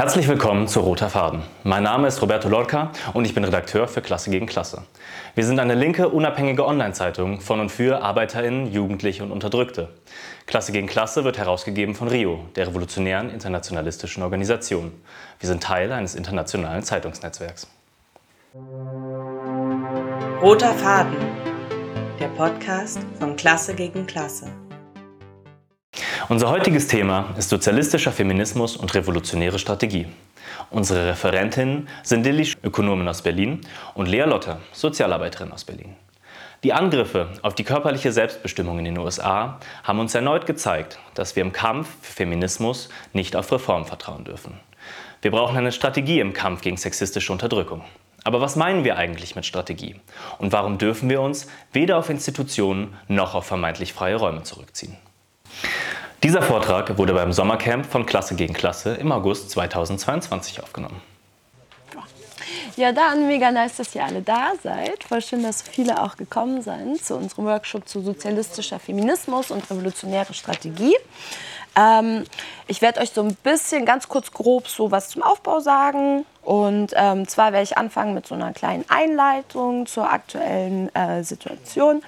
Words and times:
Herzlich 0.00 0.28
willkommen 0.28 0.66
zu 0.66 0.80
Roter 0.80 1.10
Faden. 1.10 1.42
Mein 1.62 1.82
Name 1.82 2.08
ist 2.08 2.22
Roberto 2.22 2.48
Lorca 2.48 2.90
und 3.12 3.26
ich 3.26 3.34
bin 3.34 3.44
Redakteur 3.44 3.86
für 3.86 4.00
Klasse 4.00 4.30
gegen 4.30 4.46
Klasse. 4.46 4.84
Wir 5.34 5.44
sind 5.44 5.60
eine 5.60 5.74
linke, 5.74 6.08
unabhängige 6.08 6.66
Online-Zeitung 6.66 7.42
von 7.42 7.60
und 7.60 7.68
für 7.68 8.00
ArbeiterInnen, 8.00 8.72
Jugendliche 8.72 9.22
und 9.22 9.30
Unterdrückte. 9.30 9.90
Klasse 10.46 10.72
gegen 10.72 10.86
Klasse 10.86 11.24
wird 11.24 11.36
herausgegeben 11.36 11.94
von 11.94 12.08
RIO, 12.08 12.46
der 12.56 12.68
revolutionären 12.68 13.28
internationalistischen 13.28 14.22
Organisation. 14.22 14.90
Wir 15.38 15.48
sind 15.50 15.62
Teil 15.62 15.92
eines 15.92 16.14
internationalen 16.14 16.82
Zeitungsnetzwerks. 16.82 17.66
Roter 20.40 20.72
Faden, 20.76 21.18
der 22.18 22.28
Podcast 22.28 23.00
von 23.18 23.36
Klasse 23.36 23.74
gegen 23.74 24.06
Klasse. 24.06 24.46
Unser 26.28 26.50
heutiges 26.50 26.86
Thema 26.86 27.34
ist 27.36 27.50
sozialistischer 27.50 28.12
Feminismus 28.12 28.76
und 28.76 28.94
revolutionäre 28.94 29.58
Strategie. 29.58 30.06
Unsere 30.70 31.08
Referentinnen 31.08 31.88
sind 32.02 32.24
Lilly, 32.24 32.52
Ökonomin 32.62 33.08
aus 33.08 33.22
Berlin, 33.22 33.60
und 33.94 34.06
Lea 34.06 34.22
Lotte, 34.22 34.58
Sozialarbeiterin 34.72 35.52
aus 35.52 35.64
Berlin. 35.64 35.96
Die 36.62 36.74
Angriffe 36.74 37.28
auf 37.42 37.54
die 37.54 37.64
körperliche 37.64 38.12
Selbstbestimmung 38.12 38.78
in 38.78 38.84
den 38.84 38.98
USA 38.98 39.58
haben 39.82 39.98
uns 39.98 40.14
erneut 40.14 40.46
gezeigt, 40.46 40.98
dass 41.14 41.34
wir 41.34 41.42
im 41.42 41.52
Kampf 41.52 41.88
für 42.02 42.12
Feminismus 42.12 42.90
nicht 43.14 43.34
auf 43.34 43.50
Reform 43.50 43.86
vertrauen 43.86 44.24
dürfen. 44.24 44.60
Wir 45.22 45.30
brauchen 45.30 45.56
eine 45.56 45.72
Strategie 45.72 46.20
im 46.20 46.34
Kampf 46.34 46.60
gegen 46.60 46.76
sexistische 46.76 47.32
Unterdrückung. 47.32 47.82
Aber 48.24 48.42
was 48.42 48.56
meinen 48.56 48.84
wir 48.84 48.98
eigentlich 48.98 49.34
mit 49.34 49.46
Strategie? 49.46 49.96
Und 50.38 50.52
warum 50.52 50.76
dürfen 50.76 51.08
wir 51.08 51.22
uns 51.22 51.46
weder 51.72 51.96
auf 51.96 52.10
Institutionen 52.10 52.94
noch 53.08 53.34
auf 53.34 53.46
vermeintlich 53.46 53.94
freie 53.94 54.16
Räume 54.16 54.42
zurückziehen? 54.42 54.96
Dieser 56.22 56.42
Vortrag 56.42 56.98
wurde 56.98 57.14
beim 57.14 57.32
Sommercamp 57.32 57.86
von 57.86 58.04
Klasse 58.04 58.34
gegen 58.34 58.52
Klasse 58.52 58.94
im 58.94 59.10
August 59.10 59.50
2022 59.50 60.62
aufgenommen. 60.62 61.00
Ja, 62.76 62.92
dann 62.92 63.26
mega 63.26 63.50
nice, 63.50 63.76
dass 63.76 63.94
ihr 63.94 64.04
alle 64.04 64.22
da 64.22 64.52
seid. 64.62 65.04
Voll 65.04 65.20
schön, 65.22 65.42
dass 65.42 65.62
viele 65.62 66.02
auch 66.02 66.16
gekommen 66.16 66.62
sind 66.62 67.04
zu 67.04 67.16
unserem 67.16 67.44
Workshop 67.46 67.88
zu 67.88 68.00
sozialistischer 68.00 68.78
Feminismus 68.78 69.50
und 69.50 69.68
revolutionäre 69.70 70.32
Strategie. 70.32 70.96
Ähm, 71.76 72.24
ich 72.70 72.80
werde 72.80 73.00
euch 73.00 73.10
so 73.10 73.22
ein 73.22 73.34
bisschen 73.34 73.84
ganz 73.84 74.08
kurz 74.08 74.30
grob 74.30 74.68
so 74.68 74.92
was 74.92 75.08
zum 75.08 75.22
Aufbau 75.22 75.58
sagen. 75.58 76.24
Und 76.42 76.94
ähm, 76.96 77.28
zwar 77.28 77.52
werde 77.52 77.64
ich 77.64 77.76
anfangen 77.76 78.14
mit 78.14 78.26
so 78.26 78.34
einer 78.34 78.52
kleinen 78.52 78.84
Einleitung 78.88 79.86
zur 79.86 80.10
aktuellen 80.10 80.94
äh, 80.94 81.22
Situation. 81.22 82.02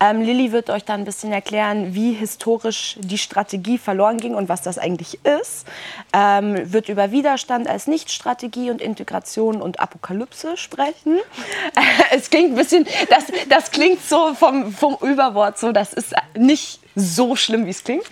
Ähm, 0.00 0.22
Lilly 0.22 0.52
wird 0.52 0.70
euch 0.70 0.84
dann 0.84 1.02
ein 1.02 1.04
bisschen 1.04 1.32
erklären, 1.32 1.94
wie 1.94 2.12
historisch 2.12 2.96
die 3.00 3.18
Strategie 3.18 3.76
verloren 3.76 4.18
ging 4.18 4.34
und 4.36 4.48
was 4.48 4.62
das 4.62 4.78
eigentlich 4.78 5.18
ist. 5.24 5.66
Ähm, 6.14 6.72
wird 6.72 6.88
über 6.88 7.10
Widerstand 7.10 7.68
als 7.68 7.86
Nichtstrategie 7.86 8.70
und 8.70 8.80
Integration 8.80 9.60
und 9.60 9.80
Apokalypse 9.80 10.56
sprechen. 10.56 11.18
es 12.10 12.30
klingt 12.30 12.52
ein 12.52 12.56
bisschen, 12.56 12.86
das, 13.10 13.24
das 13.50 13.70
klingt 13.70 14.02
so 14.02 14.32
vom, 14.34 14.72
vom 14.72 14.96
Überwort 15.02 15.58
so, 15.58 15.72
das 15.72 15.92
ist 15.92 16.14
nicht 16.36 16.80
so 16.96 17.36
schlimm, 17.36 17.66
wie 17.66 17.70
es 17.70 17.84
klingt. 17.84 18.06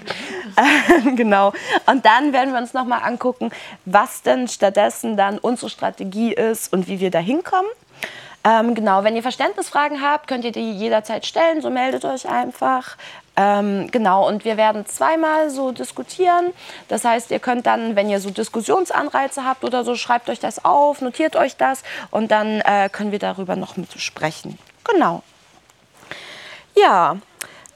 Äh, 0.56 1.12
genau. 1.16 1.52
Und 1.92 2.06
dann 2.06 2.32
werden 2.32 2.54
wir 2.54 2.58
uns 2.58 2.72
noch 2.72 2.86
mal 2.86 3.00
angucken, 3.00 3.50
was 3.84 4.22
denn 4.22 4.48
stattdessen 4.48 5.18
dann 5.18 5.38
unsere 5.38 5.68
Strategie 5.68 6.32
ist 6.32 6.72
und 6.72 6.88
wie 6.88 7.00
wir 7.00 7.10
da 7.10 7.18
hinkommen. 7.18 7.70
Ähm, 8.44 8.74
genau, 8.74 9.04
wenn 9.04 9.14
ihr 9.14 9.20
Verständnisfragen 9.20 10.00
habt, 10.00 10.26
könnt 10.26 10.46
ihr 10.46 10.52
die 10.52 10.72
jederzeit 10.72 11.26
stellen, 11.26 11.60
so 11.60 11.68
meldet 11.68 12.06
euch 12.06 12.26
einfach. 12.26 12.96
Ähm, 13.36 13.90
genau, 13.90 14.26
und 14.26 14.46
wir 14.46 14.56
werden 14.56 14.86
zweimal 14.86 15.50
so 15.50 15.70
diskutieren. 15.70 16.54
Das 16.88 17.04
heißt, 17.04 17.30
ihr 17.30 17.40
könnt 17.40 17.66
dann, 17.66 17.94
wenn 17.94 18.08
ihr 18.08 18.20
so 18.20 18.30
Diskussionsanreize 18.30 19.44
habt 19.44 19.62
oder 19.62 19.84
so, 19.84 19.94
schreibt 19.94 20.30
euch 20.30 20.40
das 20.40 20.64
auf, 20.64 21.02
notiert 21.02 21.36
euch 21.36 21.58
das 21.58 21.82
und 22.10 22.30
dann 22.30 22.62
äh, 22.62 22.88
können 22.90 23.12
wir 23.12 23.18
darüber 23.18 23.54
noch 23.54 23.76
mit 23.76 23.92
sprechen. 24.00 24.58
Genau. 24.84 25.22
Ja, 26.74 27.18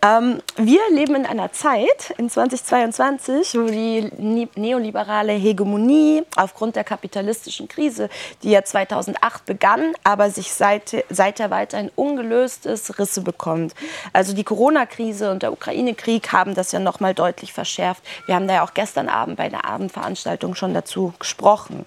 ähm, 0.03 0.43
wir 0.57 0.81
leben 0.91 1.15
in 1.15 1.27
einer 1.27 1.53
Zeit, 1.53 2.15
in 2.19 2.29
2022, 2.29 3.55
wo 3.55 3.67
die 3.67 4.11
neoliberale 4.55 5.33
Hegemonie 5.33 6.23
aufgrund 6.37 6.77
der 6.77 6.85
kapitalistischen 6.85 7.67
Krise, 7.69 8.09
die 8.43 8.51
ja 8.51 8.63
2008 8.63 9.47
begann, 9.47 9.95
aber 10.05 10.31
sich 10.31 10.53
seit, 10.53 11.05
seither 11.09 11.51
weiterhin 11.51 11.91
ungelöst 11.97 12.67
ist, 12.67 12.99
Risse 12.99 13.23
bekommt. 13.23 13.75
Also 14.13 14.35
die 14.35 14.45
Corona-Krise 14.45 15.31
und 15.31 15.43
der 15.43 15.53
Ukraine-Krieg 15.53 16.33
haben 16.33 16.55
das 16.55 16.73
ja 16.73 16.79
noch 16.79 17.01
mal 17.01 17.15
deutlich 17.15 17.53
verschärft. 17.53 18.03
Wir 18.27 18.35
haben 18.35 18.47
da 18.47 18.55
ja 18.55 18.65
auch 18.65 18.75
gestern 18.75 19.09
Abend 19.09 19.37
bei 19.37 19.49
der 19.49 19.65
Abendveranstaltung 19.65 20.55
schon 20.55 20.75
dazu 20.75 21.15
gesprochen. 21.19 21.87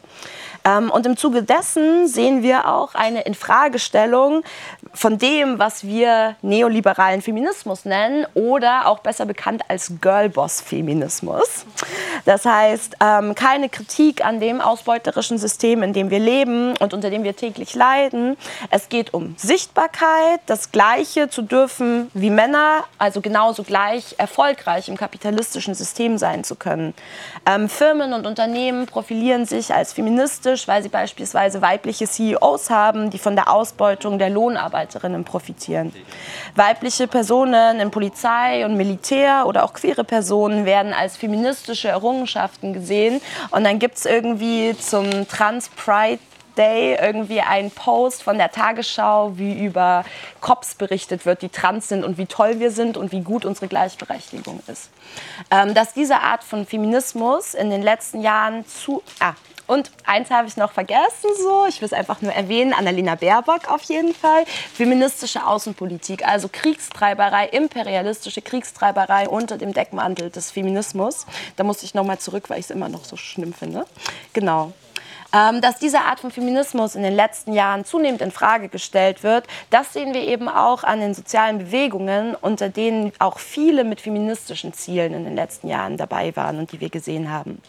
Ähm, 0.65 0.89
und 0.91 1.05
im 1.05 1.17
Zuge 1.17 1.43
dessen 1.43 2.07
sehen 2.07 2.43
wir 2.43 2.67
auch 2.67 2.95
eine 2.95 3.21
Infragestellung 3.21 4.43
von 4.93 5.17
dem, 5.17 5.59
was 5.59 5.83
wir 5.83 6.35
neoliberalen 6.41 7.21
Feminismus 7.21 7.85
nennen 7.85 8.25
oder 8.33 8.87
auch 8.87 8.99
besser 8.99 9.25
bekannt 9.25 9.63
als 9.67 9.93
Girlboss-Feminismus. 10.01 11.65
Das 12.25 12.45
heißt, 12.45 12.97
ähm, 13.01 13.35
keine 13.35 13.69
Kritik 13.69 14.25
an 14.25 14.39
dem 14.39 14.61
ausbeuterischen 14.61 15.37
System, 15.37 15.83
in 15.83 15.93
dem 15.93 16.09
wir 16.09 16.19
leben 16.19 16.75
und 16.77 16.93
unter 16.93 17.09
dem 17.09 17.23
wir 17.23 17.35
täglich 17.35 17.75
leiden. 17.75 18.37
Es 18.69 18.89
geht 18.89 19.13
um 19.13 19.35
Sichtbarkeit, 19.37 20.41
das 20.45 20.71
Gleiche 20.71 21.29
zu 21.29 21.41
dürfen 21.41 22.09
wie 22.13 22.29
Männer, 22.29 22.83
also 22.97 23.21
genauso 23.21 23.63
gleich 23.63 24.15
erfolgreich 24.17 24.89
im 24.89 24.97
kapitalistischen 24.97 25.75
System 25.75 26.17
sein 26.17 26.43
zu 26.43 26.55
können. 26.55 26.93
Ähm, 27.45 27.69
Firmen 27.69 28.13
und 28.13 28.25
Unternehmen 28.25 28.85
profilieren 28.85 29.45
sich 29.45 29.73
als 29.73 29.93
feministisch, 29.93 30.48
weil 30.67 30.83
sie 30.83 30.89
beispielsweise 30.89 31.61
weibliche 31.61 32.07
CEOs 32.07 32.69
haben, 32.69 33.09
die 33.09 33.17
von 33.17 33.35
der 33.35 33.51
Ausbeutung 33.51 34.19
der 34.19 34.29
Lohnarbeiterinnen 34.29 35.23
profitieren. 35.23 35.93
Weibliche 36.55 37.07
Personen 37.07 37.79
in 37.79 37.91
Polizei 37.91 38.65
und 38.65 38.75
Militär 38.75 39.45
oder 39.47 39.63
auch 39.63 39.73
queere 39.73 40.03
Personen 40.03 40.65
werden 40.65 40.93
als 40.93 41.17
feministische 41.17 41.89
Errungenschaften 41.89 42.73
gesehen. 42.73 43.21
Und 43.51 43.63
dann 43.63 43.79
gibt 43.79 43.97
es 43.97 44.05
irgendwie 44.05 44.75
zum 44.77 45.27
Trans-Pride 45.27 46.19
Day 46.59 46.97
irgendwie 47.01 47.39
ein 47.39 47.71
Post 47.71 48.21
von 48.21 48.37
der 48.37 48.51
Tagesschau, 48.51 49.37
wie 49.37 49.63
über 49.63 50.03
Cops 50.41 50.75
berichtet 50.75 51.25
wird, 51.25 51.41
die 51.41 51.49
trans 51.49 51.87
sind 51.87 52.03
und 52.03 52.17
wie 52.17 52.25
toll 52.25 52.59
wir 52.59 52.71
sind 52.71 52.97
und 52.97 53.13
wie 53.13 53.21
gut 53.21 53.45
unsere 53.45 53.69
Gleichberechtigung 53.69 54.61
ist. 54.67 54.89
Ähm, 55.49 55.73
dass 55.73 55.93
diese 55.93 56.19
Art 56.19 56.43
von 56.43 56.65
Feminismus 56.65 57.53
in 57.53 57.69
den 57.69 57.81
letzten 57.81 58.21
Jahren 58.21 58.65
zu, 58.67 59.01
ah, 59.21 59.33
und 59.69 59.91
eins 60.03 60.31
habe 60.31 60.47
ich 60.47 60.57
noch 60.57 60.71
vergessen, 60.71 61.29
so, 61.37 61.67
ich 61.67 61.79
will 61.79 61.85
es 61.85 61.93
einfach 61.93 62.23
nur 62.23 62.33
erwähnen, 62.33 62.73
Annalena 62.73 63.13
Baerbock 63.13 63.69
auf 63.71 63.83
jeden 63.83 64.15
Fall. 64.15 64.45
Feministische 64.73 65.45
Außenpolitik, 65.45 66.27
also 66.27 66.49
Kriegstreiberei, 66.51 67.49
imperialistische 67.49 68.41
Kriegstreiberei 68.41 69.29
unter 69.29 69.59
dem 69.59 69.71
Deckmantel 69.71 70.31
des 70.31 70.49
Feminismus. 70.49 71.27
Da 71.55 71.63
muss 71.63 71.83
ich 71.83 71.93
nochmal 71.93 72.17
zurück, 72.17 72.49
weil 72.49 72.59
ich 72.59 72.65
es 72.65 72.71
immer 72.71 72.89
noch 72.89 73.05
so 73.05 73.15
schlimm 73.15 73.53
finde. 73.53 73.85
Genau. 74.33 74.73
Ähm, 75.31 75.61
dass 75.61 75.77
diese 75.77 75.99
Art 76.01 76.19
von 76.19 76.31
Feminismus 76.31 76.95
in 76.95 77.03
den 77.03 77.15
letzten 77.15 77.53
Jahren 77.53 77.85
zunehmend 77.85 78.21
in 78.21 78.31
Frage 78.31 78.67
gestellt 78.67 79.21
wird, 79.21 79.45
das 79.69 79.93
sehen 79.93 80.15
wir 80.15 80.23
eben 80.23 80.49
auch 80.49 80.83
an 80.83 80.99
den 80.99 81.13
sozialen 81.13 81.59
Bewegungen, 81.59 82.33
unter 82.33 82.69
denen 82.69 83.11
auch 83.19 83.37
viele 83.37 83.83
mit 83.83 84.01
feministischen 84.01 84.73
Zielen 84.73 85.13
in 85.13 85.25
den 85.25 85.35
letzten 85.35 85.67
Jahren 85.67 85.97
dabei 85.97 86.35
waren 86.35 86.57
und 86.57 86.71
die 86.71 86.79
wir 86.79 86.89
gesehen 86.89 87.31
haben. 87.31 87.61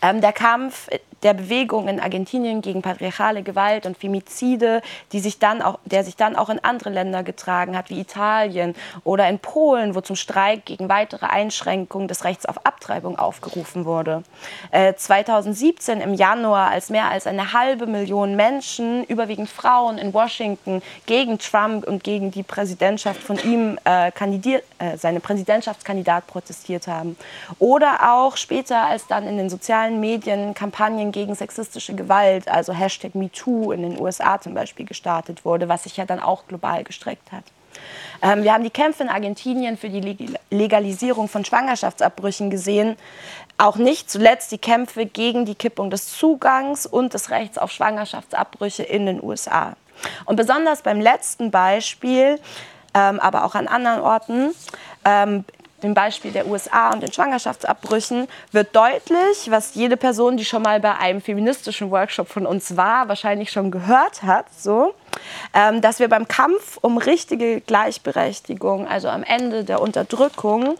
Ähm, 0.00 0.20
der 0.20 0.32
Kampf 0.32 0.88
der 1.22 1.34
Bewegung 1.34 1.88
in 1.88 2.00
Argentinien 2.00 2.62
gegen 2.62 2.82
patriarchale 2.82 3.42
Gewalt 3.42 3.86
und 3.86 3.96
Femizide, 3.96 4.82
die 5.12 5.20
sich 5.20 5.38
dann 5.38 5.62
auch, 5.62 5.78
der 5.84 6.04
sich 6.04 6.16
dann 6.16 6.36
auch 6.36 6.48
in 6.48 6.62
andere 6.62 6.90
Länder 6.90 7.22
getragen 7.22 7.76
hat, 7.76 7.90
wie 7.90 8.00
Italien 8.00 8.74
oder 9.04 9.28
in 9.28 9.38
Polen, 9.38 9.94
wo 9.94 10.00
zum 10.00 10.16
Streik 10.16 10.66
gegen 10.66 10.88
weitere 10.88 11.26
Einschränkungen 11.26 12.08
des 12.08 12.24
Rechts 12.24 12.46
auf 12.46 12.64
Abtreibung 12.64 13.18
aufgerufen 13.18 13.84
wurde. 13.84 14.22
Äh, 14.70 14.94
2017 14.94 16.00
im 16.00 16.14
Januar, 16.14 16.70
als 16.70 16.90
mehr 16.90 17.08
als 17.08 17.26
eine 17.26 17.52
halbe 17.52 17.86
Million 17.86 18.36
Menschen, 18.36 19.04
überwiegend 19.04 19.48
Frauen 19.48 19.98
in 19.98 20.14
Washington, 20.14 20.82
gegen 21.06 21.38
Trump 21.38 21.86
und 21.86 22.04
gegen 22.04 22.30
die 22.30 22.42
Präsidentschaft 22.42 23.22
von 23.22 23.38
ihm 23.38 23.78
äh, 23.84 24.10
kandidiert, 24.12 24.64
äh, 24.78 24.96
seine 24.96 25.20
Präsidentschaftskandidat 25.20 26.26
protestiert 26.26 26.86
haben. 26.86 27.16
Oder 27.58 28.14
auch 28.14 28.36
später, 28.36 28.82
als 28.86 29.06
dann 29.06 29.26
in 29.26 29.36
den 29.36 29.50
sozialen 29.50 30.00
Medien 30.00 30.54
Kampagnen 30.54 31.07
gegen 31.12 31.34
sexistische 31.34 31.94
Gewalt, 31.94 32.48
also 32.48 32.72
Hashtag 32.72 33.14
MeToo 33.14 33.72
in 33.72 33.82
den 33.82 34.00
USA 34.00 34.40
zum 34.40 34.54
Beispiel 34.54 34.86
gestartet 34.86 35.44
wurde, 35.44 35.68
was 35.68 35.84
sich 35.84 35.96
ja 35.96 36.04
dann 36.04 36.20
auch 36.20 36.46
global 36.46 36.84
gestreckt 36.84 37.32
hat. 37.32 37.44
Ähm, 38.22 38.42
wir 38.42 38.52
haben 38.52 38.64
die 38.64 38.70
Kämpfe 38.70 39.02
in 39.02 39.08
Argentinien 39.08 39.76
für 39.76 39.88
die 39.88 40.36
Legalisierung 40.50 41.28
von 41.28 41.44
Schwangerschaftsabbrüchen 41.44 42.50
gesehen. 42.50 42.96
Auch 43.56 43.76
nicht 43.76 44.10
zuletzt 44.10 44.52
die 44.52 44.58
Kämpfe 44.58 45.06
gegen 45.06 45.44
die 45.44 45.54
Kippung 45.54 45.90
des 45.90 46.16
Zugangs 46.16 46.86
und 46.86 47.14
des 47.14 47.30
Rechts 47.30 47.58
auf 47.58 47.70
Schwangerschaftsabbrüche 47.70 48.82
in 48.82 49.06
den 49.06 49.22
USA. 49.22 49.76
Und 50.24 50.36
besonders 50.36 50.82
beim 50.82 51.00
letzten 51.00 51.50
Beispiel, 51.50 52.38
ähm, 52.94 53.20
aber 53.20 53.44
auch 53.44 53.54
an 53.54 53.66
anderen 53.68 54.00
Orten, 54.00 54.50
ähm, 55.04 55.44
dem 55.82 55.94
Beispiel 55.94 56.32
der 56.32 56.46
USA 56.48 56.90
und 56.92 57.02
den 57.02 57.12
Schwangerschaftsabbrüchen 57.12 58.26
wird 58.52 58.74
deutlich, 58.74 59.50
was 59.50 59.74
jede 59.74 59.96
Person, 59.96 60.36
die 60.36 60.44
schon 60.44 60.62
mal 60.62 60.80
bei 60.80 60.96
einem 60.96 61.20
feministischen 61.20 61.90
Workshop 61.90 62.28
von 62.28 62.46
uns 62.46 62.76
war, 62.76 63.08
wahrscheinlich 63.08 63.50
schon 63.50 63.70
gehört 63.70 64.22
hat, 64.22 64.46
so, 64.56 64.94
ähm, 65.54 65.80
dass 65.80 66.00
wir 66.00 66.08
beim 66.08 66.26
Kampf 66.26 66.78
um 66.80 66.98
richtige 66.98 67.60
Gleichberechtigung, 67.60 68.88
also 68.88 69.08
am 69.08 69.22
Ende 69.22 69.64
der 69.64 69.80
Unterdrückung, 69.80 70.76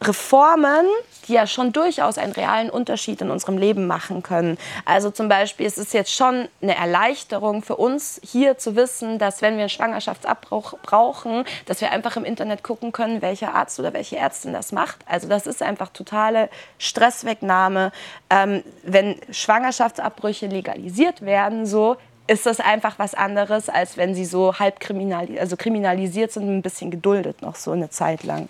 Reformen, 0.00 0.86
die 1.26 1.32
ja 1.32 1.46
schon 1.46 1.72
durchaus 1.72 2.18
einen 2.18 2.32
realen 2.32 2.70
Unterschied 2.70 3.20
in 3.20 3.30
unserem 3.30 3.58
Leben 3.58 3.86
machen 3.86 4.22
können. 4.22 4.56
Also 4.84 5.10
zum 5.10 5.28
Beispiel 5.28 5.66
ist 5.66 5.76
es 5.76 5.92
jetzt 5.92 6.14
schon 6.14 6.48
eine 6.62 6.76
Erleichterung 6.76 7.62
für 7.62 7.76
uns 7.76 8.20
hier 8.24 8.58
zu 8.58 8.76
wissen, 8.76 9.18
dass 9.18 9.42
wenn 9.42 9.54
wir 9.54 9.62
einen 9.62 9.68
Schwangerschaftsabbruch 9.68 10.74
brauchen, 10.82 11.44
dass 11.66 11.80
wir 11.80 11.90
einfach 11.90 12.16
im 12.16 12.24
Internet 12.24 12.62
gucken 12.62 12.92
können, 12.92 13.22
welcher 13.22 13.54
Arzt 13.54 13.80
oder 13.80 13.92
welche 13.92 14.16
Ärztin 14.16 14.52
das 14.52 14.70
macht. 14.70 14.98
Also 15.06 15.28
das 15.28 15.46
ist 15.46 15.62
einfach 15.62 15.88
totale 15.88 16.48
Stresswegnahme. 16.78 17.90
Ähm, 18.30 18.62
wenn 18.84 19.16
Schwangerschaftsabbrüche 19.30 20.46
legalisiert 20.46 21.22
werden, 21.22 21.66
so 21.66 21.96
ist 22.28 22.46
das 22.46 22.60
einfach 22.60 22.98
was 22.98 23.14
anderes, 23.14 23.68
als 23.68 23.96
wenn 23.96 24.14
sie 24.14 24.26
so 24.26 24.58
halb 24.58 24.80
kriminali 24.80 25.40
also 25.40 25.56
kriminalisiert 25.56 26.30
sind, 26.30 26.48
ein 26.48 26.62
bisschen 26.62 26.90
geduldet 26.90 27.42
noch 27.42 27.56
so 27.56 27.72
eine 27.72 27.90
Zeit 27.90 28.22
lang. 28.22 28.48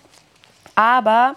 Aber 0.79 1.35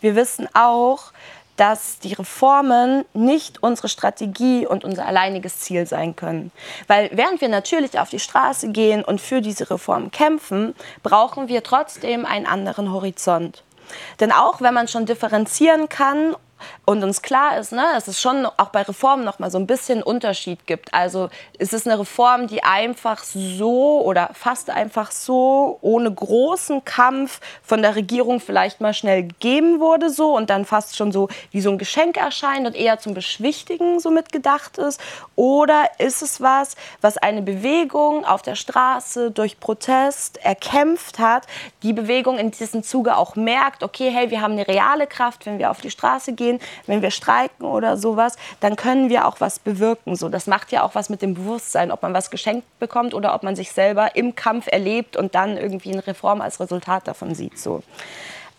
wir 0.00 0.16
wissen 0.16 0.48
auch, 0.54 1.12
dass 1.56 1.98
die 1.98 2.14
Reformen 2.14 3.04
nicht 3.12 3.62
unsere 3.62 3.90
Strategie 3.90 4.66
und 4.66 4.82
unser 4.82 5.04
alleiniges 5.04 5.58
Ziel 5.60 5.84
sein 5.84 6.16
können. 6.16 6.52
Weil 6.86 7.10
während 7.12 7.42
wir 7.42 7.50
natürlich 7.50 7.98
auf 7.98 8.08
die 8.08 8.18
Straße 8.18 8.70
gehen 8.70 9.04
und 9.04 9.20
für 9.20 9.42
diese 9.42 9.68
Reformen 9.68 10.10
kämpfen, 10.10 10.74
brauchen 11.02 11.48
wir 11.48 11.62
trotzdem 11.62 12.24
einen 12.24 12.46
anderen 12.46 12.90
Horizont. 12.90 13.62
Denn 14.20 14.32
auch 14.32 14.62
wenn 14.62 14.72
man 14.72 14.88
schon 14.88 15.04
differenzieren 15.04 15.90
kann 15.90 16.34
und 16.84 17.02
uns 17.02 17.22
klar 17.22 17.58
ist, 17.58 17.72
ne, 17.72 17.84
dass 17.94 18.08
es 18.08 18.20
schon 18.20 18.46
auch 18.46 18.70
bei 18.70 18.82
Reformen 18.82 19.24
noch 19.24 19.38
mal 19.38 19.50
so 19.50 19.58
ein 19.58 19.66
bisschen 19.66 20.02
Unterschied 20.02 20.66
gibt. 20.66 20.94
Also 20.94 21.28
ist 21.58 21.72
es 21.72 21.86
eine 21.86 21.98
Reform, 21.98 22.46
die 22.46 22.62
einfach 22.62 23.22
so 23.24 24.02
oder 24.02 24.30
fast 24.32 24.70
einfach 24.70 25.10
so 25.10 25.78
ohne 25.82 26.12
großen 26.12 26.84
Kampf 26.84 27.40
von 27.62 27.82
der 27.82 27.96
Regierung 27.96 28.40
vielleicht 28.40 28.80
mal 28.80 28.94
schnell 28.94 29.24
gegeben 29.24 29.80
wurde 29.80 30.10
so 30.10 30.36
und 30.36 30.50
dann 30.50 30.64
fast 30.64 30.96
schon 30.96 31.12
so 31.12 31.28
wie 31.50 31.60
so 31.60 31.70
ein 31.70 31.78
Geschenk 31.78 32.16
erscheint 32.16 32.66
und 32.66 32.74
eher 32.74 32.98
zum 32.98 33.14
Beschwichtigen 33.14 34.00
so 34.00 34.10
mitgedacht 34.10 34.78
ist? 34.78 35.00
Oder 35.36 35.90
ist 35.98 36.22
es 36.22 36.40
was, 36.40 36.76
was 37.00 37.18
eine 37.18 37.42
Bewegung 37.42 38.24
auf 38.24 38.42
der 38.42 38.54
Straße 38.54 39.30
durch 39.30 39.60
Protest 39.60 40.38
erkämpft 40.44 41.18
hat, 41.18 41.46
die 41.82 41.92
Bewegung 41.92 42.38
in 42.38 42.50
diesem 42.50 42.82
Zuge 42.82 43.16
auch 43.16 43.36
merkt, 43.36 43.82
okay, 43.82 44.10
hey, 44.10 44.30
wir 44.30 44.40
haben 44.40 44.52
eine 44.52 44.66
reale 44.66 45.06
Kraft, 45.06 45.46
wenn 45.46 45.58
wir 45.58 45.70
auf 45.70 45.80
die 45.80 45.90
Straße 45.90 46.32
gehen, 46.32 46.47
gehen, 46.48 46.60
wenn 46.86 47.02
wir 47.02 47.10
streiken 47.10 47.66
oder 47.66 47.96
sowas, 47.96 48.36
dann 48.60 48.76
können 48.76 49.08
wir 49.08 49.26
auch 49.26 49.40
was 49.40 49.58
bewirken. 49.58 50.16
So, 50.16 50.28
das 50.28 50.46
macht 50.46 50.72
ja 50.72 50.82
auch 50.82 50.94
was 50.94 51.08
mit 51.08 51.22
dem 51.22 51.34
Bewusstsein, 51.34 51.90
ob 51.90 52.02
man 52.02 52.14
was 52.14 52.30
geschenkt 52.30 52.66
bekommt 52.78 53.14
oder 53.14 53.34
ob 53.34 53.42
man 53.42 53.56
sich 53.56 53.72
selber 53.72 54.16
im 54.16 54.34
Kampf 54.34 54.66
erlebt 54.70 55.16
und 55.16 55.34
dann 55.34 55.56
irgendwie 55.56 55.92
eine 55.92 56.06
Reform 56.06 56.40
als 56.40 56.60
Resultat 56.60 57.06
davon 57.06 57.34
sieht. 57.34 57.58
So. 57.58 57.82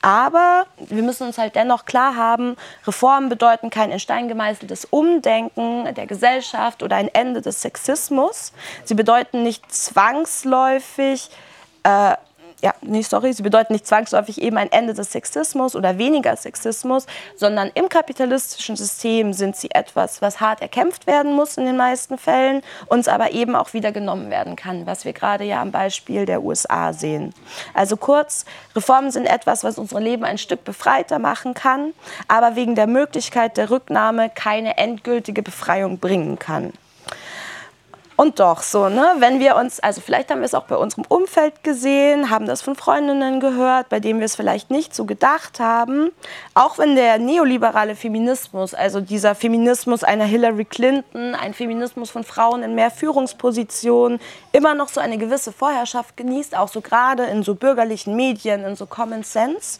Aber 0.02 0.66
wir 0.78 1.04
müssen 1.04 1.28
uns 1.28 1.38
halt 1.38 1.56
dennoch 1.56 1.84
klar 1.84 2.16
haben, 2.16 2.56
Reformen 2.88 3.28
bedeuten 3.28 3.70
kein 3.70 3.92
in 3.92 4.00
Stein 4.00 4.30
gemeißeltes 4.30 4.86
Umdenken 4.86 5.94
der 5.94 6.08
Gesellschaft 6.08 6.84
oder 6.84 6.96
ein 6.96 7.10
Ende 7.10 7.42
des 7.42 7.62
Sexismus. 7.62 8.54
Sie 8.86 8.96
bedeuten 8.96 9.44
nicht 9.44 9.74
zwangsläufig 9.74 11.30
äh, 11.84 12.16
ja, 12.62 12.74
nee, 12.82 13.02
sorry, 13.02 13.34
sie 13.34 13.44
bedeuten 13.44 13.74
nicht 13.74 13.88
zwangsläufig 13.88 14.42
eben 14.42 14.58
ein 14.58 14.72
Ende 14.72 14.94
des 14.94 15.12
Sexismus 15.12 15.76
oder 15.76 15.98
weniger 15.98 16.36
Sexismus, 16.36 17.06
sondern 17.36 17.72
im 17.74 17.90
kapitalistischen 17.90 18.76
System 18.76 19.34
sind 19.34 19.56
sie 19.56 19.72
etwas, 19.72 20.22
was 20.22 20.42
hart 20.42 20.62
erkämpft 20.62 21.08
werden 21.08 21.34
muss 21.34 21.58
in 21.58 21.66
den 21.66 21.78
meisten 21.78 22.18
Fällen, 22.18 22.62
uns 22.88 23.08
aber 23.08 23.32
eben 23.32 23.56
auch 23.56 23.74
wieder 23.74 23.92
genommen 23.92 24.30
werden 24.30 24.56
kann, 24.56 24.86
was 24.86 25.06
wir 25.06 25.14
gerade 25.14 25.44
ja 25.44 25.62
am 25.62 25.72
Beispiel 25.72 26.26
der 26.26 26.44
USA 26.44 26.92
sehen. 26.94 27.34
Also 27.74 27.96
kurz, 27.98 28.46
Reformen 28.76 29.12
sind 29.12 29.26
etwas, 29.26 29.64
was 29.64 29.78
unsere 29.78 30.02
Leben 30.02 30.26
ein 30.26 30.38
Stück 30.38 30.64
befreiter 30.64 31.20
machen 31.20 31.54
kann, 31.54 31.94
aber 32.28 32.56
wegen 32.56 32.76
der 32.76 32.88
Möglichkeit 32.88 33.58
der 33.58 33.70
Rücknahme 33.70 34.30
keine 34.30 34.78
endgültige 34.78 35.44
Befreiung 35.44 36.00
bringen 36.00 36.38
kann. 36.40 36.74
Und 38.20 38.42
doch 38.42 38.64
so, 38.64 38.90
ne? 38.90 39.14
wenn 39.20 39.40
wir 39.40 39.56
uns, 39.56 39.80
also 39.80 40.02
vielleicht 40.02 40.30
haben 40.30 40.40
wir 40.40 40.46
es 40.46 40.54
auch 40.54 40.66
bei 40.66 40.76
unserem 40.76 41.06
Umfeld 41.08 41.64
gesehen, 41.64 42.30
haben 42.30 42.48
das 42.48 42.62
von 42.62 42.76
Freundinnen 42.76 43.40
gehört, 43.40 43.88
bei 43.88 44.02
denen 44.02 44.20
wir 44.20 44.26
es 44.26 44.36
vielleicht 44.36 44.72
nicht 44.72 44.94
so 44.94 45.06
gedacht 45.06 45.62
haben, 45.62 46.12
auch 46.54 46.78
wenn 46.78 46.98
der 46.98 47.18
neoliberale 47.18 47.96
Feminismus, 47.96 48.74
also 48.74 49.00
dieser 49.00 49.36
Feminismus 49.36 50.04
einer 50.04 50.26
Hillary 50.26 50.66
Clinton, 50.66 51.34
ein 51.34 51.54
Feminismus 51.54 52.10
von 52.10 52.26
Frauen 52.26 52.62
in 52.62 52.76
mehr 52.76 52.92
Führungspositionen, 52.92 54.20
immer 54.52 54.74
noch 54.74 54.90
so 54.90 55.00
eine 55.00 55.18
gewisse 55.18 55.54
Vorherrschaft 55.54 56.18
genießt, 56.18 56.58
auch 56.58 56.68
so 56.68 56.82
gerade 56.82 57.24
in 57.24 57.42
so 57.44 57.56
bürgerlichen 57.56 58.18
Medien, 58.18 58.66
in 58.66 58.76
so 58.76 58.86
Common 58.86 59.24
Sense, 59.24 59.80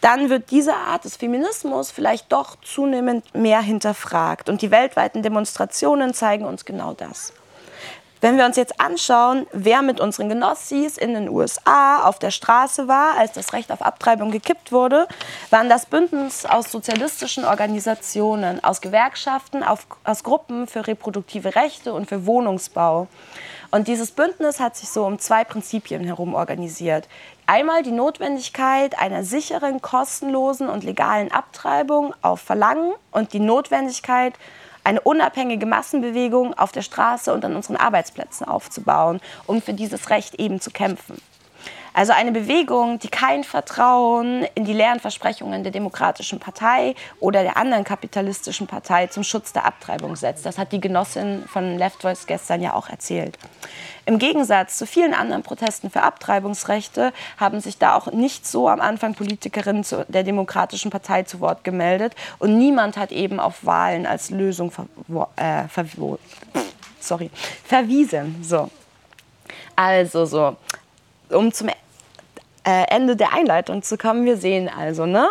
dann 0.00 0.30
wird 0.30 0.52
diese 0.52 0.76
Art 0.76 1.04
des 1.04 1.16
Feminismus 1.16 1.90
vielleicht 1.90 2.30
doch 2.30 2.54
zunehmend 2.62 3.34
mehr 3.34 3.60
hinterfragt. 3.60 4.48
Und 4.48 4.62
die 4.62 4.70
weltweiten 4.70 5.24
Demonstrationen 5.24 6.14
zeigen 6.14 6.44
uns 6.44 6.64
genau 6.64 6.92
das. 6.92 7.32
Wenn 8.24 8.38
wir 8.38 8.46
uns 8.46 8.56
jetzt 8.56 8.80
anschauen, 8.80 9.46
wer 9.52 9.82
mit 9.82 10.00
unseren 10.00 10.30
Genossis 10.30 10.96
in 10.96 11.12
den 11.12 11.28
USA 11.28 12.04
auf 12.04 12.18
der 12.18 12.30
Straße 12.30 12.88
war, 12.88 13.18
als 13.18 13.32
das 13.32 13.52
Recht 13.52 13.70
auf 13.70 13.82
Abtreibung 13.82 14.30
gekippt 14.30 14.72
wurde, 14.72 15.06
waren 15.50 15.68
das 15.68 15.84
Bündnis 15.84 16.46
aus 16.46 16.72
sozialistischen 16.72 17.44
Organisationen, 17.44 18.64
aus 18.64 18.80
Gewerkschaften, 18.80 19.62
aus 19.62 20.24
Gruppen 20.24 20.66
für 20.66 20.86
reproduktive 20.86 21.54
Rechte 21.54 21.92
und 21.92 22.08
für 22.08 22.24
Wohnungsbau. 22.24 23.08
Und 23.70 23.88
dieses 23.88 24.10
Bündnis 24.10 24.58
hat 24.58 24.74
sich 24.74 24.88
so 24.88 25.04
um 25.04 25.18
zwei 25.18 25.44
Prinzipien 25.44 26.02
herum 26.02 26.32
organisiert. 26.32 27.08
Einmal 27.44 27.82
die 27.82 27.92
Notwendigkeit 27.92 28.98
einer 28.98 29.22
sicheren, 29.22 29.82
kostenlosen 29.82 30.70
und 30.70 30.82
legalen 30.82 31.30
Abtreibung 31.30 32.14
auf 32.22 32.40
Verlangen 32.40 32.94
und 33.10 33.34
die 33.34 33.40
Notwendigkeit, 33.40 34.32
eine 34.84 35.00
unabhängige 35.00 35.66
Massenbewegung 35.66 36.54
auf 36.54 36.72
der 36.72 36.82
Straße 36.82 37.32
und 37.32 37.44
an 37.44 37.56
unseren 37.56 37.76
Arbeitsplätzen 37.76 38.46
aufzubauen, 38.46 39.20
um 39.46 39.60
für 39.60 39.74
dieses 39.74 40.10
Recht 40.10 40.36
eben 40.36 40.60
zu 40.60 40.70
kämpfen. 40.70 41.20
Also 41.94 42.12
eine 42.12 42.32
Bewegung, 42.32 42.98
die 42.98 43.08
kein 43.08 43.44
Vertrauen 43.44 44.44
in 44.56 44.64
die 44.64 44.72
leeren 44.72 44.98
Versprechungen 44.98 45.62
der 45.62 45.70
Demokratischen 45.70 46.40
Partei 46.40 46.96
oder 47.20 47.44
der 47.44 47.56
anderen 47.56 47.84
kapitalistischen 47.84 48.66
Partei 48.66 49.06
zum 49.06 49.22
Schutz 49.22 49.52
der 49.52 49.64
Abtreibung 49.64 50.16
setzt. 50.16 50.44
Das 50.44 50.58
hat 50.58 50.72
die 50.72 50.80
Genossin 50.80 51.44
von 51.46 51.78
Left 51.78 52.02
Voice 52.02 52.26
gestern 52.26 52.60
ja 52.60 52.74
auch 52.74 52.88
erzählt. 52.88 53.38
Im 54.06 54.18
Gegensatz 54.18 54.76
zu 54.76 54.86
vielen 54.86 55.14
anderen 55.14 55.44
Protesten 55.44 55.88
für 55.88 56.02
Abtreibungsrechte 56.02 57.12
haben 57.38 57.60
sich 57.60 57.78
da 57.78 57.94
auch 57.94 58.08
nicht 58.08 58.44
so 58.44 58.68
am 58.68 58.80
Anfang 58.80 59.14
Politikerinnen 59.14 59.86
der 60.08 60.24
Demokratischen 60.24 60.90
Partei 60.90 61.22
zu 61.22 61.38
Wort 61.38 61.62
gemeldet 61.62 62.16
und 62.40 62.58
niemand 62.58 62.96
hat 62.96 63.12
eben 63.12 63.38
auf 63.38 63.64
Wahlen 63.64 64.04
als 64.04 64.30
Lösung 64.30 64.72
ver 64.72 64.86
äh, 65.36 65.68
ver 65.68 65.86
sorry, 66.98 67.30
verwiesen. 67.64 68.42
So. 68.42 68.68
Also 69.76 70.26
so, 70.26 70.56
um 71.30 71.52
zum 71.52 71.68
äh, 72.64 72.84
Ende 72.88 73.16
der 73.16 73.32
Einleitung 73.32 73.82
zu 73.82 73.96
kommen. 73.96 74.24
Wir 74.24 74.36
sehen 74.36 74.70
also, 74.74 75.06
ne? 75.06 75.28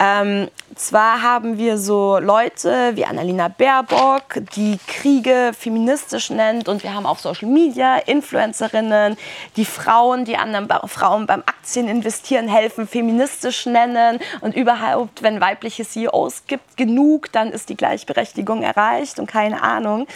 Ähm, 0.00 0.48
zwar 0.76 1.22
haben 1.22 1.58
wir 1.58 1.76
so 1.76 2.18
Leute 2.18 2.92
wie 2.94 3.04
Annalena 3.04 3.48
Baerbock, 3.48 4.40
die 4.54 4.78
Kriege 4.86 5.50
feministisch 5.58 6.30
nennt 6.30 6.68
und 6.68 6.84
wir 6.84 6.94
haben 6.94 7.04
auf 7.04 7.18
Social 7.18 7.48
Media 7.48 7.96
Influencerinnen, 7.96 9.16
die 9.56 9.64
Frauen, 9.64 10.24
die 10.24 10.36
anderen 10.36 10.68
Frauen 10.86 11.26
beim 11.26 11.40
Aktien 11.40 11.88
investieren 11.88 12.46
helfen, 12.46 12.86
feministisch 12.86 13.66
nennen 13.66 14.20
und 14.40 14.54
überhaupt, 14.54 15.24
wenn 15.24 15.40
weibliche 15.40 15.84
CEOs 15.84 16.44
gibt, 16.46 16.76
genug, 16.76 17.32
dann 17.32 17.50
ist 17.50 17.68
die 17.68 17.76
Gleichberechtigung 17.76 18.62
erreicht 18.62 19.18
und 19.18 19.26
keine 19.26 19.62
Ahnung. 19.62 20.06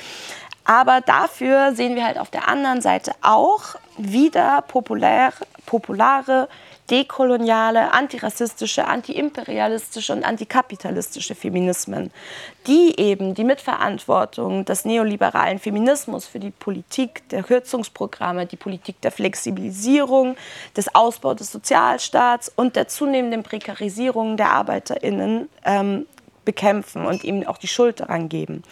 Aber 0.64 1.00
dafür 1.00 1.74
sehen 1.74 1.96
wir 1.96 2.06
halt 2.06 2.18
auf 2.18 2.30
der 2.30 2.48
anderen 2.48 2.80
Seite 2.80 3.12
auch 3.20 3.74
wieder 3.98 4.62
populär, 4.68 5.32
populare, 5.66 6.48
dekoloniale, 6.90 7.92
antirassistische, 7.92 8.86
antiimperialistische 8.86 10.12
und 10.12 10.24
antikapitalistische 10.24 11.34
Feminismen, 11.34 12.10
die 12.66 12.98
eben 12.98 13.34
die 13.34 13.44
Mitverantwortung 13.44 14.64
des 14.64 14.84
neoliberalen 14.84 15.58
Feminismus 15.58 16.26
für 16.26 16.38
die 16.38 16.50
Politik 16.50 17.28
der 17.30 17.42
Kürzungsprogramme, 17.44 18.46
die 18.46 18.56
Politik 18.56 19.00
der 19.00 19.12
Flexibilisierung, 19.12 20.36
des 20.76 20.94
Ausbaus 20.94 21.36
des 21.36 21.52
Sozialstaats 21.52 22.52
und 22.54 22.76
der 22.76 22.88
zunehmenden 22.88 23.42
Prekarisierung 23.42 24.36
der 24.36 24.50
Arbeiterinnen 24.50 25.48
ähm, 25.64 26.06
bekämpfen 26.44 27.06
und 27.06 27.24
ihm 27.24 27.46
auch 27.46 27.58
die 27.58 27.68
Schuld 27.68 28.00
daran 28.00 28.28
geben. 28.28 28.62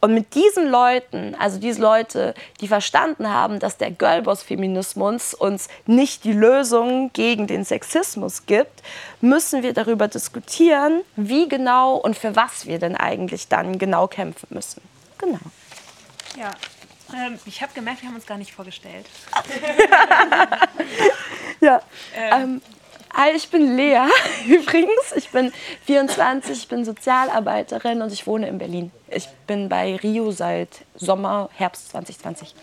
Und 0.00 0.14
mit 0.14 0.34
diesen 0.34 0.68
Leuten, 0.68 1.34
also 1.38 1.58
diese 1.58 1.80
Leute, 1.80 2.34
die 2.60 2.68
verstanden 2.68 3.28
haben, 3.28 3.58
dass 3.58 3.76
der 3.76 3.90
Girlboss-Feminismus 3.90 5.34
uns 5.34 5.68
nicht 5.86 6.24
die 6.24 6.32
Lösung 6.32 7.10
gegen 7.12 7.46
den 7.46 7.64
Sexismus 7.64 8.46
gibt, 8.46 8.82
müssen 9.20 9.62
wir 9.62 9.72
darüber 9.72 10.08
diskutieren, 10.08 11.02
wie 11.16 11.48
genau 11.48 11.96
und 11.96 12.16
für 12.16 12.36
was 12.36 12.66
wir 12.66 12.78
denn 12.78 12.96
eigentlich 12.96 13.48
dann 13.48 13.78
genau 13.78 14.06
kämpfen 14.06 14.48
müssen. 14.50 14.82
Genau. 15.18 15.38
Ja, 16.36 16.50
ähm, 17.14 17.38
ich 17.46 17.62
habe 17.62 17.72
gemerkt, 17.74 18.02
wir 18.02 18.08
haben 18.08 18.16
uns 18.16 18.26
gar 18.26 18.38
nicht 18.38 18.52
vorgestellt. 18.52 19.06
ja. 21.60 21.80
Ähm. 22.16 22.60
Ähm, 23.16 23.36
ich 23.36 23.48
bin 23.48 23.76
Lea 23.76 24.06
übrigens. 24.46 25.12
Ich 25.16 25.30
bin 25.30 25.52
24, 25.86 26.58
ich 26.58 26.68
bin 26.68 26.84
Sozialarbeiterin 26.84 28.02
und 28.02 28.12
ich 28.12 28.26
wohne 28.26 28.48
in 28.48 28.58
Berlin. 28.58 28.90
Ich 29.08 29.28
bin 29.46 29.68
bei 29.68 29.96
Rio 29.96 30.30
seit 30.30 30.84
Sommer, 30.94 31.48
Herbst 31.54 31.90
2020. 31.90 32.54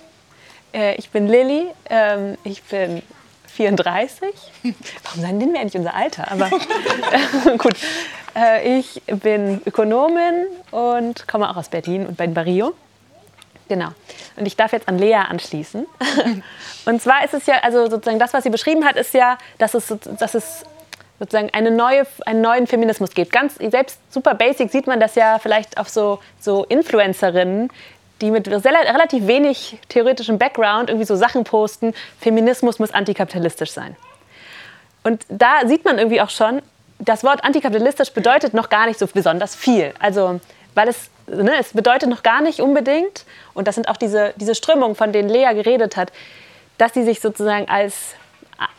Äh, 0.74 0.96
ich 0.96 1.10
bin 1.10 1.28
Lilly, 1.28 1.68
ähm, 1.90 2.38
ich 2.44 2.64
bin 2.64 3.02
34. 3.48 4.30
Warum 5.04 5.22
sagen 5.22 5.40
denn 5.40 5.54
wir 5.54 5.60
eigentlich 5.60 5.78
unser 5.78 5.94
Alter? 5.94 6.32
Aber 6.32 6.48
äh, 6.48 7.58
gut. 7.58 7.76
Äh, 8.36 8.80
ich 8.80 9.02
bin 9.06 9.62
Ökonomin 9.66 10.48
und 10.72 11.28
komme 11.28 11.50
auch 11.50 11.58
aus 11.58 11.70
Berlin 11.70 12.06
und 12.06 12.18
bin 12.18 12.34
bei 12.34 12.42
Rio. 12.44 12.74
Genau. 13.72 13.88
Und 14.36 14.46
ich 14.46 14.58
darf 14.58 14.74
jetzt 14.74 14.90
an 14.90 15.00
Lea 15.00 15.16
anschließen. 15.16 15.88
Und 16.86 17.02
zwar 17.02 17.24
ist 17.24 17.34
es 17.34 17.46
ja, 17.46 17.56
also 17.62 17.90
sozusagen 17.90 18.20
das, 18.20 18.34
was 18.34 18.44
sie 18.44 18.50
beschrieben 18.50 18.84
hat, 18.84 18.98
ist 18.98 19.14
ja, 19.14 19.38
dass 19.60 19.76
es, 19.76 19.96
dass 20.20 20.36
es 20.36 20.66
sozusagen 21.20 21.50
eine 21.54 21.72
neue, 21.72 22.06
einen 22.26 22.42
neuen 22.42 22.68
Feminismus 22.68 23.12
gibt. 23.12 23.32
Ganz 23.32 23.56
selbst 23.56 23.98
super 24.10 24.34
basic 24.34 24.74
sieht 24.74 24.88
man 24.88 25.00
das 25.00 25.16
ja 25.16 25.40
vielleicht 25.40 25.78
auf 25.78 25.88
so, 25.88 26.20
so 26.42 26.66
Influencerinnen, 26.66 27.70
die 28.20 28.32
mit 28.32 28.50
relativ 28.50 29.26
wenig 29.26 29.80
theoretischem 29.88 30.38
Background 30.38 30.90
irgendwie 30.90 31.08
so 31.08 31.16
Sachen 31.16 31.46
posten, 31.46 31.94
Feminismus 32.20 32.78
muss 32.78 32.94
antikapitalistisch 32.94 33.72
sein. 33.72 33.96
Und 35.06 35.26
da 35.30 35.66
sieht 35.66 35.86
man 35.86 35.98
irgendwie 35.98 36.20
auch 36.20 36.30
schon, 36.30 36.62
das 37.00 37.24
Wort 37.24 37.46
antikapitalistisch 37.46 38.12
bedeutet 38.12 38.54
noch 38.54 38.68
gar 38.68 38.88
nicht 38.88 39.00
so 39.00 39.08
besonders 39.08 39.56
viel. 39.56 39.94
Also, 40.00 40.42
weil 40.76 40.90
es 40.90 41.10
ne, 41.32 41.54
es 41.60 41.74
bedeutet 41.74 42.10
noch 42.10 42.24
gar 42.24 42.42
nicht 42.42 42.60
unbedingt, 42.60 43.26
und 43.54 43.68
das 43.68 43.76
sind 43.76 43.88
auch 43.88 43.98
diese, 43.98 44.34
diese 44.38 44.56
Strömungen, 44.56 44.96
von 44.96 45.12
denen 45.12 45.30
Lea 45.30 45.54
geredet 45.54 45.98
hat, 45.98 46.12
dass 46.78 46.94
sie 46.94 47.04
sich 47.04 47.20
sozusagen 47.20 47.68
als 47.70 48.16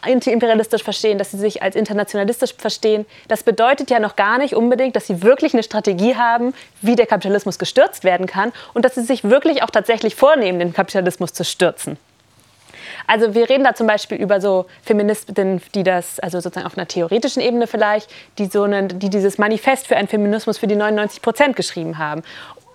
antiimperialistisch 0.01 0.83
verstehen, 0.83 1.19
dass 1.19 1.33
sie 1.33 1.39
sich 1.39 1.63
als 1.63 1.75
internationalistisch 1.75 2.55
verstehen. 2.57 3.05
Das 3.29 3.43
bedeutet 3.43 3.91
ja 3.91 3.99
noch 3.99 4.17
gar 4.17 4.39
nicht 4.39 4.55
unbedingt, 4.55 4.95
dass 4.95 5.07
sie 5.07 5.23
wirklich 5.23 5.55
eine 5.55 5.63
Strategie 5.63 6.17
haben, 6.17 6.55
wie 6.83 6.95
der 6.95 7.07
Kapitalismus 7.07 7.59
gestürzt 7.59 8.05
werden 8.05 8.27
kann 8.27 8.53
und 8.75 8.85
dass 8.85 8.95
sie 8.95 9.03
sich 9.03 9.25
wirklich 9.25 9.63
auch 9.63 9.71
tatsächlich 9.71 10.15
vornehmen, 10.15 10.59
den 10.59 10.73
Kapitalismus 10.73 11.33
zu 11.33 11.45
stürzen. 11.45 11.99
Also 13.07 13.35
wir 13.35 13.49
reden 13.49 13.65
da 13.65 13.75
zum 13.75 13.87
Beispiel 13.87 14.19
über 14.19 14.41
so 14.41 14.67
Feministinnen, 14.83 15.61
die 15.75 15.83
das, 15.83 16.21
also 16.21 16.41
sozusagen 16.41 16.67
auf 16.67 16.77
einer 16.77 16.89
theoretischen 16.89 17.43
Ebene 17.43 17.67
vielleicht, 17.67 18.11
die, 18.39 18.47
so 18.47 18.63
eine, 18.63 18.89
die 18.89 19.11
dieses 19.11 19.39
Manifest 19.39 19.87
für 19.87 19.97
einen 19.97 20.09
Feminismus 20.09 20.59
für 20.59 20.67
die 20.67 20.77
99 20.77 21.23
Prozent 21.23 21.57
geschrieben 21.57 21.99
haben. 21.99 22.23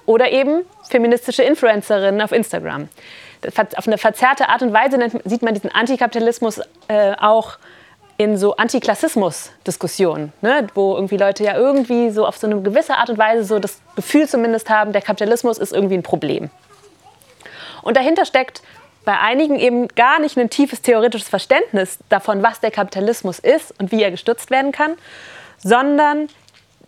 Oder 0.06 0.32
eben 0.32 0.62
feministische 0.90 1.44
Influencerinnen 1.44 2.22
auf 2.22 2.32
Instagram. 2.32 2.88
Auf 3.76 3.88
eine 3.88 3.98
verzerrte 3.98 4.50
Art 4.50 4.62
und 4.62 4.74
Weise 4.74 4.98
sieht 5.26 5.42
man 5.42 5.54
diesen 5.54 5.72
Antikapitalismus 5.72 6.62
äh, 6.88 7.14
auch 7.20 7.58
in 8.18 8.36
so 8.36 8.56
Antiklassismus-Diskussionen, 8.56 10.34
ne? 10.42 10.68
wo 10.74 10.96
irgendwie 10.96 11.18
Leute 11.18 11.44
ja 11.44 11.56
irgendwie 11.56 12.10
so 12.10 12.26
auf 12.26 12.38
so 12.38 12.48
eine 12.48 12.62
gewisse 12.62 12.96
Art 12.96 13.12
und 13.12 13.18
Weise 13.18 13.44
so 13.44 13.60
das 13.60 13.80
Gefühl 13.96 14.28
zumindest 14.28 14.70
haben, 14.70 14.92
der 14.92 15.04
Kapitalismus 15.04 15.60
ist 15.60 15.72
irgendwie 15.72 15.96
ein 15.96 16.04
Problem. 16.04 16.50
Und 17.84 17.96
dahinter 17.96 18.26
steckt 18.26 18.64
bei 19.08 19.22
einigen 19.22 19.58
eben 19.58 19.88
gar 19.88 20.20
nicht 20.20 20.38
ein 20.38 20.50
tiefes 20.50 20.82
theoretisches 20.82 21.30
Verständnis 21.30 21.98
davon, 22.10 22.44
was 22.44 22.60
der 22.60 22.72
Kapitalismus 22.72 23.40
ist 23.40 23.74
und 23.80 23.94
wie 23.94 24.04
er 24.04 24.12
gestützt 24.12 24.52
werden 24.52 24.74
kann, 24.74 24.96
sondern 25.60 26.28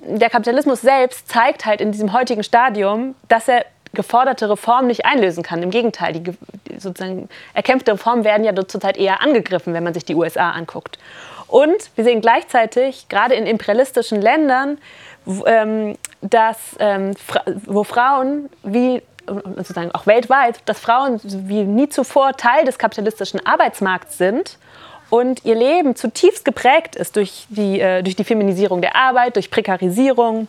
der 0.01 0.29
Kapitalismus 0.29 0.81
selbst 0.81 1.29
zeigt 1.29 1.65
halt 1.65 1.79
in 1.79 1.93
diesem 1.93 2.11
heutigen 2.11 2.43
Stadium, 2.43 3.15
dass 3.29 3.47
er 3.47 3.65
geforderte 3.93 4.49
Reformen 4.49 4.87
nicht 4.87 5.05
einlösen 5.05 5.43
kann. 5.43 5.63
Im 5.63 5.69
Gegenteil, 5.69 6.11
die 6.11 6.33
sozusagen 6.77 7.29
erkämpfte 7.53 7.93
Reformen 7.93 8.25
werden 8.25 8.43
ja 8.43 8.53
zurzeit 8.67 8.97
eher 8.97 9.21
angegriffen, 9.21 9.73
wenn 9.73 9.85
man 9.85 9.93
sich 9.93 10.03
die 10.03 10.15
USA 10.15 10.51
anguckt. 10.51 10.99
Und 11.47 11.89
wir 11.95 12.03
sehen 12.03 12.19
gleichzeitig, 12.19 13.07
gerade 13.07 13.35
in 13.35 13.47
imperialistischen 13.47 14.21
Ländern, 14.21 14.77
ähm, 15.45 15.97
dass, 16.19 16.75
ähm, 16.79 17.13
wo 17.65 17.85
Frauen 17.85 18.49
wie 18.63 19.01
sozusagen 19.57 19.91
auch 19.91 20.05
weltweit, 20.07 20.59
dass 20.65 20.79
Frauen 20.79 21.19
wie 21.23 21.63
nie 21.63 21.89
zuvor 21.89 22.33
Teil 22.33 22.65
des 22.65 22.77
kapitalistischen 22.77 23.45
Arbeitsmarkts 23.45 24.17
sind 24.17 24.57
und 25.09 25.43
ihr 25.45 25.55
Leben 25.55 25.95
zutiefst 25.95 26.45
geprägt 26.45 26.95
ist 26.95 27.15
durch 27.15 27.45
die, 27.49 27.79
äh, 27.79 28.03
durch 28.03 28.15
die 28.15 28.23
Feminisierung 28.23 28.81
der 28.81 28.95
Arbeit, 28.95 29.35
durch 29.35 29.49
Prekarisierung, 29.49 30.47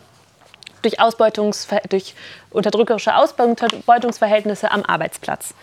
durch, 0.81 0.99
Ausbeutungs 0.99 1.67
durch 1.89 2.15
unterdrückerische 2.51 3.15
Ausbeutungsverhältnisse 3.15 4.71
am 4.71 4.83
Arbeitsplatz. 4.83 5.53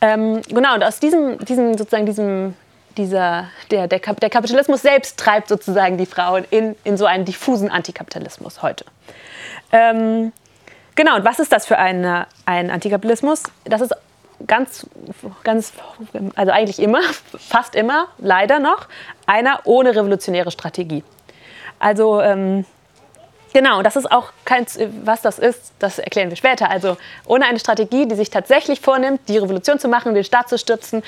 Ähm, 0.00 0.40
genau, 0.48 0.74
und 0.74 0.84
aus 0.84 0.98
diesem, 1.00 1.38
diesem, 1.44 1.76
sozusagen 1.76 2.06
diesem, 2.06 2.54
dieser, 2.96 3.48
der, 3.70 3.86
der, 3.86 4.00
der, 4.00 4.30
Kapitalismus 4.30 4.82
selbst 4.82 5.18
treibt 5.18 5.48
sozusagen 5.48 5.98
die 5.98 6.06
Frauen 6.06 6.44
in, 6.50 6.74
in 6.84 6.96
so 6.96 7.06
einen 7.06 7.24
diffusen 7.24 7.70
Antikapitalismus 7.70 8.62
heute. 8.62 8.84
Ähm, 9.72 10.32
Genau, 11.00 11.16
und 11.16 11.24
was 11.24 11.38
ist 11.38 11.50
das 11.50 11.64
für 11.64 11.78
eine, 11.78 12.26
ein 12.44 12.70
Antikapitalismus? 12.70 13.44
Das 13.64 13.80
ist 13.80 13.94
ganz, 14.46 14.86
ganz, 15.44 15.72
also 16.34 16.52
eigentlich 16.52 16.78
immer, 16.78 17.00
fast 17.38 17.74
immer, 17.74 18.08
leider 18.18 18.58
noch, 18.58 18.86
einer 19.24 19.60
ohne 19.64 19.96
revolutionäre 19.96 20.50
Strategie. 20.50 21.02
Also, 21.78 22.20
ähm, 22.20 22.66
genau, 23.54 23.80
das 23.80 23.96
ist 23.96 24.12
auch 24.12 24.30
kein, 24.44 24.66
was 25.02 25.22
das 25.22 25.38
ist, 25.38 25.72
das 25.78 25.98
erklären 25.98 26.28
wir 26.28 26.36
später. 26.36 26.70
Also, 26.70 26.98
ohne 27.24 27.46
eine 27.46 27.58
Strategie, 27.58 28.06
die 28.06 28.14
sich 28.14 28.28
tatsächlich 28.28 28.82
vornimmt, 28.82 29.22
die 29.26 29.38
Revolution 29.38 29.78
zu 29.78 29.88
machen, 29.88 30.12
den 30.12 30.22
Staat 30.22 30.50
zu 30.50 30.58
stürzen, 30.58 31.02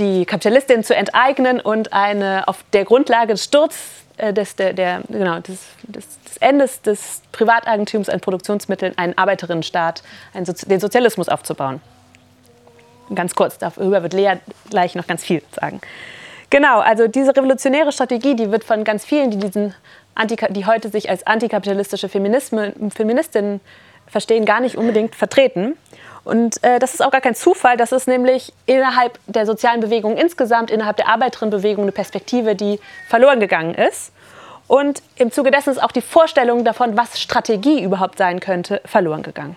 die 0.00 0.26
Kapitalistin 0.26 0.82
zu 0.82 0.96
enteignen 0.96 1.60
und 1.60 1.92
eine 1.92 2.48
auf 2.48 2.64
der 2.72 2.84
Grundlage 2.84 3.34
des 3.34 3.44
Sturzes 3.44 4.00
äh, 4.20 4.32
des, 4.32 4.54
der, 4.56 4.72
der, 4.72 5.02
genau, 5.08 5.38
des, 5.38 5.60
des, 5.84 6.04
des, 6.08 6.18
Endes 6.40 6.82
des 6.82 7.22
Privateigentums 7.32 8.08
an 8.08 8.20
Produktionsmitteln 8.20 8.96
einen 8.96 9.16
Arbeiterinnenstaat, 9.16 10.02
einen 10.34 10.46
Sozi 10.46 10.66
den 10.66 10.80
Sozialismus 10.80 11.28
aufzubauen. 11.28 11.80
Ganz 13.14 13.34
kurz, 13.34 13.58
darüber 13.58 14.02
wird 14.02 14.12
Lea 14.12 14.34
gleich 14.70 14.94
noch 14.94 15.06
ganz 15.06 15.24
viel 15.24 15.42
sagen. 15.52 15.80
Genau, 16.48 16.80
also 16.80 17.06
diese 17.06 17.36
revolutionäre 17.36 17.92
Strategie, 17.92 18.34
die 18.34 18.50
wird 18.50 18.64
von 18.64 18.82
ganz 18.84 19.04
vielen, 19.04 19.30
die, 19.30 19.38
diesen 19.38 19.74
die 20.50 20.66
heute 20.66 20.90
sich 20.90 21.08
als 21.08 21.26
antikapitalistische 21.26 22.08
Feministinnen 22.08 23.60
verstehen, 24.06 24.44
gar 24.44 24.60
nicht 24.60 24.76
unbedingt 24.76 25.14
vertreten. 25.14 25.76
Und 26.24 26.62
äh, 26.62 26.78
das 26.78 26.92
ist 26.92 27.02
auch 27.02 27.10
gar 27.10 27.20
kein 27.20 27.34
Zufall, 27.34 27.76
das 27.76 27.92
ist 27.92 28.06
nämlich 28.06 28.52
innerhalb 28.66 29.18
der 29.26 29.46
sozialen 29.46 29.80
Bewegung 29.80 30.16
insgesamt, 30.16 30.70
innerhalb 30.70 30.96
der 30.96 31.08
Arbeiterinnenbewegung 31.08 31.84
eine 31.84 31.92
Perspektive, 31.92 32.54
die 32.54 32.78
verloren 33.08 33.40
gegangen 33.40 33.74
ist. 33.74 34.12
Und 34.70 35.02
im 35.16 35.32
Zuge 35.32 35.50
dessen 35.50 35.70
ist 35.70 35.82
auch 35.82 35.90
die 35.90 36.00
Vorstellung 36.00 36.64
davon, 36.64 36.96
was 36.96 37.20
Strategie 37.20 37.82
überhaupt 37.82 38.18
sein 38.18 38.38
könnte, 38.38 38.80
verloren 38.84 39.24
gegangen. 39.24 39.56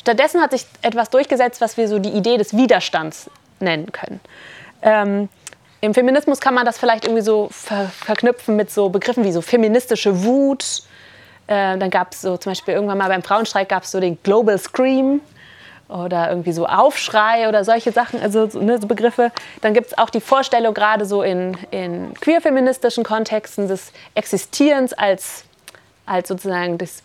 Stattdessen 0.00 0.40
hat 0.40 0.50
sich 0.50 0.66
etwas 0.82 1.10
durchgesetzt, 1.10 1.60
was 1.60 1.76
wir 1.76 1.86
so 1.86 2.00
die 2.00 2.08
Idee 2.08 2.36
des 2.36 2.56
Widerstands 2.56 3.30
nennen 3.60 3.92
können. 3.92 4.18
Ähm, 4.82 5.28
Im 5.80 5.94
Feminismus 5.94 6.40
kann 6.40 6.54
man 6.54 6.66
das 6.66 6.76
vielleicht 6.76 7.04
irgendwie 7.04 7.22
so 7.22 7.50
ver 7.52 7.86
verknüpfen 7.86 8.56
mit 8.56 8.68
so 8.68 8.88
Begriffen 8.88 9.22
wie 9.22 9.30
so 9.30 9.40
feministische 9.40 10.24
Wut. 10.24 10.82
Äh, 11.46 11.78
dann 11.78 11.90
gab 11.90 12.14
es 12.14 12.22
so 12.22 12.36
zum 12.36 12.50
Beispiel 12.50 12.74
irgendwann 12.74 12.98
mal 12.98 13.06
beim 13.06 13.22
Frauenstreik 13.22 13.68
gab 13.68 13.84
es 13.84 13.92
so 13.92 14.00
den 14.00 14.20
Global 14.24 14.58
Scream 14.58 15.20
oder 15.88 16.30
irgendwie 16.30 16.52
so 16.52 16.66
Aufschrei 16.66 17.48
oder 17.48 17.64
solche 17.64 17.92
Sachen, 17.92 18.20
also 18.20 18.48
ne, 18.58 18.78
so 18.80 18.86
Begriffe. 18.86 19.30
Dann 19.60 19.74
gibt 19.74 19.88
es 19.88 19.98
auch 19.98 20.10
die 20.10 20.20
Vorstellung, 20.20 20.74
gerade 20.74 21.04
so 21.04 21.22
in, 21.22 21.56
in 21.70 22.14
queer-feministischen 22.14 23.04
Kontexten, 23.04 23.68
des 23.68 23.92
Existierens 24.14 24.92
als, 24.92 25.44
als 26.06 26.28
sozusagen 26.28 26.78
des, 26.78 27.02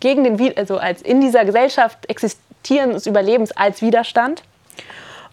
gegen 0.00 0.24
den, 0.24 0.56
also 0.56 0.78
als 0.78 1.02
in 1.02 1.20
dieser 1.20 1.44
Gesellschaft 1.44 2.08
existieren 2.08 2.92
des 2.92 3.06
Überlebens 3.06 3.52
als 3.52 3.82
Widerstand. 3.82 4.42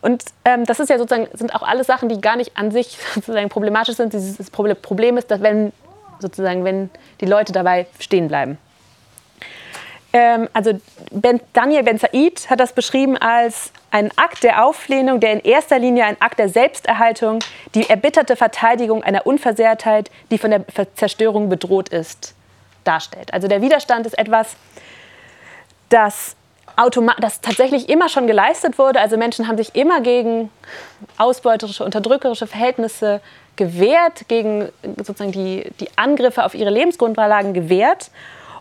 Und 0.01 0.23
ähm, 0.45 0.65
das 0.65 0.79
ist 0.79 0.89
ja 0.89 0.97
sozusagen, 0.97 1.27
sind 1.33 1.53
auch 1.53 1.63
alles 1.63 1.87
Sachen, 1.87 2.09
die 2.09 2.21
gar 2.21 2.35
nicht 2.35 2.57
an 2.57 2.71
sich 2.71 2.97
sozusagen 3.15 3.49
problematisch 3.49 3.95
sind. 3.95 4.13
Dieses 4.13 4.49
Problem 4.49 5.17
ist, 5.17 5.31
dass 5.31 5.41
wenn, 5.41 5.71
sozusagen, 6.19 6.63
wenn 6.63 6.89
die 7.21 7.25
Leute 7.25 7.53
dabei 7.53 7.87
stehen 7.99 8.27
bleiben. 8.27 8.57
Ähm, 10.11 10.49
also 10.53 10.79
ben, 11.11 11.39
Daniel 11.53 11.83
Ben 11.83 11.97
Said 11.97 12.49
hat 12.49 12.59
das 12.59 12.73
beschrieben 12.73 13.17
als 13.17 13.71
einen 13.91 14.11
Akt 14.15 14.43
der 14.43 14.65
Auflehnung, 14.65 15.19
der 15.19 15.33
in 15.33 15.39
erster 15.39 15.77
Linie 15.79 16.05
ein 16.05 16.17
Akt 16.19 16.39
der 16.39 16.49
Selbsterhaltung, 16.49 17.39
die 17.75 17.89
erbitterte 17.89 18.35
Verteidigung 18.35 19.03
einer 19.03 19.27
Unversehrtheit, 19.27 20.09
die 20.31 20.37
von 20.37 20.51
der 20.51 20.63
Zerstörung 20.95 21.49
bedroht 21.49 21.89
ist, 21.89 22.33
darstellt. 22.83 23.33
Also 23.33 23.47
der 23.47 23.61
Widerstand 23.61 24.05
ist 24.05 24.17
etwas, 24.17 24.55
das, 25.89 26.35
das 27.19 27.41
tatsächlich 27.41 27.89
immer 27.89 28.09
schon 28.09 28.25
geleistet 28.25 28.77
wurde. 28.79 28.99
Also 28.99 29.17
Menschen 29.17 29.47
haben 29.47 29.57
sich 29.57 29.75
immer 29.75 30.01
gegen 30.01 30.49
ausbeuterische, 31.17 31.83
unterdrückerische 31.83 32.47
Verhältnisse 32.47 33.21
gewehrt, 33.55 34.27
gegen 34.27 34.69
sozusagen 34.97 35.31
die, 35.31 35.69
die 35.79 35.89
Angriffe 35.97 36.45
auf 36.45 36.55
ihre 36.55 36.69
Lebensgrundlagen 36.69 37.53
gewehrt. 37.53 38.09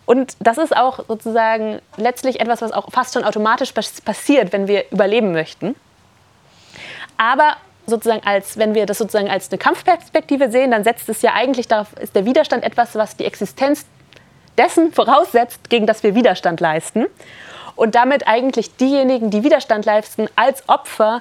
Und 0.08 0.38
das 0.40 0.56
ist 0.56 0.74
auch 0.74 1.00
sozusagen 1.06 1.82
letztlich 1.98 2.40
etwas, 2.40 2.62
was 2.62 2.72
auch 2.72 2.90
fast 2.90 3.12
schon 3.12 3.24
automatisch 3.24 3.72
passiert, 3.72 4.54
wenn 4.54 4.66
wir 4.66 4.90
überleben 4.90 5.32
möchten. 5.32 5.76
Aber 7.18 7.58
sozusagen 7.86 8.26
als, 8.26 8.56
wenn 8.56 8.74
wir 8.74 8.86
das 8.86 8.96
sozusagen 8.96 9.28
als 9.28 9.50
eine 9.50 9.58
Kampfperspektive 9.58 10.50
sehen, 10.50 10.70
dann 10.70 10.82
setzt 10.82 11.10
es 11.10 11.20
ja 11.20 11.34
eigentlich 11.34 11.68
darauf, 11.68 11.92
ist 12.00 12.16
der 12.16 12.24
Widerstand 12.24 12.64
etwas, 12.64 12.94
was 12.94 13.18
die 13.18 13.26
Existenz 13.26 13.84
dessen 14.56 14.94
voraussetzt, 14.94 15.68
gegen 15.68 15.84
das 15.84 16.02
wir 16.02 16.14
Widerstand 16.14 16.58
leisten. 16.60 17.04
Und 17.76 17.94
damit 17.94 18.26
eigentlich 18.26 18.76
diejenigen, 18.76 19.28
die 19.28 19.44
Widerstand 19.44 19.84
leisten, 19.84 20.26
als 20.36 20.66
Opfer 20.70 21.20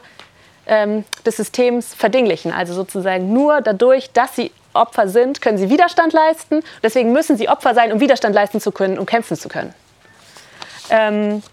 ähm, 0.65 1.03
des 1.25 1.36
Systems 1.36 1.94
verdinglichen. 1.94 2.53
Also 2.53 2.74
sozusagen 2.74 3.34
nur 3.34 3.60
dadurch, 3.60 4.12
dass 4.13 4.34
sie 4.38 4.53
Opfer 4.77 5.07
sind, 5.07 5.41
können 5.41 5.57
sie 5.57 5.69
Widerstand 5.69 6.13
leisten. 6.13 6.63
Deswegen 6.84 7.12
müssen 7.12 7.38
sie 7.38 7.50
Opfer 7.50 7.74
sein, 7.74 7.91
um 7.91 8.00
Widerstand 8.00 8.36
leisten 8.36 8.62
zu 8.62 8.72
können, 8.72 8.98
um 8.98 9.05
kämpfen 9.05 9.38
zu 9.38 9.50
können. 9.50 9.74
Ähm, 10.89 11.43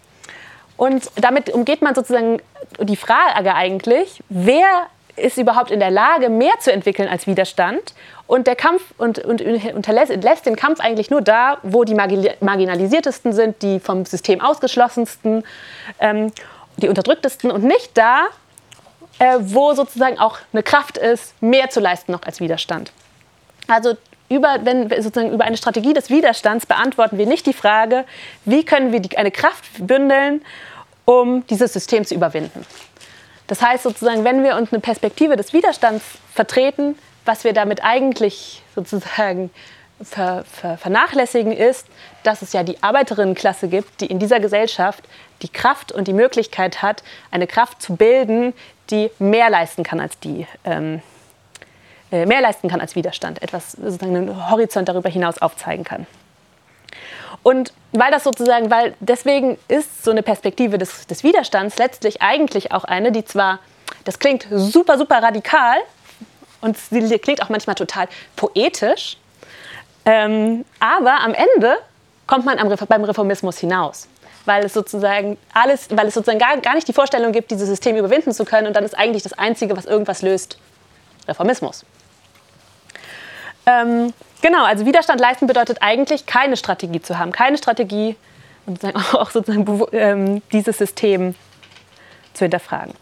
und 0.77 1.09
damit 1.15 1.49
umgeht 1.49 1.81
man 1.81 1.95
sozusagen 1.95 2.41
die 2.79 2.95
Frage 2.95 3.53
eigentlich, 3.55 4.21
wer 4.29 4.87
ist 5.15 5.37
überhaupt 5.37 5.71
in 5.71 5.79
der 5.79 5.91
Lage, 5.91 6.29
mehr 6.29 6.53
zu 6.59 6.71
entwickeln 6.71 7.07
als 7.07 7.25
Widerstand. 7.27 7.93
Und 8.27 8.47
der 8.47 8.55
Kampf 8.55 8.81
und, 8.97 9.19
und 9.19 9.41
unterlässt, 9.41 10.11
lässt 10.23 10.45
den 10.45 10.55
Kampf 10.55 10.79
eigentlich 10.79 11.09
nur 11.09 11.21
da, 11.21 11.59
wo 11.63 11.83
die 11.83 11.93
marginalisiertesten 11.93 13.33
sind, 13.33 13.61
die 13.61 13.79
vom 13.79 14.05
System 14.05 14.41
ausgeschlossensten, 14.41 15.43
ähm, 15.99 16.31
die 16.77 16.89
unterdrücktesten 16.89 17.51
und 17.51 17.63
nicht 17.63 17.91
da, 17.97 18.25
äh, 19.19 19.37
wo 19.39 19.73
sozusagen 19.73 20.19
auch 20.19 20.39
eine 20.51 20.63
Kraft 20.63 20.97
ist, 20.97 21.41
mehr 21.41 21.69
zu 21.69 21.79
leisten 21.79 22.11
noch 22.11 22.23
als 22.23 22.41
Widerstand. 22.41 22.91
Also 23.67 23.95
über, 24.29 24.59
wenn, 24.63 24.89
sozusagen 24.89 25.31
über 25.31 25.45
eine 25.45 25.57
Strategie 25.57 25.93
des 25.93 26.09
Widerstands 26.09 26.65
beantworten 26.65 27.17
wir 27.17 27.27
nicht 27.27 27.45
die 27.45 27.53
Frage, 27.53 28.05
wie 28.43 28.63
können 28.65 28.91
wir 28.91 28.99
die, 28.99 29.17
eine 29.17 29.31
Kraft 29.31 29.65
bündeln, 29.79 30.43
um 31.05 31.45
dieses 31.47 31.73
System 31.73 32.05
zu 32.05 32.15
überwinden. 32.15 32.65
Das 33.47 33.61
heißt 33.61 33.83
sozusagen, 33.83 34.23
wenn 34.23 34.43
wir 34.43 34.55
uns 34.55 34.73
eine 34.73 34.81
Perspektive 34.81 35.35
des 35.35 35.53
Widerstands 35.53 36.03
vertreten, 36.33 36.97
was 37.25 37.43
wir 37.43 37.53
damit 37.53 37.83
eigentlich 37.83 38.63
sozusagen 38.75 39.51
ver, 40.03 40.43
ver, 40.45 40.77
vernachlässigen, 40.77 41.51
ist, 41.51 41.87
dass 42.23 42.41
es 42.41 42.53
ja 42.53 42.63
die 42.63 42.81
Arbeiterinnenklasse 42.81 43.67
gibt, 43.67 44.01
die 44.01 44.07
in 44.07 44.19
dieser 44.19 44.39
Gesellschaft 44.39 45.03
die 45.43 45.49
Kraft 45.49 45.91
und 45.91 46.07
die 46.07 46.13
Möglichkeit 46.13 46.81
hat, 46.81 47.03
eine 47.29 47.45
Kraft 47.45 47.81
zu 47.81 47.95
bilden, 47.95 48.53
die 48.89 49.11
mehr 49.19 49.49
leisten 49.49 49.83
kann 49.83 49.99
als 49.99 50.17
die. 50.19 50.47
Ähm, 50.63 50.95
äh, 50.95 51.14
mehr 52.25 52.41
leisten 52.41 52.69
kann 52.69 52.81
als 52.81 52.95
Widerstand, 52.95 53.41
etwas 53.41 53.73
sozusagen 53.73 54.15
einen 54.15 54.49
Horizont 54.49 54.87
darüber 54.87 55.09
hinaus 55.09 55.41
aufzeigen 55.41 55.83
kann. 55.83 56.07
Und 57.43 57.73
weil 57.91 58.11
das 58.11 58.23
sozusagen, 58.23 58.71
weil 58.71 58.95
deswegen 58.99 59.57
ist 59.67 60.03
so 60.03 60.11
eine 60.11 60.23
Perspektive 60.23 60.77
des, 60.77 61.05
des 61.05 61.23
Widerstands 61.23 61.77
letztlich 61.77 62.21
eigentlich 62.21 62.71
auch 62.71 62.85
eine, 62.85 63.11
die 63.11 63.23
zwar, 63.23 63.59
das 64.03 64.17
klingt 64.17 64.47
super, 64.49 64.97
super 64.97 65.21
radikal 65.21 65.77
und 66.61 66.77
sie 66.77 67.19
klingt 67.19 67.43
auch 67.43 67.49
manchmal 67.49 67.75
total 67.75 68.07
poetisch, 68.35 69.17
ähm, 70.05 70.65
aber 70.79 71.19
am 71.21 71.33
Ende 71.33 71.77
kommt 72.27 72.45
man 72.45 72.57
am, 72.59 72.73
beim 72.87 73.03
Reformismus 73.03 73.59
hinaus. 73.59 74.07
Weil 74.45 74.65
es 74.65 74.73
sozusagen 74.73 75.37
alles, 75.53 75.87
weil 75.91 76.07
es 76.07 76.13
sozusagen 76.13 76.39
gar, 76.39 76.57
gar 76.57 76.75
nicht 76.75 76.87
die 76.87 76.93
Vorstellung 76.93 77.31
gibt, 77.31 77.51
dieses 77.51 77.67
System 77.67 77.95
überwinden 77.95 78.31
zu 78.31 78.45
können 78.45 78.67
und 78.67 78.75
dann 78.75 78.83
ist 78.83 78.97
eigentlich 78.97 79.23
das 79.23 79.33
Einzige, 79.33 79.75
was 79.77 79.85
irgendwas 79.85 80.21
löst, 80.21 80.57
Reformismus. 81.27 81.85
Ähm, 83.65 84.13
Genau, 84.45 84.63
also 84.63 84.85
Widerstand 84.85 85.19
leisten 85.19 85.47
bedeutet 85.47 85.79
eigentlich 85.81 86.27
keine 86.27 86.55
Strategie 86.55 87.01
zu 87.01 87.17
haben, 87.17 87.31
keine 87.31 87.57
Strategie 87.57 88.15
und 88.67 88.79
auch 89.13 89.31
sozusagen 89.31 89.81
ähm, 89.91 90.43
dieses 90.51 90.77
System 90.77 91.33
zu 92.35 92.45
hinterfragen. 92.45 92.93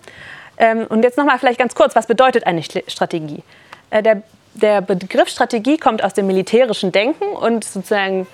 Ähm, 0.58 0.86
und 0.88 1.04
jetzt 1.04 1.18
nochmal 1.18 1.38
vielleicht 1.40 1.60
ganz 1.60 1.76
kurz, 1.76 1.98
was 1.98 2.08
bedeutet 2.08 2.48
eine 2.48 2.64
Strategie? 2.64 3.44
Äh, 3.90 4.02
der, 4.04 4.24
der 4.54 4.80
Begriff 4.80 5.28
Strategie 5.28 5.78
kommt 5.78 6.02
aus 6.02 6.14
dem 6.14 6.28
militärischen 6.28 6.94
Denken 6.94 7.26
und 7.26 7.66
sozusagen 7.66 8.26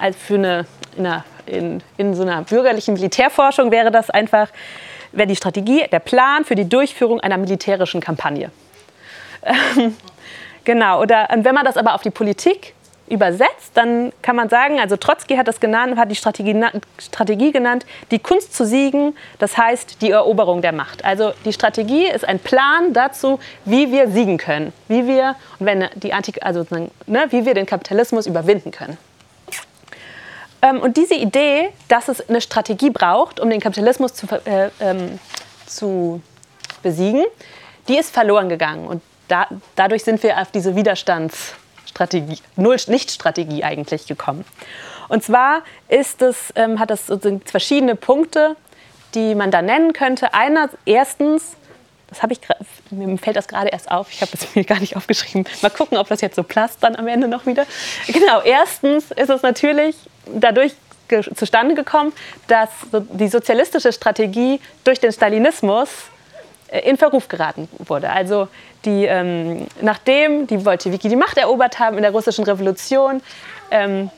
als 0.00 0.16
für 0.16 0.34
eine, 0.34 0.66
in, 0.96 1.06
einer, 1.06 1.24
in, 1.46 1.82
in 1.98 2.14
so 2.14 2.22
einer 2.22 2.42
bürgerlichen 2.42 2.94
Militärforschung 2.94 3.70
wäre 3.70 3.92
das 3.92 4.10
einfach, 4.10 4.48
wäre 5.12 5.28
die 5.28 5.36
Strategie 5.36 5.86
der 5.92 6.00
Plan 6.00 6.44
für 6.44 6.56
die 6.56 6.68
Durchführung 6.68 7.20
einer 7.20 7.38
militärischen 7.38 8.00
Kampagne. 8.00 8.50
Ähm, 9.42 9.96
Genau, 10.64 11.00
oder 11.00 11.28
wenn 11.34 11.54
man 11.54 11.64
das 11.64 11.76
aber 11.76 11.94
auf 11.94 12.02
die 12.02 12.10
Politik 12.10 12.74
übersetzt, 13.10 13.72
dann 13.74 14.12
kann 14.22 14.36
man 14.36 14.48
sagen, 14.48 14.78
also 14.78 14.96
Trotzki 14.96 15.36
hat 15.36 15.48
das 15.48 15.58
genannt, 15.58 15.98
hat 15.98 16.10
die 16.10 16.14
Strategie, 16.14 16.56
Strategie 16.98 17.50
genannt, 17.50 17.84
die 18.12 18.20
Kunst 18.20 18.54
zu 18.54 18.64
siegen, 18.64 19.16
das 19.38 19.58
heißt 19.58 20.00
die 20.00 20.12
Eroberung 20.12 20.62
der 20.62 20.72
Macht. 20.72 21.04
Also 21.04 21.32
die 21.44 21.52
Strategie 21.52 22.06
ist 22.06 22.26
ein 22.26 22.38
Plan 22.38 22.92
dazu, 22.92 23.40
wie 23.64 23.90
wir 23.90 24.08
siegen 24.08 24.38
können, 24.38 24.72
wie 24.86 25.06
wir, 25.06 25.34
und 25.58 25.66
wenn 25.66 25.88
die 25.96 26.12
Antik, 26.12 26.38
also, 26.42 26.64
ne, 27.06 27.26
wie 27.30 27.44
wir 27.44 27.54
den 27.54 27.66
Kapitalismus 27.66 28.26
überwinden 28.26 28.70
können. 28.70 28.96
Ähm, 30.62 30.80
und 30.80 30.96
diese 30.96 31.14
Idee, 31.14 31.70
dass 31.88 32.08
es 32.08 32.28
eine 32.28 32.40
Strategie 32.40 32.90
braucht, 32.90 33.40
um 33.40 33.50
den 33.50 33.60
Kapitalismus 33.60 34.14
zu, 34.14 34.26
äh, 34.44 34.70
ähm, 34.80 35.18
zu 35.66 36.22
besiegen, 36.82 37.24
die 37.88 37.96
ist 37.98 38.12
verloren 38.12 38.48
gegangen. 38.48 38.86
Und 38.86 39.02
da, 39.30 39.48
dadurch 39.76 40.04
sind 40.04 40.22
wir 40.22 40.38
auf 40.38 40.50
diese 40.50 40.76
Widerstandsstrategie, 40.76 42.38
Null-Nicht-Strategie 42.56 43.64
eigentlich 43.64 44.06
gekommen. 44.06 44.44
Und 45.08 45.24
zwar 45.24 45.62
ist 45.88 46.22
es, 46.22 46.52
ähm, 46.56 46.78
hat 46.78 46.90
das 46.90 47.10
verschiedene 47.44 47.96
Punkte, 47.96 48.56
die 49.14 49.34
man 49.34 49.50
da 49.50 49.60
nennen 49.62 49.92
könnte. 49.92 50.34
Einer, 50.34 50.70
erstens, 50.84 51.56
das 52.08 52.22
habe 52.22 52.32
ich, 52.32 52.40
mir 52.90 53.18
fällt 53.18 53.36
das 53.36 53.48
gerade 53.48 53.68
erst 53.70 53.90
auf, 53.90 54.12
ich 54.12 54.20
habe 54.20 54.30
es 54.34 54.54
mir 54.54 54.64
gar 54.64 54.78
nicht 54.80 54.96
aufgeschrieben. 54.96 55.44
Mal 55.62 55.70
gucken, 55.70 55.98
ob 55.98 56.08
das 56.08 56.20
jetzt 56.20 56.36
so 56.36 56.42
passt 56.42 56.82
dann 56.82 56.96
am 56.96 57.08
Ende 57.08 57.28
noch 57.28 57.46
wieder. 57.46 57.66
Genau, 58.06 58.40
erstens 58.42 59.10
ist 59.10 59.30
es 59.30 59.42
natürlich 59.42 59.96
dadurch 60.26 60.74
zustande 61.34 61.74
gekommen, 61.74 62.12
dass 62.46 62.68
die 62.92 63.26
sozialistische 63.26 63.92
Strategie 63.92 64.60
durch 64.84 65.00
den 65.00 65.12
Stalinismus 65.12 65.88
in 66.70 66.96
Verruf 66.96 67.28
geraten 67.28 67.68
wurde. 67.78 68.10
Also 68.10 68.48
die, 68.84 69.04
ähm, 69.04 69.66
nachdem 69.80 70.46
die 70.46 70.58
Bolschewiki 70.58 71.08
die 71.08 71.16
Macht 71.16 71.36
erobert 71.36 71.78
haben 71.78 71.96
in 71.96 72.02
der 72.02 72.12
russischen 72.12 72.44
Revolution, 72.44 73.22
ähm, 73.70 74.10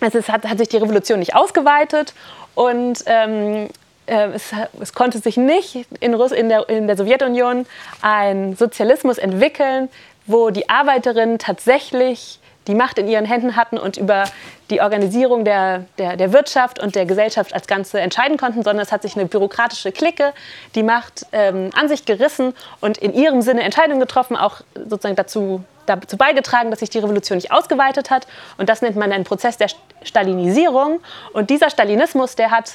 es 0.00 0.14
ist, 0.14 0.28
hat, 0.28 0.44
hat, 0.44 0.58
sich 0.58 0.68
die 0.68 0.76
Revolution 0.76 1.18
nicht 1.18 1.34
ausgeweitet 1.34 2.12
und 2.54 3.02
ähm, 3.06 3.68
äh, 4.06 4.28
es, 4.34 4.52
es, 4.80 4.92
konnte 4.92 5.18
sich 5.18 5.36
nicht 5.36 5.86
in, 6.00 6.14
Russ 6.14 6.32
in, 6.32 6.48
der, 6.48 6.68
in 6.68 6.86
der 6.86 6.96
Sowjetunion 6.96 7.66
ein 8.02 8.56
Sozialismus 8.56 9.18
entwickeln, 9.18 9.88
wo 10.26 10.50
die 10.50 10.68
Arbeiterinnen 10.68 11.38
tatsächlich 11.38 12.40
die 12.66 12.74
Macht 12.74 12.98
in 12.98 13.08
ihren 13.08 13.24
Händen 13.24 13.56
hatten 13.56 13.78
und 13.78 13.96
über 13.96 14.24
die 14.70 14.80
Organisierung 14.80 15.44
der, 15.44 15.86
der, 15.98 16.16
der 16.16 16.32
Wirtschaft 16.32 16.80
und 16.80 16.94
der 16.94 17.06
Gesellschaft 17.06 17.54
als 17.54 17.66
Ganze 17.66 18.00
entscheiden 18.00 18.36
konnten, 18.36 18.62
sondern 18.62 18.82
es 18.82 18.92
hat 18.92 19.02
sich 19.02 19.16
eine 19.16 19.26
bürokratische 19.26 19.92
Clique 19.92 20.32
die 20.74 20.82
Macht 20.82 21.26
ähm, 21.32 21.70
an 21.74 21.88
sich 21.88 22.04
gerissen 22.04 22.54
und 22.80 22.98
in 22.98 23.14
ihrem 23.14 23.42
Sinne 23.42 23.62
Entscheidungen 23.62 24.00
getroffen, 24.00 24.36
auch 24.36 24.62
sozusagen 24.74 25.16
dazu, 25.16 25.62
dazu 25.86 26.16
beigetragen, 26.16 26.70
dass 26.70 26.80
sich 26.80 26.90
die 26.90 26.98
Revolution 26.98 27.36
nicht 27.36 27.52
ausgeweitet 27.52 28.10
hat. 28.10 28.26
Und 28.58 28.68
das 28.68 28.82
nennt 28.82 28.96
man 28.96 29.12
einen 29.12 29.24
Prozess 29.24 29.56
der 29.56 29.68
Stalinisierung. 30.02 31.00
Und 31.32 31.50
dieser 31.50 31.70
Stalinismus, 31.70 32.34
der 32.34 32.50
hat, 32.50 32.74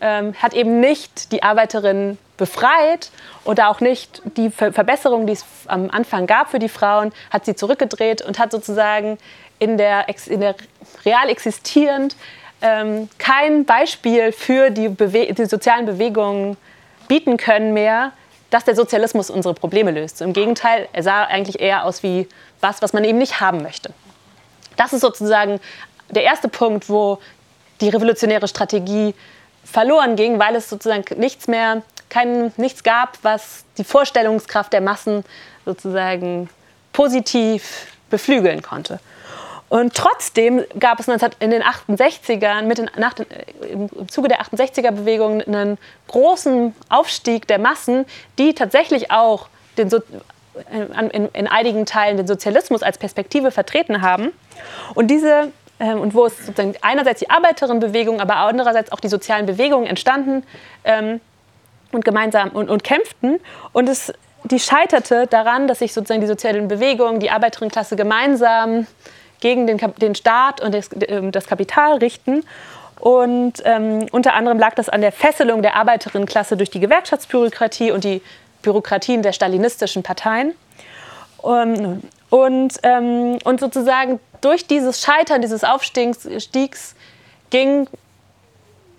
ähm, 0.00 0.34
hat 0.34 0.52
eben 0.52 0.80
nicht 0.80 1.32
die 1.32 1.42
Arbeiterinnen 1.42 2.18
befreit 2.36 3.10
oder 3.44 3.68
auch 3.68 3.80
nicht 3.80 4.22
die 4.36 4.50
Verbesserung, 4.50 5.26
die 5.26 5.34
es 5.34 5.44
am 5.66 5.90
Anfang 5.90 6.26
gab 6.26 6.50
für 6.50 6.58
die 6.58 6.68
Frauen, 6.68 7.12
hat 7.30 7.44
sie 7.44 7.54
zurückgedreht 7.54 8.22
und 8.22 8.38
hat 8.38 8.50
sozusagen 8.50 9.18
in 9.58 9.78
der, 9.78 10.06
in 10.26 10.40
der 10.40 10.56
real 11.04 11.28
existierend 11.28 12.16
ähm, 12.60 13.08
kein 13.18 13.64
Beispiel 13.64 14.32
für 14.32 14.70
die, 14.70 14.88
die 14.88 15.46
sozialen 15.46 15.86
Bewegungen 15.86 16.56
bieten 17.08 17.36
können 17.36 17.72
mehr, 17.72 18.12
dass 18.50 18.64
der 18.64 18.74
Sozialismus 18.74 19.30
unsere 19.30 19.54
Probleme 19.54 19.90
löst. 19.90 20.20
Im 20.20 20.32
Gegenteil, 20.32 20.88
er 20.92 21.02
sah 21.02 21.24
eigentlich 21.24 21.60
eher 21.60 21.84
aus 21.84 22.02
wie 22.02 22.28
was, 22.60 22.82
was 22.82 22.92
man 22.92 23.04
eben 23.04 23.18
nicht 23.18 23.40
haben 23.40 23.62
möchte. 23.62 23.92
Das 24.76 24.92
ist 24.92 25.02
sozusagen 25.02 25.60
der 26.10 26.22
erste 26.22 26.48
Punkt, 26.48 26.88
wo 26.88 27.18
die 27.80 27.88
revolutionäre 27.88 28.48
Strategie 28.48 29.14
verloren 29.64 30.16
ging, 30.16 30.38
weil 30.38 30.56
es 30.56 30.68
sozusagen 30.68 31.04
nichts 31.18 31.48
mehr 31.48 31.82
kein, 32.14 32.52
nichts 32.56 32.84
gab, 32.84 33.18
was 33.22 33.64
die 33.76 33.84
Vorstellungskraft 33.84 34.72
der 34.72 34.80
Massen 34.80 35.24
sozusagen 35.64 36.48
positiv 36.92 37.88
beflügeln 38.08 38.62
konnte. 38.62 39.00
Und 39.68 39.94
trotzdem 39.94 40.62
gab 40.78 41.00
es 41.00 41.08
in 41.08 41.50
den 41.50 41.62
68ern, 41.64 42.62
mit 42.62 42.78
den, 42.78 42.88
nach 42.96 43.14
im 43.68 43.88
Zuge 44.08 44.28
der 44.28 44.42
68er-Bewegung, 44.42 45.42
einen 45.42 45.78
großen 46.06 46.76
Aufstieg 46.88 47.48
der 47.48 47.58
Massen, 47.58 48.04
die 48.38 48.54
tatsächlich 48.54 49.10
auch 49.10 49.48
den 49.76 49.90
so 49.90 50.00
in, 50.70 51.10
in, 51.10 51.28
in, 51.32 51.48
einigen 51.48 51.84
Teilen 51.84 52.16
den 52.16 52.28
Sozialismus 52.28 52.84
als 52.84 52.98
Perspektive 52.98 53.50
vertreten 53.50 54.02
haben. 54.02 54.30
Und 54.94 55.08
diese 55.08 55.50
ähm, 55.80 56.00
und 56.00 56.14
wo 56.14 56.26
es 56.26 56.34
einerseits 56.82 57.18
die 57.18 57.30
Arbeiterinnenbewegung, 57.30 58.20
aber 58.20 58.36
andererseits 58.36 58.92
auch 58.92 59.00
die 59.00 59.08
sozialen 59.08 59.46
Bewegungen 59.46 59.86
entstanden 59.88 60.44
ähm, 60.84 61.20
und 61.94 62.04
gemeinsam 62.04 62.50
und, 62.50 62.70
und 62.70 62.84
kämpften. 62.84 63.40
Und 63.72 63.88
es, 63.88 64.12
die 64.44 64.58
scheiterte 64.58 65.26
daran, 65.26 65.68
dass 65.68 65.78
sich 65.78 65.92
sozusagen 65.92 66.20
die 66.20 66.26
sozialen 66.26 66.68
Bewegungen, 66.68 67.20
die 67.20 67.30
Arbeiterinnenklasse 67.30 67.96
gemeinsam 67.96 68.86
gegen 69.40 69.66
den, 69.66 69.78
den 70.00 70.14
Staat 70.14 70.60
und 70.60 70.74
das, 70.74 70.88
äh, 70.92 71.30
das 71.30 71.46
Kapital 71.46 71.98
richten. 71.98 72.44
Und 73.00 73.54
ähm, 73.64 74.06
unter 74.12 74.34
anderem 74.34 74.58
lag 74.58 74.74
das 74.74 74.88
an 74.88 75.00
der 75.00 75.12
Fesselung 75.12 75.62
der 75.62 75.76
Arbeiterinnenklasse 75.76 76.56
durch 76.56 76.70
die 76.70 76.80
Gewerkschaftsbürokratie 76.80 77.90
und 77.90 78.04
die 78.04 78.22
Bürokratien 78.62 79.22
der 79.22 79.32
stalinistischen 79.32 80.02
Parteien. 80.02 80.54
Und, 81.38 82.02
und, 82.30 82.74
ähm, 82.82 83.38
und 83.44 83.60
sozusagen 83.60 84.20
durch 84.40 84.66
dieses 84.66 85.02
Scheitern 85.02 85.42
dieses 85.42 85.64
Aufstiegs 85.64 86.94
ging 87.50 87.86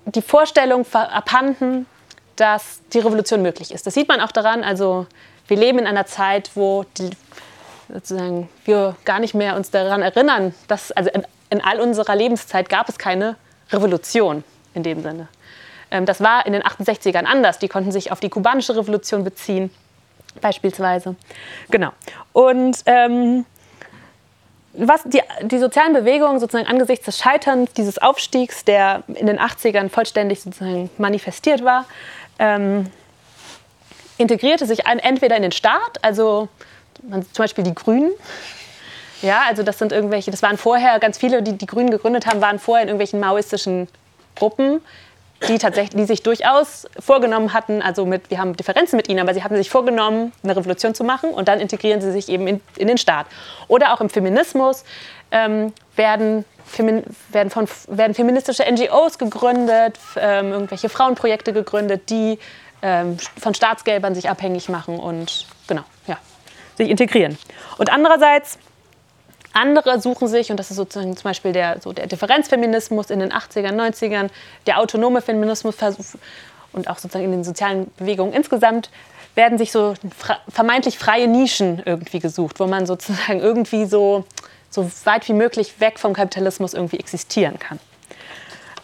die 0.06 0.22
Vorstellung 0.22 0.86
abhanden, 0.94 1.88
dass 2.36 2.82
die 2.94 3.00
Revolution 3.00 3.42
möglich 3.42 3.72
ist. 3.72 3.88
Das 3.88 3.94
sieht 3.94 4.08
man 4.08 4.22
auch 4.22 4.32
daran, 4.32 4.64
also 4.64 5.08
wir 5.48 5.58
leben 5.58 5.80
in 5.80 5.88
einer 5.88 6.06
Zeit, 6.06 6.52
wo 6.56 6.86
die, 6.98 7.10
sozusagen 7.92 8.50
wir 8.66 8.96
gar 9.06 9.20
nicht 9.20 9.34
mehr 9.34 9.56
uns 9.56 9.72
daran 9.72 10.02
erinnern, 10.02 10.54
dass 10.68 10.92
also 10.92 11.10
in, 11.12 11.24
in 11.50 11.64
all 11.64 11.80
unserer 11.80 12.16
Lebenszeit 12.16 12.70
gab 12.70 12.90
es 12.90 12.98
keine 12.98 13.36
Revolution 13.72 14.44
in 14.74 14.84
dem 14.84 15.02
Sinne. 15.02 15.28
Ähm, 15.92 16.06
das 16.06 16.22
war 16.22 16.46
in 16.46 16.54
den 16.54 16.64
68ern 16.64 17.26
anders. 17.26 17.60
Die 17.60 17.68
konnten 17.68 17.92
sich 17.92 18.12
auf 18.12 18.20
die 18.20 18.30
kubanische 18.30 18.76
Revolution 18.76 19.24
beziehen, 19.24 19.70
beispielsweise. 20.42 21.16
Genau. 21.70 21.92
Und 22.34 22.78
ähm, 22.86 23.46
was 24.74 25.04
die, 25.06 25.22
die 25.44 25.58
sozialen 25.58 25.94
Bewegungen 25.94 26.40
sozusagen 26.40 26.68
angesichts 26.68 27.06
des 27.06 27.18
Scheiterns 27.18 27.72
dieses 27.74 27.98
Aufstiegs, 27.98 28.66
der 28.66 29.04
in 29.08 29.28
den 29.28 29.40
80ern 29.40 29.90
vollständig 29.90 30.42
sozusagen 30.42 30.90
manifestiert 30.98 31.64
war, 31.64 31.86
ähm, 32.40 32.92
integrierte 34.18 34.66
sich 34.66 34.86
entweder 34.86 35.36
in 35.36 35.42
den 35.42 35.52
Staat, 35.52 36.04
also 36.04 36.48
man, 37.04 37.24
zum 37.24 37.44
Beispiel 37.44 37.64
die 37.64 37.76
Grünen. 37.76 38.12
Ja, 39.22 39.44
also 39.48 39.64
das 39.64 39.80
sind 39.80 39.92
irgendwelche, 39.92 40.32
das 40.32 40.42
waren 40.42 40.58
vorher 40.58 41.00
ganz 41.00 41.18
viele, 41.18 41.42
die 41.42 41.58
die 41.58 41.66
Grünen 41.66 41.90
gegründet 41.90 42.26
haben, 42.26 42.42
waren 42.42 42.60
vorher 42.60 42.84
in 42.84 42.90
irgendwelchen 42.90 43.20
maoistischen 43.20 43.88
Gruppen, 44.36 44.82
die 45.48 45.58
tatsächlich, 45.58 45.96
die 45.96 46.06
sich 46.06 46.24
durchaus 46.24 46.88
vorgenommen 47.00 47.54
hatten, 47.54 47.82
also 47.82 48.06
mit, 48.06 48.30
wir 48.30 48.40
haben 48.40 48.56
Differenzen 48.56 48.98
mit 48.98 49.10
ihnen, 49.10 49.20
aber 49.20 49.34
sie 49.34 49.44
haben 49.44 49.56
sich 49.56 49.70
vorgenommen, 49.70 50.32
eine 50.44 50.56
Revolution 50.56 50.96
zu 50.96 51.04
machen 51.04 51.32
und 51.32 51.48
dann 51.48 51.60
integrieren 51.60 52.02
sie 52.02 52.12
sich 52.12 52.30
eben 52.30 52.48
in, 52.48 52.62
in 52.78 52.88
den 52.88 52.98
Staat. 52.98 53.28
Oder 53.68 53.94
auch 53.94 54.02
im 54.02 54.10
Feminismus 54.10 54.86
ähm, 55.32 55.74
werden, 55.96 56.46
Femin, 56.66 57.04
werden, 57.30 57.50
von, 57.50 57.68
werden 57.88 58.14
feministische 58.14 58.64
NGOs 58.64 59.18
gegründet, 59.18 60.00
ähm, 60.16 60.52
irgendwelche 60.52 60.90
Frauenprojekte 60.90 61.54
gegründet, 61.54 62.10
die 62.10 62.40
ähm, 62.82 63.18
von 63.40 63.54
Staatsgelbern 63.54 64.16
sich 64.16 64.30
abhängig 64.30 64.70
machen 64.70 65.00
und 65.00 65.46
genau, 65.68 65.84
ja, 66.08 66.18
sich 66.78 66.90
integrieren. 66.90 67.38
Und 67.78 67.92
andererseits 67.92 68.58
andere 69.56 70.00
suchen 70.00 70.28
sich, 70.28 70.52
und 70.52 70.58
das 70.58 70.70
ist 70.70 70.78
sozusagen 70.78 71.16
zum 71.16 71.24
Beispiel 71.24 71.54
der, 71.54 71.82
so 71.82 71.94
der 71.94 72.08
Differenzfeminismus 72.08 73.10
in 73.10 73.20
den 73.20 73.32
80ern, 73.32 73.74
90ern, 73.74 74.30
der 74.68 74.80
autonome 74.80 75.22
Feminismus 75.22 75.76
und 76.74 76.90
auch 76.90 76.98
sozusagen 76.98 77.26
in 77.26 77.32
den 77.32 77.44
sozialen 77.44 77.92
Bewegungen 77.98 78.34
insgesamt, 78.34 78.90
werden 79.36 79.58
sich 79.58 79.72
so 79.72 79.94
vermeintlich 80.50 80.98
freie 80.98 81.28
Nischen 81.28 81.82
irgendwie 81.86 82.20
gesucht, 82.20 82.60
wo 82.60 82.68
man 82.68 82.86
sozusagen 82.86 83.40
irgendwie 83.40 83.86
so, 83.86 84.26
so 84.70 84.90
weit 85.04 85.28
wie 85.28 85.34
möglich 85.34 85.80
weg 85.80 86.00
vom 86.00 86.14
Kapitalismus 86.14 86.74
irgendwie 86.74 87.00
existieren 87.00 87.60
kann. 87.60 87.80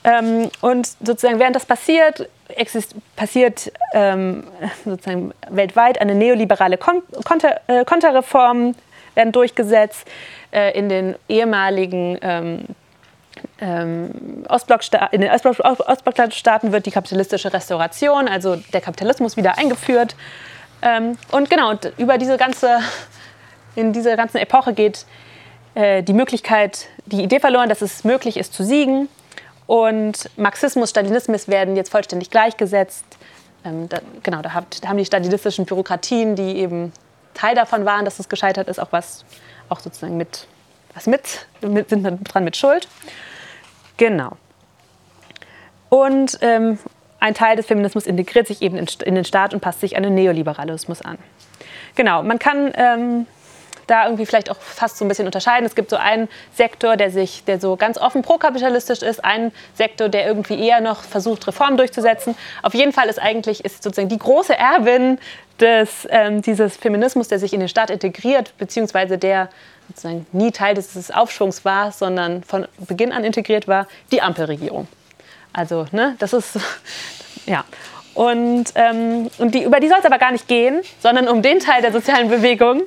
Ähm, 0.04 0.50
und 0.62 0.88
sozusagen 1.06 1.40
während 1.40 1.56
das 1.56 1.66
passiert, 1.66 2.28
passiert 3.16 3.72
ähm, 3.94 4.46
sozusagen 4.84 5.32
weltweit 5.50 6.02
eine 6.02 6.16
neoliberale 6.16 6.78
Kon 6.78 7.04
Konter 7.24 7.62
äh, 7.68 7.86
Konterreform, 7.86 8.76
werden 9.15 9.32
durchgesetzt 9.32 10.08
äh, 10.52 10.78
in 10.78 10.89
den 10.89 11.15
ehemaligen 11.28 12.17
ähm, 12.21 12.65
ähm, 13.60 14.12
in 15.12 15.21
den 15.21 15.30
Ostblockstaaten 15.32 16.71
wird 16.71 16.86
die 16.86 16.91
kapitalistische 16.91 17.54
Restauration, 17.54 18.28
also 18.28 18.58
der 18.74 18.82
Kapitalismus, 18.82 19.38
wieder 19.38 19.58
eingeführt. 19.58 20.15
Ähm, 20.82 21.17
und 21.32 21.50
genau, 21.50 21.74
über 21.97 22.17
diese 22.17 22.38
ganze, 22.38 22.80
in 23.76 23.93
dieser 23.93 24.17
ganzen 24.17 24.38
Epoche 24.38 24.74
geht 24.74 25.06
äh, 25.76 26.04
die 26.04 26.13
Möglichkeit, 26.13 26.88
die 27.06 27.24
Idee 27.24 27.39
verloren, 27.39 27.69
dass 27.69 27.82
es 27.82 28.04
möglich 28.04 28.38
ist 28.38 28.54
zu 28.54 28.63
siegen. 28.63 29.08
Und 29.67 30.30
Marxismus, 30.38 30.89
Stalinismus 30.89 31.47
werden 31.47 31.76
jetzt 31.76 31.91
vollständig 31.91 32.30
gleichgesetzt. 32.30 33.06
Ähm, 33.63 33.88
genau, 34.24 34.41
da 34.41 34.54
haben 34.54 34.97
die 34.97 35.06
stalinistischen 35.06 35.65
Bürokratien, 35.65 36.36
die 36.36 36.58
eben 36.58 36.91
Teil 37.34 37.56
davon 37.56 37.86
waren, 37.86 38.06
dass 38.06 38.20
es 38.20 38.30
gescheitert 38.30 38.67
ist, 38.67 38.80
auch 38.80 38.91
was 38.91 39.26
auch 39.70 39.80
sozusagen 39.80 40.17
mit 40.17 40.48
was 40.94 41.08
mit, 41.08 41.48
mit 41.62 41.89
sind 41.89 42.04
dran 42.04 42.44
mit 42.44 42.58
Schuld. 42.58 42.88
Genau. 43.98 44.38
Und 45.89 46.38
ähm, 46.41 46.80
ein 47.20 47.34
Teil 47.34 47.56
des 47.56 47.65
Feminismus 47.65 48.06
integriert 48.08 48.48
sich 48.48 48.62
eben 48.62 48.78
in, 48.78 48.88
in, 49.06 49.15
den 49.15 49.26
Staat 49.26 49.54
und 49.54 49.60
passt 49.62 49.80
sich 49.80 49.96
an 49.96 50.04
den 50.04 50.15
Neoliberalismus 50.15 51.02
an. 51.02 51.17
Genau, 51.96 52.24
man 52.24 52.39
kann 52.39 52.72
ähm, 52.76 53.28
da 53.88 54.06
irgendwie 54.06 54.26
vielleicht 54.26 54.50
auch 54.50 54.58
fast 54.60 54.98
so 54.98 55.06
ein 55.06 55.08
bisschen 55.08 55.26
unterscheiden. 55.26 55.65
Es 55.65 55.76
gibt 55.76 55.89
so 55.89 55.98
einen 55.98 56.30
Sektor, 56.54 56.98
der 56.98 57.12
sich, 57.12 57.44
der 57.46 57.60
so 57.60 57.76
ganz 57.76 57.98
offen 57.98 58.22
prokapitalistisch 58.22 59.02
ist, 59.02 59.24
einen 59.24 59.52
Sektor, 59.76 60.10
der 60.10 60.26
irgendwie 60.26 60.60
eher 60.60 60.82
noch 60.82 61.04
versucht, 61.04 61.48
Reformen 61.48 61.78
durchzusetzen. 61.78 62.36
Auf 62.62 62.74
jeden 62.74 62.94
Fall 62.94 63.10
ist 63.10 63.20
eigentlich 63.20 63.65
ist 63.65 63.84
sozusagen 63.84 64.10
die 64.10 64.20
große 64.20 64.58
Erbin 64.58 65.20
des, 65.60 66.08
ähm, 66.10 66.41
dieses 66.41 66.78
Feminismus, 66.78 67.28
der 67.28 67.39
sich 67.39 67.54
in 67.54 67.60
den 67.60 67.70
Staat 67.70 67.89
integriert, 67.89 68.54
beziehungsweise 68.58 69.17
der 69.17 69.50
sozusagen 69.88 70.26
nie 70.32 70.52
Teil 70.52 70.76
dieses 70.76 71.12
Aufschwungs 71.12 71.65
war, 71.65 71.91
sondern 71.91 72.44
von 72.44 72.67
Beginn 72.88 73.12
an 73.12 73.24
integriert 73.24 73.67
war, 73.67 73.88
die 74.12 74.22
Ampelregierung. 74.22 74.88
Also, 75.54 75.86
ne, 75.91 76.15
das 76.20 76.34
ist, 76.34 76.60
ja. 77.46 77.63
Und, 78.13 78.65
ähm, 78.76 79.30
und 79.38 79.56
die, 79.56 79.63
über 79.63 79.80
die 79.80 79.88
soll 79.88 80.00
es 80.00 80.06
aber 80.06 80.17
gar 80.17 80.32
nicht 80.32 80.48
gehen, 80.48 80.82
sondern 81.00 81.30
um 81.30 81.41
den 81.41 81.60
Teil 81.60 81.82
der 81.82 81.94
sozialen 81.94 82.28
Bewegung, 82.30 82.84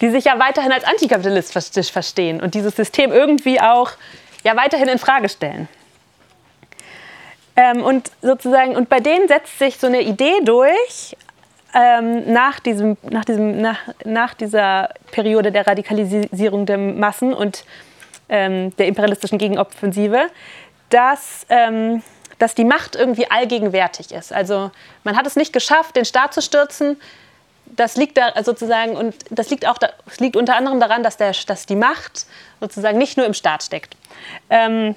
die 0.00 0.10
sich 0.10 0.24
ja 0.24 0.38
weiterhin 0.38 0.72
als 0.72 0.84
antikapitalistisch 0.84 1.90
verstehen 1.90 2.40
und 2.40 2.54
dieses 2.54 2.76
System 2.76 3.12
irgendwie 3.12 3.60
auch 3.60 3.92
ja 4.44 4.56
weiterhin 4.56 4.88
in 4.88 4.98
Frage 4.98 5.28
stellen. 5.28 5.68
Ähm, 7.56 7.82
und 7.82 8.10
sozusagen, 8.20 8.76
und 8.76 8.88
bei 8.88 9.00
denen 9.00 9.28
setzt 9.28 9.58
sich 9.58 9.78
so 9.78 9.86
eine 9.86 10.02
Idee 10.02 10.40
durch, 10.44 11.16
ähm, 11.74 12.32
nach, 12.32 12.60
diesem, 12.60 12.96
nach, 13.02 13.24
diesem, 13.24 13.60
nach, 13.60 13.78
nach 14.04 14.34
dieser 14.34 14.90
Periode 15.10 15.52
der 15.52 15.66
Radikalisierung 15.66 16.66
der 16.66 16.78
Massen 16.78 17.32
und 17.32 17.64
ähm, 18.28 18.76
der 18.76 18.86
imperialistischen 18.86 19.38
Gegenoffensive, 19.38 20.28
dass, 20.90 21.46
ähm, 21.48 22.02
dass 22.38 22.54
die 22.54 22.64
Macht 22.64 22.94
irgendwie 22.94 23.30
allgegenwärtig 23.30 24.12
ist. 24.12 24.32
Also 24.32 24.70
man 25.04 25.16
hat 25.16 25.26
es 25.26 25.36
nicht 25.36 25.52
geschafft, 25.52 25.96
den 25.96 26.04
Staat 26.04 26.34
zu 26.34 26.42
stürzen, 26.42 27.00
das 27.74 27.96
liegt 27.96 28.16
da 28.16 28.32
sozusagen 28.42 28.96
und 28.96 29.14
das 29.30 29.50
liegt 29.50 29.66
auch 29.66 29.78
da, 29.78 29.88
liegt 30.18 30.36
unter 30.36 30.56
anderem 30.56 30.80
daran, 30.80 31.02
dass, 31.02 31.16
der, 31.16 31.32
dass 31.46 31.66
die 31.66 31.76
Macht 31.76 32.26
sozusagen 32.60 32.98
nicht 32.98 33.16
nur 33.16 33.26
im 33.26 33.34
Staat 33.34 33.62
steckt. 33.62 33.96
Ähm, 34.50 34.94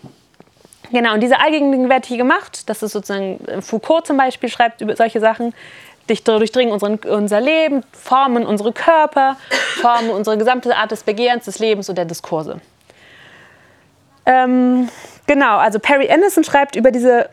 genau, 0.91 1.13
und 1.13 1.21
diese 1.21 1.39
allgegenwärtige 1.39 2.23
Macht, 2.23 2.69
das 2.69 2.84
ist 2.84 2.93
sozusagen 2.93 3.62
Foucault 3.62 4.08
zum 4.08 4.17
Beispiel 4.17 4.49
schreibt 4.49 4.82
über 4.82 4.95
solche 4.95 5.19
Sachen, 5.19 5.53
durchdringen 6.08 6.73
unseren, 6.73 6.95
unser 6.95 7.39
Leben, 7.39 7.84
formen 7.91 8.45
unsere 8.45 8.71
Körper, 8.73 9.38
formen 9.82 10.10
unsere 10.10 10.38
gesamte 10.38 10.75
Art 10.75 10.91
des 10.91 11.03
Begehrens, 11.03 11.45
des 11.45 11.60
Lebens 11.60 11.88
und 11.89 11.97
der 11.97 12.05
Diskurse. 12.05 12.60
Ähm, 14.25 14.89
genau, 15.27 15.58
also 15.58 15.79
Perry 15.79 16.10
Anderson 16.10 16.43
schreibt 16.43 16.75
über 16.75 16.91
diese, 16.91 17.29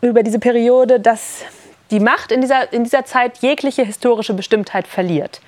über 0.00 0.22
diese 0.22 0.38
Periode, 0.38 1.00
dass 1.00 1.42
die 1.90 2.00
Macht 2.00 2.32
in 2.32 2.40
dieser, 2.40 2.72
in 2.72 2.84
dieser 2.84 3.04
Zeit 3.04 3.38
jegliche 3.38 3.84
historische 3.84 4.34
Bestimmtheit 4.34 4.86
verliert. 4.86 5.40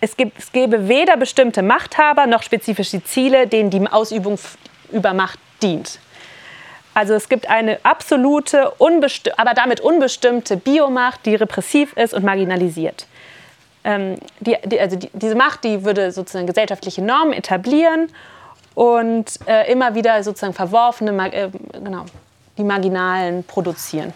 Es, 0.00 0.16
gibt, 0.16 0.38
es 0.38 0.52
gäbe 0.52 0.88
weder 0.88 1.16
bestimmte 1.16 1.62
Machthaber 1.62 2.26
noch 2.26 2.42
spezifische 2.42 3.02
Ziele, 3.02 3.46
denen 3.46 3.70
die 3.70 3.86
Ausübung 3.86 4.38
über 4.92 5.12
Macht 5.12 5.38
dient. 5.62 5.98
Also 6.94 7.14
es 7.14 7.28
gibt 7.28 7.48
eine 7.48 7.78
absolute, 7.84 8.72
aber 9.36 9.54
damit 9.54 9.80
unbestimmte 9.80 10.56
Biomacht, 10.56 11.26
die 11.26 11.36
repressiv 11.36 11.92
ist 11.94 12.12
und 12.12 12.24
marginalisiert. 12.24 13.06
Ähm, 13.84 14.16
die, 14.40 14.56
die, 14.64 14.80
also 14.80 14.96
die, 14.96 15.08
diese 15.12 15.36
Macht, 15.36 15.62
die 15.62 15.84
würde 15.84 16.10
sozusagen 16.10 16.46
gesellschaftliche 16.46 17.02
Normen 17.02 17.32
etablieren 17.32 18.08
und 18.74 19.26
äh, 19.46 19.70
immer 19.70 19.94
wieder 19.94 20.22
sozusagen 20.22 20.54
verworfene, 20.54 21.32
äh, 21.32 21.50
genau, 21.72 22.04
die 22.56 22.64
Marginalen 22.64 23.44
produzieren. 23.44 24.12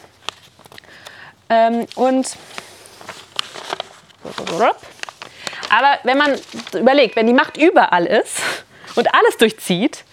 Ähm, 1.52 1.86
und 1.96 2.36
aber 5.68 5.98
wenn 6.02 6.18
man 6.18 6.38
überlegt, 6.74 7.16
wenn 7.16 7.26
die 7.26 7.32
Macht 7.32 7.56
überall 7.56 8.06
ist 8.06 8.40
und 8.94 9.12
alles 9.14 9.36
durchzieht, 9.38 10.04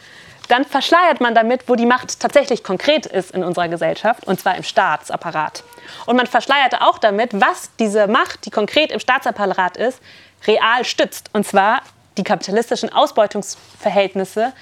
dann 0.47 0.65
verschleiert 0.65 1.21
man 1.21 1.35
damit, 1.35 1.67
wo 1.67 1.75
die 1.75 1.85
Macht 1.85 2.19
tatsächlich 2.19 2.63
konkret 2.63 3.05
ist 3.05 3.31
in 3.31 3.43
unserer 3.43 3.67
Gesellschaft, 3.67 4.25
und 4.25 4.39
zwar 4.39 4.55
im 4.55 4.63
Staatsapparat. 4.63 5.63
Und 6.07 6.15
man 6.15 6.27
verschleiert 6.27 6.81
auch 6.81 6.97
damit, 6.97 7.29
was 7.33 7.69
diese 7.77 8.07
Macht, 8.07 8.45
die 8.45 8.49
konkret 8.49 8.91
im 8.91 8.99
Staatsapparat 8.99 9.77
ist, 9.77 9.99
real 10.47 10.83
stützt. 10.85 11.29
Und 11.33 11.45
zwar 11.45 11.81
die 12.17 12.23
kapitalistischen 12.23 12.91
Ausbeutungsverhältnisse, 12.91 14.53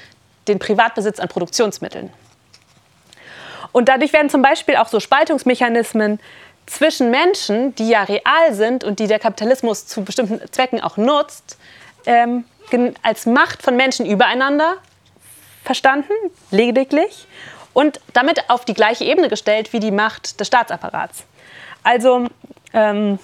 den 0.48 0.60
Privatbesitz 0.60 1.20
an 1.20 1.30
Produktionsmitteln. 1.30 2.12
Und 3.72 3.90
dadurch 3.90 4.14
werden 4.14 4.30
zum 4.30 4.42
Beispiel 4.42 4.76
auch 4.78 4.88
so 4.88 5.00
Spaltungsmechanismen 5.00 6.20
zwischen 6.68 7.10
Menschen, 7.10 7.74
die 7.76 7.90
ja 7.90 8.04
real 8.04 8.54
sind 8.54 8.84
und 8.84 9.00
die 9.00 9.08
der 9.08 9.20
Kapitalismus 9.20 9.88
zu 9.88 10.04
bestimmten 10.04 10.40
Zwecken 10.52 10.82
auch 10.82 10.98
nutzt, 10.98 11.58
ähm, 12.06 12.46
als 13.02 13.26
Macht 13.26 13.64
von 13.64 13.76
Menschen 13.76 14.06
übereinander 14.06 14.76
verstanden, 15.64 16.14
lediglich, 16.52 17.28
und 17.74 18.00
damit 18.14 18.50
auf 18.50 18.66
die 18.66 18.74
gleiche 18.74 19.06
Ebene 19.06 19.30
gestellt 19.30 19.72
wie 19.74 19.80
die 19.80 19.92
Macht 19.92 20.40
des 20.40 20.48
Staatsapparats. 20.48 21.24
Also, 21.84 22.28
ähm, 22.74 23.20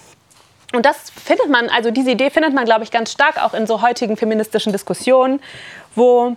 und 0.74 0.86
das 0.86 1.10
findet 1.12 1.50
man, 1.50 1.70
also 1.70 1.92
diese 1.92 2.12
Idee 2.12 2.30
findet 2.30 2.54
man, 2.54 2.66
glaube 2.66 2.84
ich, 2.84 2.92
ganz 2.92 3.12
stark 3.12 3.44
auch 3.44 3.54
in 3.54 3.68
so 3.68 3.82
heutigen 3.82 4.16
feministischen 4.16 4.72
Diskussionen, 4.72 5.42
wo 5.96 6.36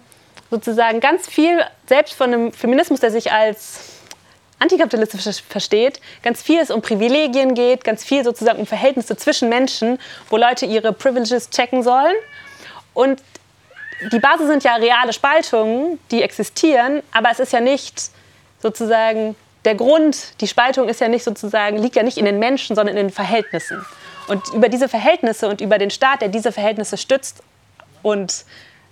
sozusagen 0.51 1.01
ganz 1.01 1.27
viel, 1.27 1.61
selbst 1.87 2.15
von 2.15 2.33
einem 2.33 2.53
Feminismus, 2.53 3.01
der 3.01 3.11
sich 3.11 3.33
als 3.33 3.96
antikapitalistisch 4.59 5.43
versteht, 5.49 6.01
ganz 6.23 6.43
viel 6.43 6.61
es 6.61 6.71
um 6.71 6.81
Privilegien 6.81 7.55
geht, 7.55 7.85
ganz 7.85 8.05
viel 8.05 8.25
sozusagen 8.25 8.59
um 8.59 8.67
Verhältnisse 8.67 9.17
zwischen 9.17 9.49
Menschen, 9.49 9.99
wo 10.31 10.37
Leute 10.37 10.67
ihre 10.67 10.93
Privileges 10.93 11.51
checken 11.51 11.83
sollen. 11.83 12.15
Und 12.95 13.21
die 14.13 14.19
Basis 14.19 14.47
sind 14.47 14.65
ja 14.65 14.77
reale 14.77 15.13
Spaltungen, 15.13 15.99
die 16.11 16.23
existieren, 16.23 17.03
aber 17.13 17.31
es 17.31 17.41
ist 17.41 17.53
ja 17.53 17.61
nicht 17.61 18.11
sozusagen 18.61 19.37
der 19.65 19.75
Grund, 19.75 20.41
die 20.41 20.47
Spaltung 20.47 20.89
ist 20.89 21.01
ja 21.01 21.09
nicht 21.09 21.25
sozusagen, 21.25 21.79
liegt 21.79 21.97
ja 21.97 22.03
nicht 22.03 22.19
in 22.19 22.25
den 22.25 22.39
Menschen, 22.39 22.77
sondern 22.77 22.97
in 22.97 23.07
den 23.09 23.13
Verhältnissen. 23.13 23.85
Und 24.29 24.49
über 24.55 24.69
diese 24.69 24.89
Verhältnisse 24.89 25.49
und 25.49 25.61
über 25.61 25.79
den 25.79 25.91
Staat, 25.91 26.23
der 26.23 26.29
diese 26.29 26.53
Verhältnisse 26.53 26.97
stützt 26.97 27.43
und 28.03 28.45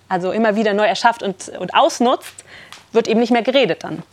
also 0.09 0.31
immer 0.31 0.55
wieder 0.55 0.73
neu 0.73 0.85
erschafft 0.85 1.23
und, 1.23 1.49
und 1.49 1.73
ausnutzt, 1.73 2.43
wird 2.91 3.07
eben 3.07 3.19
nicht 3.19 3.31
mehr 3.31 3.41
geredet 3.41 3.83
dann. 3.83 4.03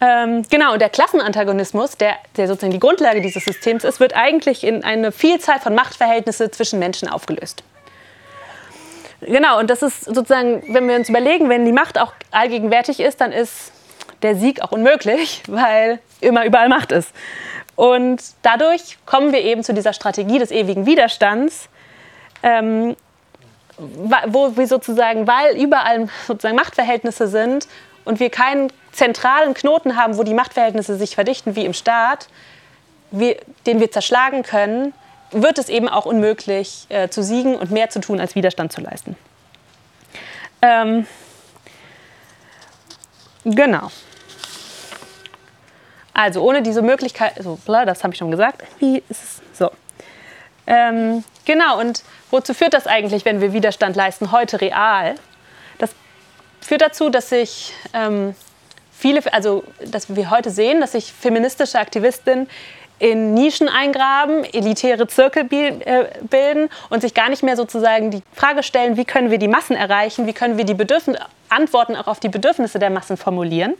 Ähm, 0.00 0.44
genau, 0.48 0.74
und 0.74 0.80
der 0.80 0.90
Klassenantagonismus, 0.90 1.96
der, 1.96 2.14
der 2.36 2.46
sozusagen 2.46 2.72
die 2.72 2.78
Grundlage 2.78 3.20
dieses 3.20 3.44
Systems 3.44 3.82
ist, 3.82 3.98
wird 3.98 4.14
eigentlich 4.14 4.62
in 4.62 4.84
eine 4.84 5.10
Vielzahl 5.10 5.58
von 5.58 5.74
Machtverhältnissen 5.74 6.52
zwischen 6.52 6.78
Menschen 6.78 7.08
aufgelöst. 7.08 7.64
Genau, 9.20 9.58
und 9.58 9.68
das 9.68 9.82
ist 9.82 10.04
sozusagen, 10.04 10.62
wenn 10.72 10.88
wir 10.88 10.94
uns 10.94 11.08
überlegen, 11.08 11.48
wenn 11.48 11.64
die 11.64 11.72
Macht 11.72 11.98
auch 11.98 12.12
allgegenwärtig 12.30 13.00
ist, 13.00 13.20
dann 13.20 13.32
ist 13.32 13.72
der 14.22 14.36
Sieg 14.36 14.62
auch 14.62 14.70
unmöglich, 14.70 15.42
weil 15.48 15.98
immer 16.20 16.44
überall 16.44 16.68
Macht 16.68 16.92
ist. 16.92 17.12
Und 17.74 18.22
dadurch 18.42 18.98
kommen 19.06 19.32
wir 19.32 19.40
eben 19.40 19.62
zu 19.62 19.74
dieser 19.74 19.92
Strategie 19.92 20.38
des 20.38 20.50
ewigen 20.50 20.86
Widerstands, 20.86 21.68
ähm, 22.42 22.96
wo 23.76 24.56
wir 24.56 24.66
sozusagen, 24.66 25.26
weil 25.26 25.56
überall 25.56 26.08
sozusagen 26.26 26.56
Machtverhältnisse 26.56 27.28
sind 27.28 27.68
und 28.04 28.18
wir 28.18 28.30
keinen 28.30 28.72
zentralen 28.98 29.54
Knoten 29.54 29.96
haben, 29.96 30.18
wo 30.18 30.24
die 30.24 30.34
Machtverhältnisse 30.34 30.96
sich 30.96 31.14
verdichten 31.14 31.54
wie 31.54 31.64
im 31.64 31.72
Staat, 31.72 32.26
wie, 33.12 33.36
den 33.64 33.78
wir 33.78 33.90
zerschlagen 33.92 34.42
können, 34.42 34.92
wird 35.30 35.58
es 35.58 35.68
eben 35.68 35.88
auch 35.88 36.04
unmöglich 36.04 36.86
äh, 36.88 37.08
zu 37.08 37.22
siegen 37.22 37.54
und 37.54 37.70
mehr 37.70 37.90
zu 37.90 38.00
tun, 38.00 38.18
als 38.18 38.34
Widerstand 38.34 38.72
zu 38.72 38.80
leisten. 38.80 39.16
Ähm, 40.62 41.06
genau. 43.44 43.90
Also 46.12 46.42
ohne 46.42 46.62
diese 46.62 46.82
Möglichkeit, 46.82 47.36
also, 47.36 47.56
das 47.66 48.02
habe 48.02 48.14
ich 48.14 48.18
schon 48.18 48.32
gesagt, 48.32 48.64
wie 48.80 49.04
ist 49.08 49.22
es 49.22 49.40
so. 49.56 49.70
Ähm, 50.66 51.22
genau, 51.44 51.78
und 51.78 52.02
wozu 52.32 52.52
führt 52.52 52.74
das 52.74 52.88
eigentlich, 52.88 53.24
wenn 53.24 53.40
wir 53.40 53.52
Widerstand 53.52 53.94
leisten, 53.94 54.32
heute 54.32 54.60
real? 54.60 55.14
Das 55.78 55.90
führt 56.60 56.80
dazu, 56.80 57.10
dass 57.10 57.28
sich 57.28 57.72
ähm, 57.94 58.34
viele, 58.98 59.20
also 59.32 59.64
dass 59.86 60.14
wir 60.14 60.30
heute 60.30 60.50
sehen, 60.50 60.80
dass 60.80 60.92
sich 60.92 61.12
feministische 61.12 61.78
Aktivistinnen 61.78 62.48
in 62.98 63.34
Nischen 63.34 63.68
eingraben, 63.68 64.44
elitäre 64.44 65.06
Zirkel 65.06 65.46
äh, 65.52 66.06
bilden 66.22 66.68
und 66.90 67.00
sich 67.00 67.14
gar 67.14 67.28
nicht 67.28 67.42
mehr 67.42 67.56
sozusagen 67.56 68.10
die 68.10 68.22
Frage 68.34 68.62
stellen, 68.62 68.96
wie 68.96 69.04
können 69.04 69.30
wir 69.30 69.38
die 69.38 69.48
Massen 69.48 69.76
erreichen, 69.76 70.26
wie 70.26 70.32
können 70.32 70.58
wir 70.58 70.64
die 70.64 70.74
Bedürfn 70.74 71.16
Antworten 71.48 71.96
auch 71.96 72.08
auf 72.08 72.20
die 72.20 72.28
Bedürfnisse 72.28 72.78
der 72.78 72.90
Massen 72.90 73.16
formulieren. 73.16 73.74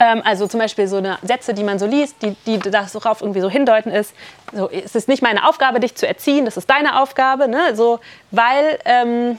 Ähm, 0.00 0.22
also 0.24 0.46
zum 0.46 0.60
Beispiel 0.60 0.88
so 0.88 0.96
eine 0.96 1.18
Sätze, 1.22 1.54
die 1.54 1.62
man 1.62 1.78
so 1.78 1.86
liest, 1.86 2.16
die, 2.22 2.34
die 2.46 2.58
darauf 2.58 3.20
irgendwie 3.20 3.40
so 3.40 3.50
hindeuten 3.50 3.90
ist, 3.90 4.14
so, 4.52 4.70
es 4.70 4.94
ist 4.94 5.08
nicht 5.08 5.22
meine 5.22 5.48
Aufgabe, 5.48 5.78
dich 5.78 5.94
zu 5.94 6.08
erziehen, 6.08 6.44
das 6.44 6.56
ist 6.56 6.70
deine 6.70 7.00
Aufgabe, 7.00 7.48
ne? 7.48 7.74
so, 7.74 8.00
weil... 8.30 8.78
Ähm, 8.84 9.38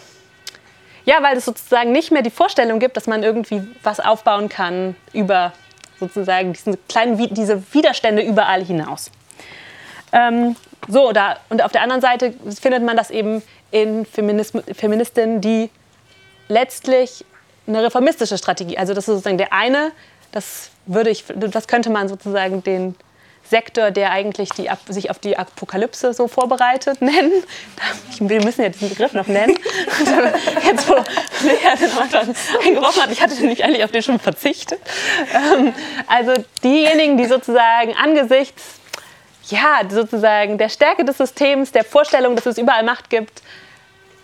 ja, 1.06 1.22
weil 1.22 1.38
es 1.38 1.46
sozusagen 1.46 1.92
nicht 1.92 2.12
mehr 2.12 2.22
die 2.22 2.30
Vorstellung 2.30 2.80
gibt, 2.80 2.98
dass 2.98 3.08
man 3.08 3.24
irgendwie 3.24 3.64
was 3.84 4.00
aufbauen 4.00 4.50
kann 4.50 4.96
über 5.14 5.54
sozusagen 6.00 6.54
diesen 6.54 6.78
kleinen, 6.88 7.18
diese 7.34 7.62
Widerstände 7.74 8.22
überall 8.22 8.64
hinaus. 8.64 9.12
Ähm, 10.12 10.56
so, 10.88 11.12
da, 11.12 11.38
und 11.50 11.62
auf 11.62 11.72
der 11.72 11.82
anderen 11.82 12.02
Seite 12.02 12.34
findet 12.60 12.84
man 12.84 12.98
das 12.98 13.12
eben 13.12 13.44
in 13.72 14.06
Feminism, 14.06 14.60
Feministinnen, 14.74 15.42
die 15.42 15.70
letztlich 16.48 17.26
eine 17.68 17.84
reformistische 17.84 18.38
Strategie, 18.38 18.78
also 18.78 18.94
das 18.94 19.04
ist 19.04 19.14
sozusagen 19.14 19.38
der 19.38 19.54
eine, 19.54 19.92
das 20.32 20.72
würde 20.86 21.10
ich, 21.10 21.26
das 21.28 21.68
könnte 21.68 21.90
man 21.90 22.08
sozusagen 22.08 22.64
den 22.64 22.96
Sektor, 23.50 23.92
der 23.92 24.12
eigentlich 24.12 24.50
die, 24.50 24.70
sich 24.88 25.10
auf 25.10 25.20
die 25.20 25.38
Apokalypse 25.38 26.14
so 26.14 26.28
vorbereitet, 26.28 27.02
nennen. 27.02 27.32
Wir 28.20 28.44
müssen 28.44 28.62
ja 28.62 28.70
diesen 28.70 28.90
Begriff 28.90 29.14
noch 29.14 29.28
nennen. 29.28 29.58
Jetzt, 30.64 30.88
wo 30.88 30.94
Lea 30.94 31.76
den 31.80 31.98
Anfang 31.98 32.36
eingeworfen 32.64 33.04
hat, 33.04 33.12
ich 33.12 33.22
hatte 33.22 33.36
nämlich 33.36 33.64
eigentlich 33.64 33.84
auf 33.84 33.92
den 33.92 34.04
schon 34.04 34.20
verzichtet. 34.20 34.80
Ähm, 35.34 35.74
also 36.08 36.34
diejenigen, 36.64 37.18
die 37.18 37.26
sozusagen 37.26 37.96
angesichts 37.96 38.80
ja, 39.48 39.82
sozusagen 39.90 40.60
der 40.60 40.70
Stärke 40.70 41.04
des 41.04 41.18
Systems, 41.18 41.72
der 41.72 41.84
Vorstellung, 41.84 42.36
dass 42.36 42.46
es 42.46 42.60
überall 42.60 42.84
Macht 42.84 43.10
gibt, 43.10 43.42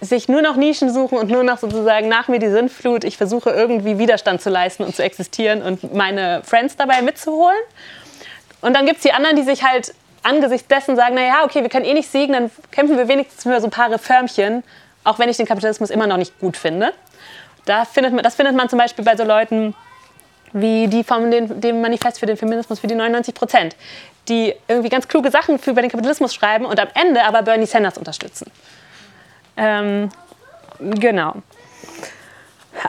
sich 0.01 0.27
nur 0.27 0.41
noch 0.41 0.55
Nischen 0.55 0.93
suchen 0.93 1.17
und 1.17 1.29
nur 1.29 1.43
noch 1.43 1.57
sozusagen 1.57 2.07
nach 2.07 2.27
mir 2.27 2.39
die 2.39 2.49
Sinnflut, 2.49 3.03
ich 3.03 3.17
versuche 3.17 3.49
irgendwie 3.49 3.97
Widerstand 3.97 4.41
zu 4.41 4.49
leisten 4.49 4.83
und 4.83 4.95
zu 4.95 5.03
existieren 5.03 5.61
und 5.61 5.93
meine 5.95 6.41
Friends 6.43 6.75
dabei 6.75 7.01
mitzuholen. 7.01 7.57
Und 8.65 8.73
dann 8.73 8.88
gibt 8.88 8.97
es 8.97 9.04
die 9.04 9.13
anderen, 9.13 9.36
die 9.36 9.43
sich 9.43 9.63
halt 9.63 9.93
angesichts 10.23 10.67
dessen 10.67 10.95
sagen, 10.95 11.13
naja, 11.13 11.43
okay, 11.43 11.62
wir 11.62 11.69
können 11.69 11.86
eh 11.86 11.93
nicht 11.93 12.10
siegen, 12.12 12.34
dann 12.34 12.49
kämpfen 12.71 12.97
wir 12.97 13.08
wenigstens 13.08 13.43
für 13.43 13.62
so 13.62 13.67
ein 13.67 13.69
paar 13.69 13.91
Reformchen, 13.91 14.63
auch 15.04 15.19
wenn 15.19 15.30
ich 15.30 15.38
den 15.38 15.45
Kapitalismus 15.45 15.91
immer 15.91 16.08
noch 16.08 16.17
nicht 16.17 16.39
gut 16.39 16.58
finde. 16.58 16.91
Da 17.65 17.86
findet 17.86 18.12
man, 18.12 18.23
das 18.23 18.34
findet 18.34 18.56
man 18.56 18.67
zum 18.67 18.80
Beispiel 18.80 19.06
bei 19.06 19.15
so 19.15 19.23
Leuten 19.23 19.75
wie 20.51 20.88
die 20.88 21.04
von 21.04 21.30
den, 21.30 21.62
dem 21.62 21.80
Manifest 21.80 22.19
für 22.19 22.25
den 22.25 22.38
Feminismus 22.38 22.80
für 22.80 22.88
die 22.88 22.95
99 22.95 23.36
Prozent, 23.36 23.75
die 24.30 24.56
irgendwie 24.67 24.89
ganz 24.89 25.08
kluge 25.08 25.30
Sachen 25.30 25.60
für 25.60 25.69
über 25.69 25.84
den 25.84 25.91
Kapitalismus 25.91 26.34
schreiben 26.34 26.65
und 26.65 26.80
am 26.80 26.88
Ende 26.95 27.23
aber 27.23 27.43
Bernie 27.43 27.67
Sanders 27.67 27.99
unterstützen. 27.99 28.49
Ähm, 29.58 30.10
genau. 30.80 31.36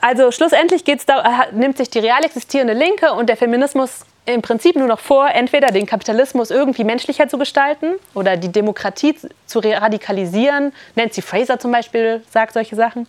Also 0.01 0.31
schlussendlich 0.31 0.85
da, 1.05 1.49
nimmt 1.53 1.77
sich 1.77 1.91
die 1.91 1.99
real 1.99 2.25
existierende 2.25 2.73
Linke 2.73 3.13
und 3.13 3.29
der 3.29 3.37
Feminismus 3.37 4.07
im 4.27 4.43
Prinzip 4.43 4.77
nur 4.77 4.89
noch 4.89 4.99
vor, 4.99 5.29
entweder 5.31 5.69
den 5.69 5.87
Kapitalismus 5.87 6.51
irgendwie 6.51 6.85
menschlicher 6.85 7.29
zu 7.29 7.39
gestalten 7.39 7.95
oder 8.13 8.37
die 8.37 8.51
Demokratie 8.51 9.17
zu 9.47 9.59
radikalisieren. 9.61 10.73
Nancy 10.97 11.23
Fraser 11.23 11.59
zum 11.59 11.71
Beispiel 11.71 12.23
sagt 12.31 12.55
solche 12.55 12.77
Sachen. 12.77 13.09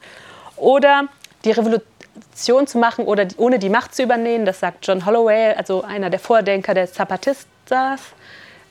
Oder 0.56 1.08
die 1.43 1.51
Revolution 1.51 2.67
zu 2.67 2.77
machen 2.77 3.06
oder 3.06 3.27
ohne 3.38 3.58
die 3.58 3.69
Macht 3.69 3.95
zu 3.95 4.03
übernehmen. 4.03 4.45
Das 4.45 4.60
sagt 4.60 4.86
John 4.86 5.06
Holloway, 5.06 5.53
also 5.56 5.84
einer 5.84 6.10
der 6.10 6.19
Vordenker 6.19 6.73
der 6.73 6.91
Zapatistas. 6.91 8.01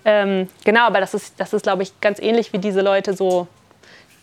Ähm, 0.04 0.48
genau, 0.64 0.82
aber 0.82 1.00
das 1.00 1.14
ist, 1.14 1.34
das 1.38 1.52
ist, 1.52 1.62
glaube 1.62 1.82
ich, 1.82 2.00
ganz 2.00 2.20
ähnlich 2.20 2.52
wie 2.52 2.58
diese 2.58 2.80
Leute 2.80 3.12
so, 3.12 3.48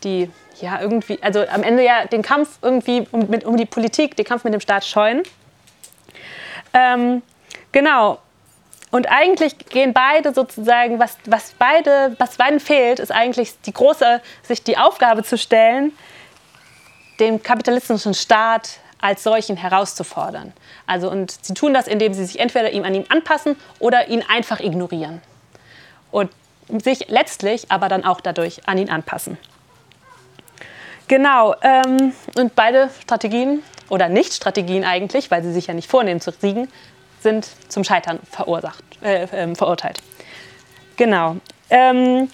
die 0.02 0.30
ja 0.60 0.80
irgendwie, 0.80 1.18
also 1.22 1.46
am 1.46 1.62
Ende 1.62 1.84
ja 1.84 2.06
den 2.06 2.22
Kampf 2.22 2.58
irgendwie 2.62 3.06
um, 3.10 3.28
mit, 3.28 3.44
um 3.44 3.58
die 3.58 3.66
Politik, 3.66 4.16
den 4.16 4.24
Kampf 4.24 4.44
mit 4.44 4.54
dem 4.54 4.60
Staat 4.60 4.86
scheuen. 4.86 5.22
Ähm, 6.72 7.22
Genau. 7.74 8.18
Und 8.92 9.10
eigentlich 9.10 9.58
gehen 9.58 9.92
beide 9.92 10.32
sozusagen, 10.32 11.00
was, 11.00 11.16
was, 11.24 11.54
beide, 11.58 12.14
was 12.20 12.36
beiden 12.36 12.60
fehlt, 12.60 13.00
ist 13.00 13.10
eigentlich 13.10 13.60
die 13.62 13.72
große, 13.72 14.22
sich 14.44 14.62
die 14.62 14.78
Aufgabe 14.78 15.24
zu 15.24 15.36
stellen, 15.36 15.90
den 17.18 17.42
kapitalistischen 17.42 18.14
Staat 18.14 18.78
als 19.00 19.24
solchen 19.24 19.56
herauszufordern. 19.56 20.52
Also, 20.86 21.10
und 21.10 21.32
sie 21.44 21.52
tun 21.52 21.74
das, 21.74 21.88
indem 21.88 22.14
sie 22.14 22.24
sich 22.24 22.38
entweder 22.38 22.70
ihm 22.70 22.84
an 22.84 22.94
ihm 22.94 23.06
anpassen 23.08 23.56
oder 23.80 24.06
ihn 24.06 24.22
einfach 24.28 24.60
ignorieren. 24.60 25.20
Und 26.12 26.30
sich 26.68 27.08
letztlich 27.08 27.72
aber 27.72 27.88
dann 27.88 28.04
auch 28.04 28.20
dadurch 28.20 28.68
an 28.68 28.78
ihn 28.78 28.88
anpassen. 28.88 29.36
Genau, 31.08 31.56
ähm, 31.60 32.14
und 32.36 32.54
beide 32.54 32.88
Strategien, 33.02 33.64
oder 33.88 34.08
Nicht-Strategien 34.08 34.84
eigentlich, 34.84 35.30
weil 35.30 35.42
sie 35.42 35.52
sich 35.52 35.66
ja 35.66 35.74
nicht 35.74 35.90
vornehmen 35.90 36.20
zu 36.20 36.30
siegen, 36.30 36.68
sind 37.24 37.48
zum 37.68 37.82
Scheitern 37.82 38.20
verursacht, 38.30 38.84
äh, 39.02 39.24
äh, 39.24 39.54
verurteilt. 39.56 39.98
Genau. 40.96 41.36
Ähm, 41.70 42.30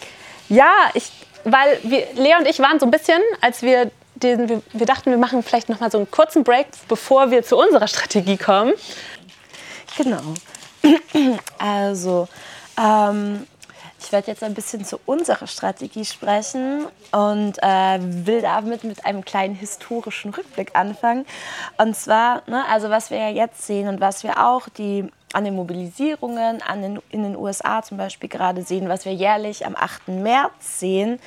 ja, 0.51 0.73
ich, 0.93 1.11
weil 1.45 1.79
wir, 1.83 2.07
Lea 2.17 2.35
und 2.39 2.47
ich 2.47 2.59
waren 2.59 2.79
so 2.79 2.85
ein 2.85 2.91
bisschen, 2.91 3.23
als 3.41 3.63
wir 3.63 3.91
den, 4.17 4.49
wir, 4.51 4.63
wir 4.73 4.87
dachten, 4.87 5.11
wir 5.11 5.17
machen 5.17 5.43
vielleicht 5.43 5.71
noch 5.71 5.81
mal 5.81 5.91
so 5.91 5.97
einen 5.97 6.11
kurzen 6.11 6.45
Break, 6.45 6.67
bevor 6.89 7.31
wir 7.31 7.43
zu 7.43 7.57
unserer 7.57 7.89
Strategie 7.89 8.37
kommen. 8.37 8.75
Genau. 9.97 10.21
Also, 11.59 12.29
ähm, 12.79 13.47
ich 14.11 14.13
werde 14.13 14.27
jetzt 14.27 14.43
ein 14.43 14.55
bisschen 14.55 14.85
zu 14.85 14.99
unserer 15.07 15.47
Strategie 15.47 16.05
sprechen 16.05 16.85
und 17.13 17.63
äh, 17.63 17.99
will 18.01 18.43
damit 18.43 18.83
mit 18.83 19.07
einem 19.07 19.25
kleinen 19.25 19.55
historischen 19.55 20.35
Rückblick 20.35 20.75
anfangen. 20.75 21.25
Und 21.79 21.95
zwar, 21.95 22.43
ne, 22.49 22.65
also 22.69 22.91
was 22.91 23.13
wir 23.13 23.19
ja 23.19 23.29
jetzt 23.29 23.65
sehen 23.65 23.87
und 23.87 24.01
was 24.01 24.25
wir 24.25 24.45
auch 24.45 24.69
die 24.69 25.09
an 25.33 25.45
den 25.45 25.55
Mobilisierungen 25.55 26.61
an 26.61 26.83
den, 26.83 26.99
in 27.11 27.23
den 27.23 27.37
USA 27.37 27.85
zum 27.85 27.99
Beispiel 27.99 28.29
gerade 28.29 28.65
sehen, 28.65 28.89
was 28.89 29.05
wir 29.05 29.15
jährlich 29.15 29.65
am 29.65 29.77
8. 29.77 30.09
März 30.09 30.81
sehen, 30.81 31.21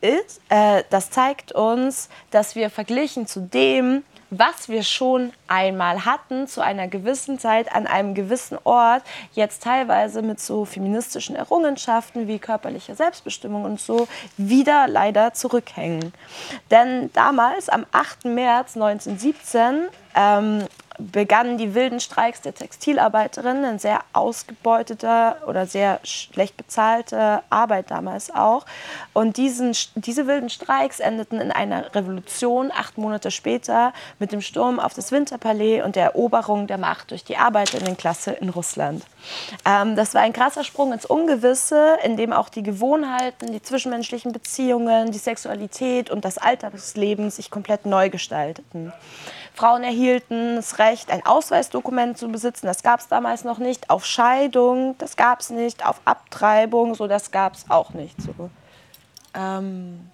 ist, 0.00 0.40
äh, 0.48 0.84
das 0.90 1.10
zeigt 1.10 1.50
uns, 1.50 2.08
dass 2.30 2.54
wir 2.54 2.70
verglichen 2.70 3.26
zu 3.26 3.40
dem, 3.40 4.04
was 4.30 4.68
wir 4.68 4.82
schon 4.82 5.32
einmal 5.46 6.04
hatten 6.04 6.46
zu 6.46 6.60
einer 6.60 6.88
gewissen 6.88 7.38
Zeit 7.38 7.74
an 7.74 7.86
einem 7.86 8.14
gewissen 8.14 8.58
Ort, 8.64 9.02
jetzt 9.32 9.62
teilweise 9.62 10.22
mit 10.22 10.40
so 10.40 10.64
feministischen 10.64 11.36
Errungenschaften 11.36 12.28
wie 12.28 12.38
körperliche 12.38 12.94
Selbstbestimmung 12.94 13.64
und 13.64 13.80
so 13.80 14.08
wieder 14.36 14.86
leider 14.88 15.32
zurückhängen. 15.32 16.12
Denn 16.70 17.10
damals, 17.12 17.68
am 17.68 17.86
8. 17.92 18.26
März 18.26 18.76
1917, 18.76 19.88
ähm, 20.14 20.64
begannen 20.98 21.58
die 21.58 21.74
wilden 21.74 22.00
Streiks 22.00 22.42
der 22.42 22.54
Textilarbeiterinnen, 22.54 23.64
ein 23.64 23.78
sehr 23.78 24.00
ausgebeuteter 24.12 25.38
oder 25.46 25.66
sehr 25.66 26.00
schlecht 26.02 26.56
bezahlte 26.56 27.42
Arbeit 27.50 27.90
damals 27.90 28.34
auch. 28.34 28.66
Und 29.12 29.36
diesen, 29.36 29.74
diese 29.94 30.26
wilden 30.26 30.50
Streiks 30.50 31.00
endeten 31.00 31.40
in 31.40 31.52
einer 31.52 31.94
Revolution 31.94 32.72
acht 32.74 32.98
Monate 32.98 33.30
später 33.30 33.92
mit 34.18 34.32
dem 34.32 34.40
Sturm 34.40 34.80
auf 34.80 34.94
das 34.94 35.12
Winterpalais 35.12 35.82
und 35.82 35.96
der 35.96 36.04
Eroberung 36.06 36.66
der 36.66 36.78
Macht 36.78 37.12
durch 37.12 37.24
die 37.24 37.36
Arbeiterinnenklasse 37.36 38.32
in 38.32 38.48
Russland. 38.48 39.04
Ähm, 39.64 39.94
das 39.94 40.14
war 40.14 40.22
ein 40.22 40.32
krasser 40.32 40.64
Sprung 40.64 40.92
ins 40.92 41.06
Ungewisse, 41.06 41.96
in 42.02 42.16
dem 42.16 42.32
auch 42.32 42.48
die 42.48 42.62
Gewohnheiten, 42.62 43.52
die 43.52 43.62
zwischenmenschlichen 43.62 44.32
Beziehungen, 44.32 45.12
die 45.12 45.18
Sexualität 45.18 46.10
und 46.10 46.24
das 46.24 46.38
Alltagsleben 46.38 47.30
sich 47.30 47.50
komplett 47.50 47.86
neu 47.86 48.10
gestalteten. 48.10 48.92
Frauen 49.58 49.82
erhielten 49.82 50.54
das 50.54 50.78
Recht, 50.78 51.10
ein 51.10 51.26
Ausweisdokument 51.26 52.16
zu 52.16 52.28
besitzen. 52.28 52.66
Das 52.66 52.84
gab 52.84 53.00
es 53.00 53.08
damals 53.08 53.42
noch 53.42 53.58
nicht. 53.58 53.90
Auf 53.90 54.06
Scheidung, 54.06 54.94
das 54.98 55.16
gab 55.16 55.40
es 55.40 55.50
nicht. 55.50 55.84
Auf 55.84 56.00
Abtreibung, 56.04 56.94
so 56.94 57.08
das 57.08 57.32
gab 57.32 57.54
es 57.54 57.68
auch 57.68 57.90
nicht. 57.90 58.14
So. 58.22 58.50
Ähm 59.34 60.08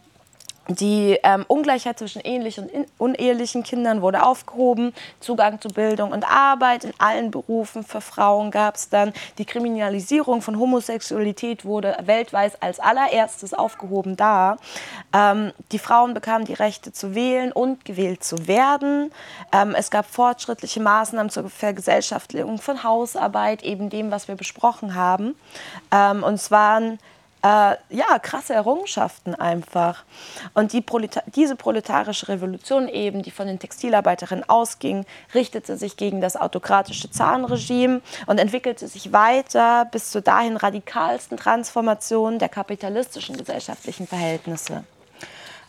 die 0.68 1.18
ähm, 1.22 1.44
Ungleichheit 1.48 1.98
zwischen 1.98 2.22
ehelichen 2.22 2.68
und 2.98 3.14
unehelichen 3.14 3.62
Kindern 3.62 4.02
wurde 4.02 4.22
aufgehoben. 4.22 4.92
Zugang 5.20 5.60
zu 5.60 5.68
Bildung 5.68 6.12
und 6.12 6.24
Arbeit 6.24 6.84
in 6.84 6.92
allen 6.98 7.30
Berufen 7.30 7.84
für 7.84 8.00
Frauen 8.00 8.50
gab 8.50 8.76
es 8.76 8.88
dann. 8.88 9.12
Die 9.38 9.44
Kriminalisierung 9.44 10.42
von 10.42 10.58
Homosexualität 10.58 11.64
wurde 11.64 11.96
weltweit 12.04 12.62
als 12.62 12.80
allererstes 12.80 13.54
aufgehoben 13.54 14.16
da. 14.16 14.56
Ähm, 15.12 15.52
die 15.72 15.78
Frauen 15.78 16.14
bekamen 16.14 16.46
die 16.46 16.54
Rechte 16.54 16.92
zu 16.92 17.14
wählen 17.14 17.52
und 17.52 17.84
gewählt 17.84 18.24
zu 18.24 18.46
werden. 18.46 19.12
Ähm, 19.52 19.74
es 19.76 19.90
gab 19.90 20.06
fortschrittliche 20.06 20.80
Maßnahmen 20.80 21.30
zur 21.30 21.50
Vergesellschaftlichung 21.50 22.58
von 22.58 22.82
Hausarbeit, 22.82 23.62
eben 23.62 23.90
dem, 23.90 24.10
was 24.10 24.28
wir 24.28 24.34
besprochen 24.34 24.94
haben. 24.94 25.34
Ähm, 25.90 26.22
und 26.22 26.34
es 26.34 26.50
waren 26.50 26.98
äh, 27.44 27.76
ja, 27.90 28.18
krasse 28.22 28.54
Errungenschaften 28.54 29.34
einfach. 29.34 30.04
Und 30.54 30.72
die 30.72 30.80
Proleta 30.80 31.22
diese 31.26 31.56
proletarische 31.56 32.28
Revolution 32.28 32.88
eben, 32.88 33.22
die 33.22 33.30
von 33.30 33.46
den 33.46 33.58
Textilarbeiterinnen 33.58 34.48
ausging, 34.48 35.04
richtete 35.34 35.76
sich 35.76 35.98
gegen 35.98 36.22
das 36.22 36.36
autokratische 36.36 37.10
Zahnregime 37.10 38.00
und 38.26 38.38
entwickelte 38.38 38.88
sich 38.88 39.12
weiter 39.12 39.84
bis 39.84 40.10
zur 40.10 40.22
dahin 40.22 40.56
radikalsten 40.56 41.36
Transformation 41.36 42.38
der 42.38 42.48
kapitalistischen 42.48 43.36
gesellschaftlichen 43.36 44.06
Verhältnisse. 44.06 44.84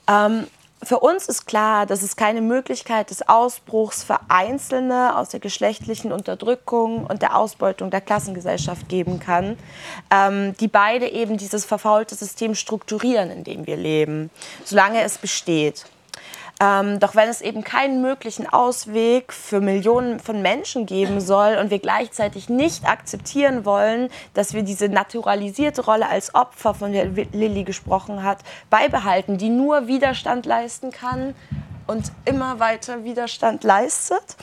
Ähm, 0.07 0.47
für 0.85 0.99
uns 0.99 1.27
ist 1.27 1.45
klar, 1.45 1.85
dass 1.85 2.01
es 2.01 2.15
keine 2.15 2.41
Möglichkeit 2.41 3.09
des 3.09 3.27
Ausbruchs 3.27 4.03
für 4.03 4.19
Einzelne 4.29 5.17
aus 5.17 5.29
der 5.29 5.39
geschlechtlichen 5.39 6.11
Unterdrückung 6.11 7.05
und 7.05 7.21
der 7.21 7.35
Ausbeutung 7.35 7.89
der 7.89 8.01
Klassengesellschaft 8.01 8.87
geben 8.87 9.19
kann, 9.19 9.57
ähm, 10.11 10.55
die 10.59 10.67
beide 10.67 11.07
eben 11.09 11.37
dieses 11.37 11.65
verfaulte 11.65 12.15
System 12.15 12.55
strukturieren, 12.55 13.31
in 13.31 13.43
dem 13.43 13.67
wir 13.67 13.77
leben, 13.77 14.29
solange 14.63 15.01
es 15.01 15.17
besteht. 15.17 15.85
Ähm, 16.61 16.99
doch 17.01 17.15
wenn 17.15 17.27
es 17.27 17.41
eben 17.41 17.65
keinen 17.65 18.01
möglichen 18.01 18.47
Ausweg 18.47 19.33
für 19.33 19.59
Millionen 19.59 20.21
von 20.21 20.41
Menschen 20.41 20.85
geben 20.85 21.19
soll 21.19 21.57
und 21.57 21.69
wir 21.69 21.79
gleichzeitig 21.79 22.47
nicht 22.47 22.87
akzeptieren 22.87 23.65
wollen, 23.65 24.09
dass 24.33 24.53
wir 24.53 24.63
diese 24.63 24.87
naturalisierte 24.87 25.83
Rolle 25.83 26.07
als 26.07 26.33
Opfer, 26.33 26.73
von 26.73 26.93
der 26.93 27.07
Lilly 27.07 27.65
gesprochen 27.65 28.23
hat, 28.23 28.39
beibehalten, 28.69 29.37
die 29.37 29.49
nur 29.49 29.87
Widerstand 29.87 30.45
leisten 30.45 30.91
kann 30.91 31.35
und 31.87 32.11
immer 32.25 32.59
weiter 32.59 33.03
Widerstand 33.03 33.63
leistet, 33.63 34.35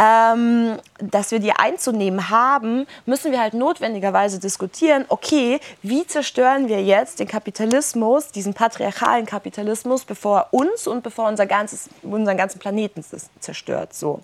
ähm, 0.00 0.78
dass 0.98 1.30
wir 1.30 1.40
die 1.40 1.52
einzunehmen 1.52 2.30
haben, 2.30 2.86
müssen 3.04 3.32
wir 3.32 3.40
halt 3.40 3.52
notwendigerweise 3.52 4.38
diskutieren, 4.38 5.04
okay, 5.08 5.60
wie 5.82 6.06
zerstören 6.06 6.68
wir 6.68 6.82
jetzt 6.82 7.20
den 7.20 7.28
Kapitalismus, 7.28 8.32
diesen 8.32 8.54
patriarchalen 8.54 9.26
Kapitalismus, 9.26 10.04
bevor 10.04 10.38
er 10.38 10.54
uns 10.54 10.86
und 10.86 11.02
bevor 11.02 11.28
unser 11.28 11.44
ganzes, 11.46 11.90
unseren 12.02 12.38
ganzen 12.38 12.58
Planeten 12.58 13.04
zerstört. 13.40 13.92
So. 13.92 14.20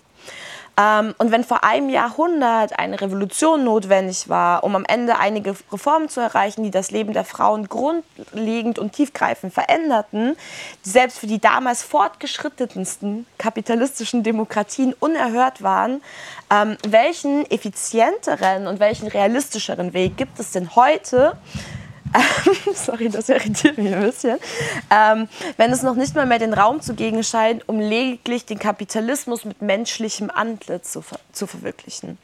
Ähm, 0.79 1.15
und 1.17 1.31
wenn 1.31 1.43
vor 1.43 1.63
einem 1.63 1.89
Jahrhundert 1.89 2.77
eine 2.77 3.01
Revolution 3.01 3.63
notwendig 3.63 4.29
war, 4.29 4.63
um 4.63 4.75
am 4.75 4.85
Ende 4.85 5.17
einige 5.17 5.55
Reformen 5.71 6.07
zu 6.07 6.19
erreichen, 6.19 6.63
die 6.63 6.71
das 6.71 6.91
Leben 6.91 7.13
der 7.13 7.25
Frauen 7.25 7.67
grundlegend 7.67 8.77
und 8.77 8.93
tiefgreifend 8.93 9.53
veränderten, 9.53 10.35
die 10.85 10.89
selbst 10.89 11.19
für 11.19 11.27
die 11.27 11.39
damals 11.39 11.81
fortgeschrittensten 11.81 13.25
kapitalistischen 13.39 14.21
Demokratien 14.21 14.93
unerhört 14.99 15.63
waren, 15.63 16.01
ähm, 16.51 16.77
welchen 16.87 17.49
effizienteren 17.49 18.67
und 18.67 18.79
welchen 18.79 19.07
realistischeren 19.07 19.93
Weg 19.93 20.15
gibt 20.17 20.39
es 20.39 20.51
denn 20.51 20.75
heute, 20.75 21.37
sorry, 22.73 23.09
das 23.09 23.29
irritiert 23.29 23.77
mich 23.77 23.93
ein 23.93 24.01
bisschen, 24.01 24.37
ähm, 24.89 25.27
wenn 25.57 25.71
es 25.71 25.83
noch 25.83 25.95
nicht 25.95 26.15
mal 26.15 26.25
mehr 26.25 26.39
den 26.39 26.53
Raum 26.53 26.81
zugegen 26.81 27.23
scheint, 27.23 27.67
um 27.67 27.79
lediglich 27.79 28.45
den 28.45 28.59
Kapitalismus 28.59 29.45
mit 29.45 29.61
menschlichem 29.61 30.29
Antlitz 30.33 30.91
zu, 30.91 31.01
ver 31.01 31.19
zu 31.31 31.47
verwirklichen. 31.47 32.17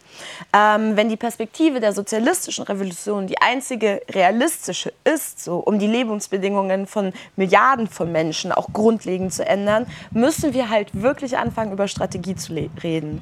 Ähm, 0.54 0.96
wenn 0.96 1.10
die 1.10 1.18
Perspektive 1.18 1.80
der 1.80 1.94
sozialistischen 1.94 2.64
Revolution 2.64 3.28
die 3.28 3.40
einzige 3.40 4.02
realistische 4.10 4.94
ist, 5.04 5.44
so, 5.44 5.58
um 5.58 5.80
die 5.80 5.88
Lebensbedingungen 5.88 6.88
von 6.88 7.14
Milliarden 7.36 7.88
von 7.88 8.12
Menschen 8.12 8.52
auch 8.52 8.72
grundlegend 8.74 9.34
zu 9.34 9.46
ändern, 9.46 9.86
müssen 10.12 10.54
wir 10.54 10.70
halt 10.70 10.90
wirklich 10.94 11.38
anfangen, 11.38 11.72
über 11.72 11.88
Strategie 11.88 12.36
zu 12.36 12.54
reden. 12.54 13.22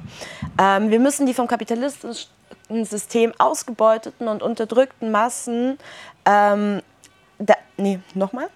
Ähm, 0.58 0.90
wir 0.90 1.00
müssen 1.00 1.26
die 1.26 1.34
vom 1.34 1.46
kapitalistischen 1.46 2.28
System 2.82 3.32
ausgebeuteten 3.38 4.28
und 4.28 4.42
unterdrückten 4.42 5.10
Massen 5.10 5.78
ähm, 6.26 6.82
da, 7.38 7.54
nee, 7.76 8.00
nochmal. 8.14 8.48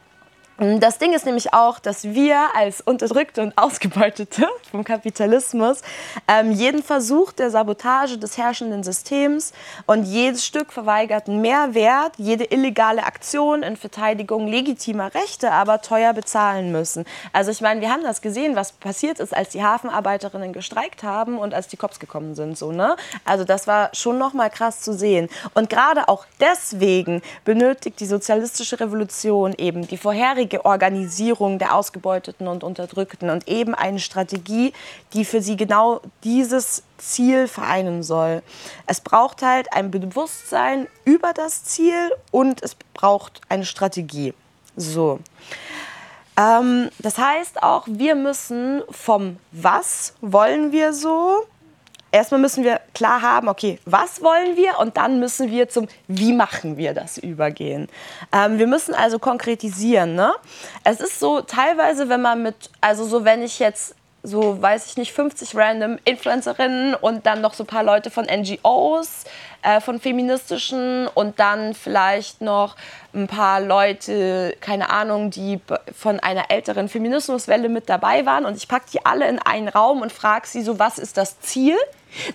Das 0.58 0.96
Ding 0.96 1.12
ist 1.12 1.26
nämlich 1.26 1.52
auch, 1.52 1.78
dass 1.78 2.04
wir 2.04 2.56
als 2.56 2.80
Unterdrückte 2.80 3.42
und 3.42 3.58
Ausgebeutete 3.58 4.48
vom 4.70 4.84
Kapitalismus 4.84 5.82
ähm, 6.28 6.50
jeden 6.50 6.82
Versuch 6.82 7.32
der 7.32 7.50
Sabotage 7.50 8.16
des 8.16 8.38
herrschenden 8.38 8.82
Systems 8.82 9.52
und 9.84 10.04
jedes 10.04 10.46
Stück 10.46 10.72
verweigerten 10.72 11.42
Mehrwert, 11.42 12.12
jede 12.16 12.44
illegale 12.44 13.04
Aktion 13.04 13.62
in 13.62 13.76
Verteidigung 13.76 14.48
legitimer 14.48 15.14
Rechte 15.14 15.52
aber 15.52 15.82
teuer 15.82 16.14
bezahlen 16.14 16.72
müssen. 16.72 17.04
Also 17.34 17.50
ich 17.50 17.60
meine, 17.60 17.82
wir 17.82 17.90
haben 17.90 18.02
das 18.02 18.22
gesehen, 18.22 18.56
was 18.56 18.72
passiert 18.72 19.20
ist, 19.20 19.36
als 19.36 19.50
die 19.50 19.62
Hafenarbeiterinnen 19.62 20.54
gestreikt 20.54 21.02
haben 21.02 21.36
und 21.36 21.52
als 21.52 21.68
die 21.68 21.76
Cops 21.76 22.00
gekommen 22.00 22.34
sind. 22.34 22.56
So, 22.56 22.72
ne? 22.72 22.96
Also 23.26 23.44
das 23.44 23.66
war 23.66 23.90
schon 23.92 24.16
noch 24.16 24.32
mal 24.32 24.48
krass 24.48 24.80
zu 24.80 24.94
sehen. 24.94 25.28
Und 25.52 25.68
gerade 25.68 26.08
auch 26.08 26.24
deswegen 26.40 27.20
benötigt 27.44 28.00
die 28.00 28.06
sozialistische 28.06 28.80
Revolution 28.80 29.52
eben 29.58 29.86
die 29.86 29.98
vorherige 29.98 30.45
bisherige 30.46 30.64
Organisierung 30.64 31.58
der 31.58 31.74
Ausgebeuteten 31.74 32.46
und 32.46 32.62
Unterdrückten 32.62 33.30
und 33.30 33.48
eben 33.48 33.74
eine 33.74 33.98
Strategie, 33.98 34.72
die 35.12 35.24
für 35.24 35.42
sie 35.42 35.56
genau 35.56 36.00
dieses 36.24 36.82
Ziel 36.98 37.48
vereinen 37.48 38.02
soll. 38.02 38.42
Es 38.86 39.00
braucht 39.00 39.42
halt 39.42 39.72
ein 39.72 39.90
Bewusstsein 39.90 40.86
über 41.04 41.32
das 41.32 41.64
Ziel 41.64 42.12
und 42.30 42.62
es 42.62 42.76
braucht 42.94 43.40
eine 43.48 43.64
Strategie. 43.64 44.34
So. 44.76 45.18
Ähm, 46.38 46.90
das 46.98 47.18
heißt 47.18 47.62
auch, 47.62 47.86
wir 47.88 48.14
müssen 48.14 48.82
vom 48.90 49.38
Was 49.52 50.14
wollen 50.20 50.72
wir 50.72 50.92
so 50.92 51.44
erstmal 52.16 52.40
müssen 52.40 52.64
wir 52.64 52.80
klar 52.94 53.22
haben, 53.22 53.48
okay, 53.48 53.78
was 53.84 54.22
wollen 54.22 54.56
wir 54.56 54.78
und 54.78 54.96
dann 54.96 55.20
müssen 55.20 55.50
wir 55.50 55.68
zum 55.68 55.86
Wie 56.08 56.32
machen 56.32 56.76
wir 56.76 56.94
das 56.94 57.18
übergehen. 57.18 57.88
Ähm, 58.32 58.58
wir 58.58 58.66
müssen 58.66 58.94
also 58.94 59.18
konkretisieren. 59.18 60.14
Ne? 60.14 60.32
Es 60.84 61.00
ist 61.00 61.20
so 61.20 61.40
teilweise, 61.42 62.08
wenn 62.08 62.22
man 62.22 62.42
mit, 62.42 62.70
also 62.80 63.04
so 63.04 63.24
wenn 63.24 63.42
ich 63.42 63.58
jetzt 63.58 63.94
so, 64.22 64.60
weiß 64.60 64.86
ich 64.86 64.96
nicht, 64.96 65.12
50 65.12 65.54
random 65.54 65.98
Influencerinnen 66.04 66.94
und 66.94 67.26
dann 67.26 67.40
noch 67.40 67.54
so 67.54 67.62
ein 67.62 67.68
paar 67.68 67.84
Leute 67.84 68.10
von 68.10 68.24
NGOs, 68.24 69.24
äh, 69.66 69.80
von 69.80 69.98
feministischen 69.98 71.08
und 71.08 71.40
dann 71.40 71.74
vielleicht 71.74 72.40
noch 72.40 72.76
ein 73.12 73.26
paar 73.26 73.60
Leute, 73.60 74.56
keine 74.60 74.90
Ahnung, 74.90 75.30
die 75.30 75.60
von 75.92 76.20
einer 76.20 76.50
älteren 76.50 76.88
Feminismuswelle 76.88 77.68
mit 77.68 77.88
dabei 77.88 78.24
waren 78.26 78.44
und 78.44 78.56
ich 78.56 78.68
packe 78.68 78.86
die 78.92 79.04
alle 79.04 79.26
in 79.26 79.40
einen 79.40 79.68
Raum 79.68 80.02
und 80.02 80.12
frage 80.12 80.46
sie 80.46 80.62
so, 80.62 80.78
was 80.78 80.98
ist 80.98 81.16
das 81.16 81.40
Ziel? 81.40 81.76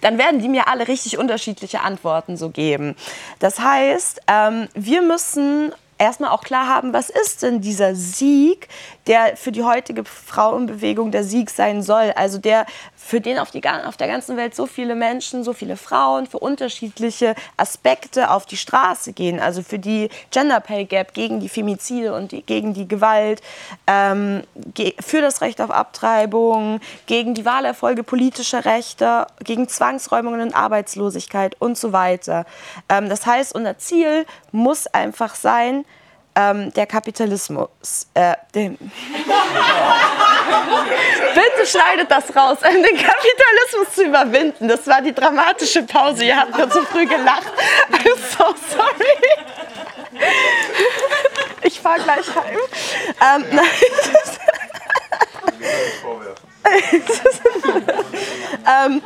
dann 0.01 0.19
werden 0.19 0.39
die 0.39 0.49
mir 0.49 0.67
alle 0.67 0.87
richtig 0.87 1.17
unterschiedliche 1.17 1.81
Antworten 1.81 2.37
so 2.37 2.49
geben. 2.49 2.95
Das 3.39 3.59
heißt, 3.59 4.21
ähm, 4.27 4.67
wir 4.75 5.01
müssen 5.01 5.73
erstmal 6.01 6.31
auch 6.31 6.43
klar 6.43 6.67
haben, 6.67 6.93
was 6.93 7.11
ist 7.11 7.43
denn 7.43 7.61
dieser 7.61 7.93
Sieg, 7.93 8.67
der 9.05 9.37
für 9.37 9.51
die 9.51 9.63
heutige 9.63 10.03
Frauenbewegung 10.03 11.11
der 11.11 11.23
Sieg 11.23 11.51
sein 11.51 11.83
soll. 11.83 12.11
Also 12.15 12.39
der 12.39 12.65
für 13.03 13.19
den 13.19 13.39
auf, 13.39 13.51
die, 13.51 13.61
auf 13.67 13.97
der 13.97 14.07
ganzen 14.07 14.37
Welt 14.37 14.55
so 14.55 14.67
viele 14.67 14.95
Menschen, 14.95 15.43
so 15.43 15.53
viele 15.53 15.75
Frauen 15.75 16.27
für 16.27 16.39
unterschiedliche 16.39 17.35
Aspekte 17.57 18.29
auf 18.29 18.45
die 18.45 18.57
Straße 18.57 19.11
gehen. 19.13 19.39
Also 19.39 19.63
für 19.63 19.79
die 19.79 20.09
Gender 20.29 20.59
Pay 20.59 20.85
Gap, 20.85 21.13
gegen 21.13 21.39
die 21.39 21.49
Femizide 21.49 22.13
und 22.13 22.31
die, 22.31 22.43
gegen 22.43 22.73
die 22.73 22.87
Gewalt, 22.87 23.41
ähm, 23.87 24.43
für 24.99 25.21
das 25.21 25.41
Recht 25.41 25.59
auf 25.59 25.71
Abtreibung, 25.71 26.79
gegen 27.07 27.33
die 27.33 27.43
Wahlerfolge 27.43 28.03
politischer 28.03 28.65
Rechte, 28.65 29.27
gegen 29.43 29.67
Zwangsräumungen 29.67 30.41
und 30.41 30.55
Arbeitslosigkeit 30.55 31.55
und 31.59 31.77
so 31.77 31.91
weiter. 31.91 32.45
Ähm, 32.87 33.09
das 33.09 33.25
heißt, 33.25 33.53
unser 33.53 33.77
Ziel 33.77 34.25
muss 34.51 34.87
einfach 34.87 35.35
sein, 35.35 35.85
ähm, 36.35 36.71
der 36.73 36.85
Kapitalismus. 36.85 38.07
Äh, 38.13 38.35
Bitte 41.33 41.65
schneidet 41.65 42.11
das 42.11 42.35
raus, 42.35 42.57
um 42.61 42.83
den 42.83 42.97
Kapitalismus 42.97 43.95
zu 43.95 44.03
überwinden. 44.03 44.67
Das 44.67 44.85
war 44.87 45.01
die 45.01 45.13
dramatische 45.13 45.83
Pause. 45.83 46.25
Ihr 46.25 46.35
habt 46.37 46.57
nur 46.57 46.69
zu 46.69 46.83
früh 46.85 47.05
gelacht. 47.05 47.47
I'm 47.91 48.17
so 48.37 48.53
sorry. 48.73 49.17
Ich 51.63 51.79
fahre 51.79 52.01
gleich 52.01 52.25
heim. 52.35 52.59
Ähm, 53.21 53.45
nein. 53.51 53.67
ähm, 58.85 59.01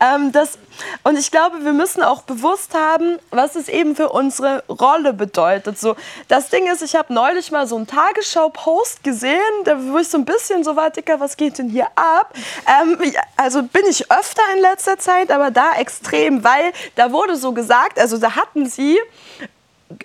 ähm, 0.00 0.32
das, 0.32 0.58
und 1.02 1.18
ich 1.18 1.30
glaube, 1.30 1.64
wir 1.64 1.72
müssen 1.72 2.02
auch 2.02 2.22
bewusst 2.22 2.74
haben, 2.74 3.18
was 3.30 3.56
es 3.56 3.68
eben 3.68 3.96
für 3.96 4.10
unsere 4.10 4.62
Rolle 4.68 5.12
bedeutet. 5.12 5.78
So, 5.78 5.96
das 6.28 6.48
Ding 6.48 6.66
ist, 6.70 6.82
ich 6.82 6.94
habe 6.94 7.12
neulich 7.12 7.50
mal 7.50 7.66
so 7.66 7.76
einen 7.76 7.86
Tagesschau-Post 7.86 9.02
gesehen, 9.02 9.40
da 9.64 9.76
wo 9.78 9.98
ich 9.98 10.08
so 10.08 10.18
ein 10.18 10.24
bisschen 10.24 10.64
so 10.64 10.76
war, 10.76 10.90
Dicker, 10.90 11.20
was 11.20 11.36
geht 11.36 11.58
denn 11.58 11.68
hier 11.68 11.86
ab? 11.94 12.32
Ähm, 12.66 12.98
also 13.36 13.62
bin 13.62 13.82
ich 13.88 14.10
öfter 14.10 14.42
in 14.54 14.60
letzter 14.60 14.98
Zeit, 14.98 15.30
aber 15.30 15.50
da 15.50 15.74
extrem, 15.74 16.44
weil 16.44 16.72
da 16.94 17.12
wurde 17.12 17.36
so 17.36 17.52
gesagt, 17.52 17.98
also 17.98 18.18
da 18.18 18.36
hatten 18.36 18.66
sie 18.66 18.98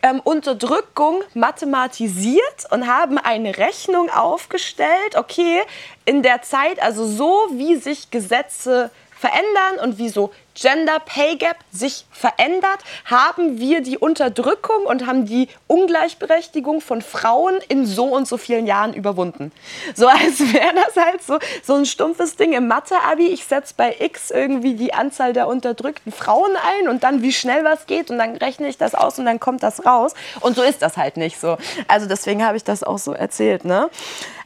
ähm, 0.03 0.19
Unterdrückung 0.23 1.23
mathematisiert 1.33 2.71
und 2.71 2.87
haben 2.87 3.17
eine 3.17 3.57
Rechnung 3.57 4.09
aufgestellt, 4.09 5.15
okay, 5.15 5.61
in 6.05 6.23
der 6.23 6.41
Zeit, 6.41 6.81
also 6.81 7.05
so 7.05 7.47
wie 7.51 7.75
sich 7.75 8.11
Gesetze 8.11 8.91
verändern 9.19 9.83
und 9.83 9.97
wie 9.97 10.09
so 10.09 10.31
Gender 10.59 10.99
Pay 10.99 11.37
Gap 11.37 11.57
sich 11.71 12.05
verändert, 12.11 12.79
haben 13.05 13.59
wir 13.59 13.81
die 13.81 13.97
Unterdrückung 13.97 14.85
und 14.85 15.07
haben 15.07 15.25
die 15.25 15.47
Ungleichberechtigung 15.67 16.81
von 16.81 17.01
Frauen 17.01 17.59
in 17.69 17.85
so 17.85 18.05
und 18.05 18.27
so 18.27 18.37
vielen 18.37 18.67
Jahren 18.67 18.93
überwunden. 18.93 19.51
So 19.95 20.07
als 20.07 20.39
wäre 20.53 20.73
das 20.75 20.95
halt 20.95 21.23
so, 21.23 21.39
so 21.63 21.75
ein 21.75 21.85
stumpfes 21.85 22.35
Ding 22.35 22.53
im 22.53 22.67
Mathe-Abi. 22.67 23.27
Ich 23.27 23.45
setze 23.45 23.73
bei 23.77 23.95
X 23.99 24.31
irgendwie 24.31 24.73
die 24.73 24.93
Anzahl 24.93 25.33
der 25.33 25.47
unterdrückten 25.47 26.11
Frauen 26.11 26.51
ein 26.79 26.89
und 26.89 27.03
dann 27.03 27.21
wie 27.21 27.31
schnell 27.31 27.63
was 27.63 27.85
geht 27.85 28.11
und 28.11 28.17
dann 28.17 28.35
rechne 28.35 28.67
ich 28.67 28.77
das 28.77 28.95
aus 28.95 29.19
und 29.19 29.25
dann 29.25 29.39
kommt 29.39 29.63
das 29.63 29.85
raus. 29.85 30.13
Und 30.41 30.55
so 30.55 30.63
ist 30.63 30.81
das 30.81 30.97
halt 30.97 31.17
nicht 31.17 31.39
so. 31.39 31.57
Also 31.87 32.07
deswegen 32.07 32.45
habe 32.45 32.57
ich 32.57 32.63
das 32.63 32.83
auch 32.83 32.97
so 32.97 33.13
erzählt. 33.13 33.63
Ne? 33.63 33.89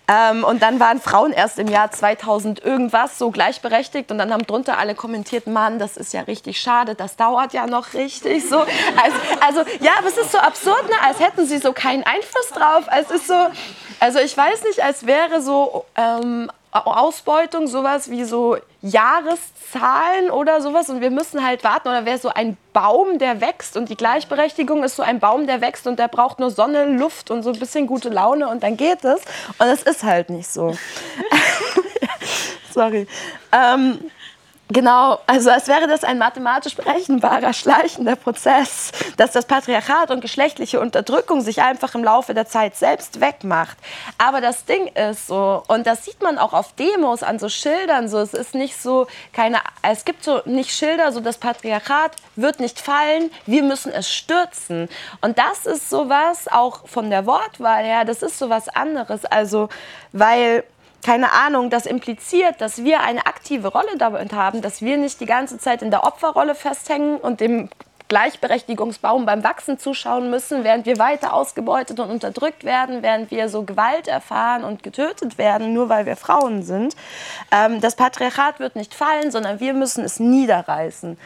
Ähm, 0.07 0.43
und 0.43 0.61
dann 0.61 0.81
waren 0.81 0.99
Frauen 0.99 1.31
erst 1.31 1.59
im 1.59 1.67
Jahr 1.67 1.89
2000 1.89 2.63
irgendwas 2.63 3.17
so 3.17 3.31
gleichberechtigt 3.31 4.11
und 4.11 4.17
dann 4.17 4.33
haben 4.33 4.45
drunter 4.45 4.77
alle 4.77 4.95
kommentiert, 4.95 5.47
Mann, 5.47 5.79
das 5.79 5.95
ist 5.95 6.13
ja 6.13 6.21
richtig 6.21 6.59
schade, 6.59 6.93
das 6.93 7.15
dauert 7.15 7.53
ja 7.53 7.67
noch 7.67 7.93
richtig 7.93 8.47
so. 8.47 8.59
Also, 8.59 9.17
also 9.39 9.59
ja, 9.79 9.91
aber 9.97 10.07
es 10.07 10.17
ist 10.17 10.31
so 10.31 10.39
absurd, 10.39 10.83
ne? 10.89 10.95
als 11.03 11.19
hätten 11.21 11.45
sie 11.45 11.57
so 11.57 11.71
keinen 11.71 12.03
Einfluss 12.03 12.49
drauf. 12.49 12.85
Es 12.99 13.11
ist 13.11 13.27
so, 13.27 13.47
also 14.03 14.19
ich 14.19 14.35
weiß 14.35 14.65
nicht, 14.65 14.83
als 14.83 15.05
wäre 15.05 15.41
so 15.41 15.85
ähm, 15.95 16.51
Ausbeutung 16.71 17.67
sowas 17.67 18.09
wie 18.11 18.25
so 18.25 18.57
Jahreszahlen 18.81 20.29
oder 20.29 20.61
sowas 20.61 20.89
und 20.89 20.99
wir 20.99 21.09
müssen 21.09 21.41
halt 21.41 21.63
warten 21.63 21.87
oder 21.87 22.03
wäre 22.03 22.17
so 22.17 22.27
ein 22.27 22.57
Baum, 22.73 23.17
der 23.17 23.39
wächst 23.39 23.77
und 23.77 23.87
die 23.87 23.95
Gleichberechtigung 23.95 24.83
ist 24.83 24.97
so 24.97 25.03
ein 25.03 25.21
Baum, 25.21 25.47
der 25.47 25.61
wächst 25.61 25.87
und 25.87 25.99
der 25.99 26.09
braucht 26.09 26.39
nur 26.39 26.51
Sonne, 26.51 26.83
Luft 26.83 27.31
und 27.31 27.43
so 27.43 27.53
ein 27.53 27.59
bisschen 27.59 27.87
gute 27.87 28.09
Laune 28.09 28.49
und 28.49 28.63
dann 28.63 28.75
geht 28.75 29.05
es 29.05 29.21
und 29.57 29.67
es 29.67 29.83
ist 29.83 30.03
halt 30.03 30.29
nicht 30.29 30.49
so. 30.49 30.75
Sorry. 32.73 33.07
Ähm, 33.53 34.11
Genau, 34.73 35.19
also 35.27 35.51
als 35.51 35.67
wäre 35.67 35.87
das 35.87 36.03
ein 36.03 36.17
mathematisch 36.17 36.75
berechenbarer, 36.75 37.53
schleichender 37.53 38.15
Prozess, 38.15 38.91
dass 39.17 39.31
das 39.31 39.45
Patriarchat 39.45 40.09
und 40.09 40.19
geschlechtliche 40.19 40.79
Unterdrückung 40.79 41.41
sich 41.41 41.61
einfach 41.61 41.93
im 41.93 42.03
Laufe 42.03 42.33
der 42.33 42.47
Zeit 42.47 42.75
selbst 42.75 43.21
wegmacht. 43.21 43.77
Aber 44.17 44.41
das 44.41 44.65
Ding 44.65 44.87
ist 44.87 45.27
so, 45.27 45.61
und 45.67 45.85
das 45.85 46.05
sieht 46.05 46.23
man 46.23 46.39
auch 46.39 46.53
auf 46.53 46.73
Demos 46.73 47.21
an 47.21 47.37
so 47.37 47.49
Schildern, 47.49 48.09
so, 48.09 48.17
es 48.17 48.33
ist 48.33 48.55
nicht 48.55 48.81
so, 48.81 49.05
keine, 49.31 49.59
es 49.83 50.05
gibt 50.05 50.23
so 50.23 50.41
nicht 50.45 50.71
Schilder, 50.71 51.11
so 51.11 51.19
das 51.19 51.37
Patriarchat 51.37 52.15
wird 52.35 52.59
nicht 52.59 52.79
fallen, 52.79 53.29
wir 53.45 53.61
müssen 53.61 53.91
es 53.91 54.11
stürzen. 54.11 54.89
Und 55.21 55.37
das 55.37 55.67
ist 55.67 55.91
sowas, 55.91 56.47
auch 56.51 56.87
von 56.87 57.11
der 57.11 57.27
Wortwahl 57.27 57.83
her, 57.83 58.05
das 58.05 58.23
ist 58.23 58.39
sowas 58.39 58.69
anderes, 58.69 59.23
also, 59.25 59.69
weil 60.13 60.63
keine 61.03 61.31
Ahnung, 61.31 61.69
das 61.69 61.85
impliziert, 61.85 62.61
dass 62.61 62.83
wir 62.83 63.01
eine 63.01 63.25
aktive 63.25 63.67
Rolle 63.69 63.97
damit 63.97 64.33
haben, 64.33 64.61
dass 64.61 64.81
wir 64.81 64.97
nicht 64.97 65.19
die 65.19 65.25
ganze 65.25 65.57
Zeit 65.57 65.81
in 65.81 65.91
der 65.91 66.03
Opferrolle 66.03 66.55
festhängen 66.55 67.17
und 67.17 67.39
dem 67.39 67.69
Gleichberechtigungsbaum 68.13 69.25
beim 69.25 69.43
Wachsen 69.43 69.79
zuschauen 69.79 70.29
müssen, 70.29 70.63
während 70.63 70.85
wir 70.85 70.99
weiter 70.99 71.33
ausgebeutet 71.33 71.99
und 71.99 72.11
unterdrückt 72.11 72.63
werden, 72.63 73.01
während 73.01 73.31
wir 73.31 73.49
so 73.49 73.63
Gewalt 73.63 74.07
erfahren 74.07 74.63
und 74.63 74.83
getötet 74.83 75.37
werden, 75.37 75.73
nur 75.73 75.89
weil 75.89 76.05
wir 76.05 76.15
Frauen 76.15 76.63
sind. 76.63 76.95
Ähm, 77.51 77.81
das 77.81 77.95
Patriarchat 77.95 78.59
wird 78.59 78.75
nicht 78.75 78.93
fallen, 78.93 79.31
sondern 79.31 79.59
wir 79.59 79.73
müssen 79.73 80.03
es 80.03 80.19
niederreißen. 80.19 81.17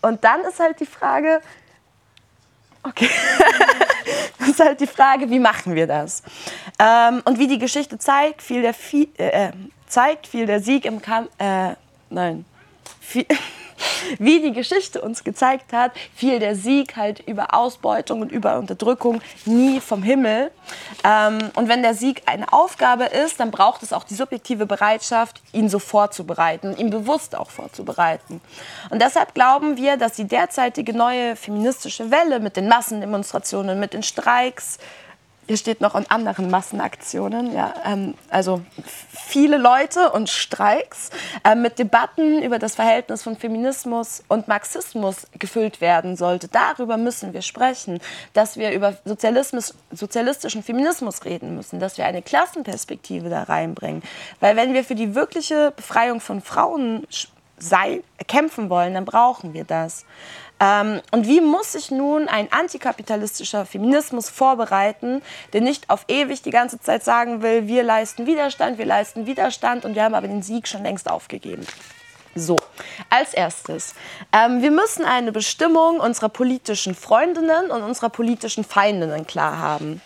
Und 0.00 0.24
dann 0.24 0.40
ist 0.42 0.58
halt 0.58 0.80
die 0.80 0.86
Frage, 0.86 1.40
Okay. 2.82 3.08
das 4.38 4.48
ist 4.48 4.60
halt 4.60 4.80
die 4.80 4.86
Frage, 4.86 5.30
wie 5.30 5.38
machen 5.38 5.74
wir 5.74 5.86
das? 5.86 6.22
Ähm, 6.78 7.22
und 7.24 7.38
wie 7.38 7.46
die 7.46 7.58
Geschichte 7.58 7.98
zeigt, 7.98 8.42
fiel 8.42 8.62
der, 8.62 8.74
äh, 9.18 9.46
äh, 9.46 9.52
zeigt, 9.86 10.26
fiel 10.26 10.46
der 10.46 10.60
Sieg 10.60 10.84
im 10.84 11.00
Kampf. 11.00 11.30
Äh, 11.38 11.74
nein. 12.10 12.44
Viel 13.00 13.26
wie 14.18 14.40
die 14.40 14.52
Geschichte 14.52 15.00
uns 15.00 15.24
gezeigt 15.24 15.72
hat, 15.72 15.92
fiel 16.14 16.38
der 16.38 16.56
Sieg 16.56 16.96
halt 16.96 17.20
über 17.20 17.54
Ausbeutung 17.54 18.22
und 18.22 18.32
über 18.32 18.58
Unterdrückung 18.58 19.20
nie 19.44 19.80
vom 19.80 20.02
Himmel. 20.02 20.50
Ähm, 21.04 21.38
und 21.54 21.68
wenn 21.68 21.82
der 21.82 21.94
Sieg 21.94 22.22
eine 22.26 22.52
Aufgabe 22.52 23.04
ist, 23.04 23.40
dann 23.40 23.50
braucht 23.50 23.82
es 23.82 23.92
auch 23.92 24.04
die 24.04 24.14
subjektive 24.14 24.66
Bereitschaft, 24.66 25.40
ihn 25.52 25.68
so 25.68 25.78
vorzubereiten, 25.78 26.76
ihn 26.76 26.90
bewusst 26.90 27.36
auch 27.36 27.50
vorzubereiten. 27.50 28.40
Und 28.90 29.02
deshalb 29.02 29.34
glauben 29.34 29.76
wir, 29.76 29.96
dass 29.96 30.14
die 30.14 30.26
derzeitige 30.26 30.92
neue 30.92 31.36
feministische 31.36 32.10
Welle 32.10 32.40
mit 32.40 32.56
den 32.56 32.68
Massendemonstrationen, 32.68 33.78
mit 33.78 33.94
den 33.94 34.02
Streiks, 34.02 34.78
hier 35.48 35.56
steht 35.56 35.80
noch 35.80 35.94
an 35.94 36.06
anderen 36.08 36.50
Massenaktionen, 36.50 37.52
ja, 37.52 37.74
ähm, 37.84 38.14
also 38.30 38.62
viele 39.10 39.58
Leute 39.58 40.12
und 40.12 40.30
Streiks 40.30 41.10
äh, 41.44 41.54
mit 41.54 41.78
Debatten 41.78 42.42
über 42.42 42.58
das 42.58 42.74
Verhältnis 42.74 43.22
von 43.22 43.36
Feminismus 43.36 44.22
und 44.28 44.48
Marxismus 44.48 45.26
gefüllt 45.38 45.80
werden 45.80 46.16
sollte. 46.16 46.48
Darüber 46.48 46.96
müssen 46.96 47.32
wir 47.32 47.42
sprechen, 47.42 48.00
dass 48.32 48.56
wir 48.56 48.72
über 48.72 48.94
Sozialismus, 49.04 49.74
sozialistischen 49.90 50.62
Feminismus 50.62 51.24
reden 51.24 51.56
müssen, 51.56 51.80
dass 51.80 51.98
wir 51.98 52.06
eine 52.06 52.22
Klassenperspektive 52.22 53.28
da 53.28 53.44
reinbringen. 53.44 54.02
Weil 54.40 54.56
wenn 54.56 54.74
wir 54.74 54.84
für 54.84 54.94
die 54.94 55.14
wirkliche 55.14 55.72
Befreiung 55.72 56.20
von 56.20 56.40
Frauen 56.40 57.06
sei, 57.58 58.02
kämpfen 58.26 58.70
wollen, 58.70 58.94
dann 58.94 59.04
brauchen 59.04 59.54
wir 59.54 59.64
das. 59.64 60.04
Ähm, 60.62 61.00
und 61.10 61.26
wie 61.26 61.40
muss 61.40 61.72
sich 61.72 61.90
nun 61.90 62.28
ein 62.28 62.52
antikapitalistischer 62.52 63.66
Feminismus 63.66 64.30
vorbereiten, 64.30 65.20
der 65.52 65.60
nicht 65.60 65.90
auf 65.90 66.04
ewig 66.06 66.42
die 66.42 66.50
ganze 66.50 66.78
Zeit 66.78 67.02
sagen 67.02 67.42
will, 67.42 67.66
wir 67.66 67.82
leisten 67.82 68.26
Widerstand, 68.26 68.78
wir 68.78 68.86
leisten 68.86 69.26
Widerstand 69.26 69.84
und 69.84 69.96
wir 69.96 70.04
haben 70.04 70.14
aber 70.14 70.28
den 70.28 70.42
Sieg 70.42 70.68
schon 70.68 70.84
längst 70.84 71.10
aufgegeben. 71.10 71.66
So, 72.34 72.56
als 73.10 73.34
erstes, 73.34 73.94
ähm, 74.32 74.62
wir 74.62 74.70
müssen 74.70 75.04
eine 75.04 75.32
Bestimmung 75.32 76.00
unserer 76.00 76.28
politischen 76.30 76.94
Freundinnen 76.94 77.70
und 77.70 77.82
unserer 77.82 78.08
politischen 78.08 78.64
Feindinnen 78.64 79.26
klar 79.26 79.58
haben. 79.58 80.00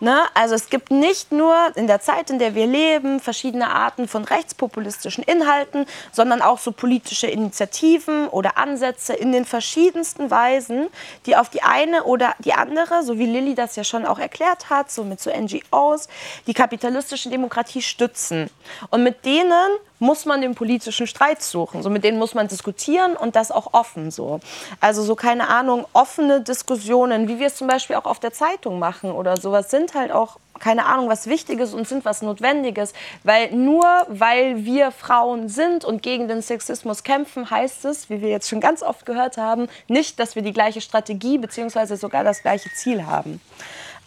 Ne? 0.00 0.22
Also 0.34 0.54
es 0.54 0.70
gibt 0.70 0.90
nicht 0.90 1.32
nur 1.32 1.56
in 1.74 1.88
der 1.88 2.00
Zeit, 2.00 2.30
in 2.30 2.38
der 2.38 2.54
wir 2.54 2.66
leben, 2.66 3.18
verschiedene 3.18 3.70
Arten 3.70 4.06
von 4.06 4.24
rechtspopulistischen 4.24 5.24
Inhalten, 5.24 5.86
sondern 6.12 6.40
auch 6.40 6.58
so 6.58 6.70
politische 6.70 7.26
Initiativen 7.26 8.28
oder 8.28 8.58
Ansätze 8.58 9.14
in 9.14 9.32
den 9.32 9.44
verschiedensten 9.44 10.30
Weisen, 10.30 10.88
die 11.26 11.34
auf 11.34 11.48
die 11.48 11.62
eine 11.62 12.04
oder 12.04 12.34
die 12.38 12.52
andere, 12.52 13.02
so 13.02 13.18
wie 13.18 13.26
Lilly 13.26 13.54
das 13.54 13.74
ja 13.74 13.82
schon 13.82 14.06
auch 14.06 14.18
erklärt 14.18 14.70
hat, 14.70 14.90
so 14.90 15.02
mit 15.02 15.20
so 15.20 15.30
NGOs, 15.30 16.08
die 16.46 16.54
kapitalistische 16.54 17.28
Demokratie 17.28 17.82
stützen. 17.82 18.50
Und 18.90 19.02
mit 19.02 19.24
denen 19.24 19.68
muss 19.98 20.24
man 20.24 20.40
den 20.40 20.54
politischen 20.54 21.06
Streit 21.06 21.42
suchen. 21.42 21.82
So 21.82 21.90
mit 21.90 22.04
denen 22.04 22.18
muss 22.18 22.34
man 22.34 22.48
diskutieren 22.48 23.16
und 23.16 23.36
das 23.36 23.50
auch 23.50 23.72
offen 23.74 24.10
so. 24.10 24.40
Also 24.80 25.02
so 25.02 25.14
keine 25.14 25.48
Ahnung, 25.48 25.86
offene 25.92 26.40
Diskussionen, 26.40 27.28
wie 27.28 27.38
wir 27.38 27.48
es 27.48 27.56
zum 27.56 27.66
Beispiel 27.66 27.96
auch 27.96 28.04
auf 28.06 28.20
der 28.20 28.32
Zeitung 28.32 28.78
machen 28.78 29.10
oder 29.10 29.36
sowas, 29.36 29.70
sind 29.70 29.94
halt 29.94 30.12
auch 30.12 30.38
keine 30.58 30.86
Ahnung, 30.86 31.08
was 31.08 31.28
Wichtiges 31.28 31.72
und 31.72 31.86
sind 31.86 32.04
was 32.04 32.22
Notwendiges. 32.22 32.92
Weil 33.24 33.52
nur 33.52 33.84
weil 34.08 34.64
wir 34.64 34.90
Frauen 34.90 35.48
sind 35.48 35.84
und 35.84 36.02
gegen 36.02 36.28
den 36.28 36.42
Sexismus 36.42 37.02
kämpfen, 37.02 37.50
heißt 37.50 37.84
es, 37.84 38.10
wie 38.10 38.20
wir 38.20 38.28
jetzt 38.28 38.48
schon 38.48 38.60
ganz 38.60 38.82
oft 38.82 39.06
gehört 39.06 39.36
haben, 39.36 39.68
nicht, 39.86 40.18
dass 40.18 40.34
wir 40.34 40.42
die 40.42 40.52
gleiche 40.52 40.80
Strategie 40.80 41.38
bzw. 41.38 41.96
sogar 41.96 42.24
das 42.24 42.42
gleiche 42.42 42.70
Ziel 42.74 43.06
haben. 43.06 43.40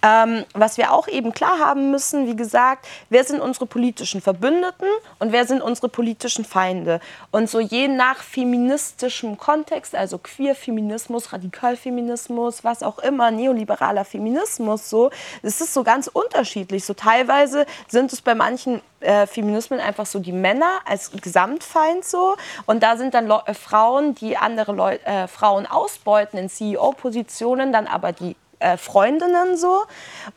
Ähm, 0.03 0.45
was 0.53 0.77
wir 0.77 0.93
auch 0.93 1.07
eben 1.07 1.31
klar 1.31 1.59
haben 1.59 1.91
müssen, 1.91 2.25
wie 2.25 2.35
gesagt, 2.35 2.87
wer 3.09 3.23
sind 3.23 3.39
unsere 3.39 3.67
politischen 3.67 4.19
Verbündeten 4.19 4.87
und 5.19 5.31
wer 5.31 5.45
sind 5.45 5.61
unsere 5.61 5.89
politischen 5.89 6.43
Feinde. 6.43 6.99
Und 7.29 7.49
so 7.49 7.59
je 7.59 7.87
nach 7.87 8.17
feministischem 8.17 9.37
Kontext, 9.37 9.93
also 9.93 10.17
Queer-Feminismus, 10.17 11.33
Radikalfeminismus, 11.33 12.63
was 12.63 12.81
auch 12.81 12.99
immer, 12.99 13.29
neoliberaler 13.29 14.03
Feminismus, 14.03 14.89
so, 14.89 15.11
es 15.43 15.61
ist 15.61 15.73
so 15.73 15.83
ganz 15.83 16.07
unterschiedlich. 16.07 16.83
So 16.83 16.95
teilweise 16.95 17.65
sind 17.87 18.11
es 18.11 18.21
bei 18.21 18.33
manchen 18.33 18.81
äh, 19.01 19.27
Feminismen 19.27 19.79
einfach 19.79 20.05
so 20.05 20.19
die 20.19 20.31
Männer 20.31 20.79
als 20.85 21.11
Gesamtfeind 21.11 22.05
so 22.05 22.35
und 22.65 22.83
da 22.83 22.97
sind 22.97 23.13
dann 23.13 23.27
Le 23.27 23.41
äh, 23.45 23.53
Frauen, 23.53 24.15
die 24.15 24.37
andere 24.37 24.73
Leu 24.73 24.95
äh, 25.05 25.27
Frauen 25.27 25.65
ausbeuten 25.65 26.37
in 26.37 26.49
CEO-Positionen, 26.49 27.71
dann 27.71 27.87
aber 27.87 28.11
die 28.11 28.35
äh, 28.61 28.77
Freundinnen 28.77 29.57
so? 29.57 29.83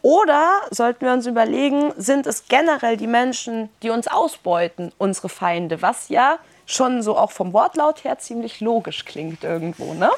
Oder 0.02 0.60
sollten 0.70 1.06
wir 1.06 1.12
uns 1.12 1.26
überlegen, 1.26 1.92
sind 1.96 2.26
es 2.26 2.48
generell 2.48 2.96
die 2.96 3.06
Menschen, 3.06 3.68
die 3.82 3.90
uns 3.90 4.08
ausbeuten, 4.08 4.92
unsere 4.98 5.28
Feinde, 5.28 5.82
was 5.82 6.08
ja 6.08 6.38
schon 6.66 7.02
so 7.02 7.16
auch 7.16 7.30
vom 7.30 7.52
Wortlaut 7.52 8.04
her 8.04 8.18
ziemlich 8.18 8.60
logisch 8.60 9.04
klingt 9.04 9.44
irgendwo, 9.44 9.94
ne? 9.94 10.10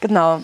Genau. 0.00 0.42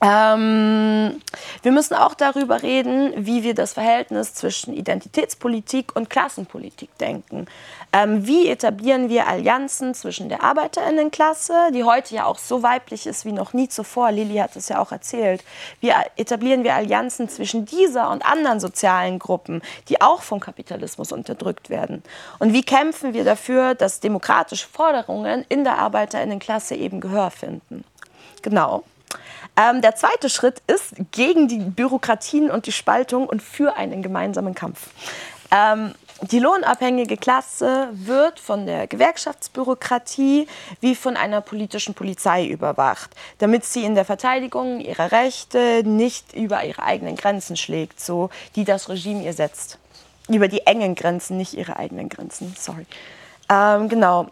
Ähm, 0.00 1.20
wir 1.62 1.72
müssen 1.72 1.94
auch 1.94 2.14
darüber 2.14 2.62
reden, 2.62 3.12
wie 3.16 3.42
wir 3.42 3.54
das 3.54 3.72
Verhältnis 3.72 4.34
zwischen 4.34 4.72
Identitätspolitik 4.72 5.96
und 5.96 6.08
Klassenpolitik 6.08 6.96
denken. 6.98 7.46
Ähm, 7.92 8.26
wie 8.26 8.48
etablieren 8.48 9.08
wir 9.08 9.26
Allianzen 9.26 9.94
zwischen 9.94 10.28
der 10.28 10.42
Arbeiterinnenklasse, 10.42 11.70
die 11.72 11.84
heute 11.84 12.14
ja 12.14 12.26
auch 12.26 12.38
so 12.38 12.62
weiblich 12.62 13.06
ist 13.06 13.24
wie 13.24 13.32
noch 13.32 13.54
nie 13.54 13.68
zuvor, 13.68 14.12
Lili 14.12 14.36
hat 14.36 14.54
es 14.56 14.68
ja 14.68 14.78
auch 14.80 14.92
erzählt, 14.92 15.42
wie 15.80 15.92
etablieren 16.16 16.64
wir 16.64 16.74
Allianzen 16.74 17.28
zwischen 17.28 17.64
dieser 17.64 18.10
und 18.10 18.24
anderen 18.24 18.60
sozialen 18.60 19.18
Gruppen, 19.18 19.62
die 19.88 20.00
auch 20.00 20.22
vom 20.22 20.38
Kapitalismus 20.38 21.12
unterdrückt 21.12 21.70
werden. 21.70 22.02
Und 22.38 22.52
wie 22.52 22.62
kämpfen 22.62 23.14
wir 23.14 23.24
dafür, 23.24 23.74
dass 23.74 24.00
demokratische 24.00 24.68
Forderungen 24.68 25.44
in 25.48 25.64
der 25.64 25.78
Arbeiterinnenklasse 25.78 26.74
eben 26.76 27.00
Gehör 27.00 27.30
finden. 27.30 27.84
Genau. 28.42 28.84
Ähm, 29.56 29.82
der 29.82 29.96
zweite 29.96 30.30
Schritt 30.30 30.62
ist 30.66 30.94
gegen 31.10 31.48
die 31.48 31.58
Bürokratien 31.58 32.50
und 32.50 32.66
die 32.66 32.72
Spaltung 32.72 33.28
und 33.28 33.42
für 33.42 33.76
einen 33.76 34.02
gemeinsamen 34.02 34.54
Kampf. 34.54 34.88
Ähm, 35.50 35.94
die 36.22 36.40
lohnabhängige 36.40 37.16
Klasse 37.16 37.88
wird 37.92 38.40
von 38.40 38.66
der 38.66 38.88
Gewerkschaftsbürokratie 38.88 40.48
wie 40.80 40.96
von 40.96 41.16
einer 41.16 41.40
politischen 41.40 41.94
Polizei 41.94 42.46
überwacht, 42.46 43.14
damit 43.38 43.64
sie 43.64 43.84
in 43.84 43.94
der 43.94 44.04
Verteidigung 44.04 44.80
ihrer 44.80 45.12
Rechte 45.12 45.82
nicht 45.84 46.34
über 46.34 46.64
ihre 46.64 46.82
eigenen 46.82 47.14
Grenzen 47.14 47.56
schlägt, 47.56 48.00
so 48.00 48.30
die 48.56 48.64
das 48.64 48.88
Regime 48.88 49.22
ihr 49.22 49.32
setzt. 49.32 49.78
Über 50.28 50.48
die 50.48 50.66
engen 50.66 50.96
Grenzen, 50.96 51.36
nicht 51.36 51.54
ihre 51.54 51.76
eigenen 51.76 52.08
Grenzen. 52.08 52.54
Sorry. 52.58 52.84
Ähm, 53.48 53.88
genau. 53.88 54.28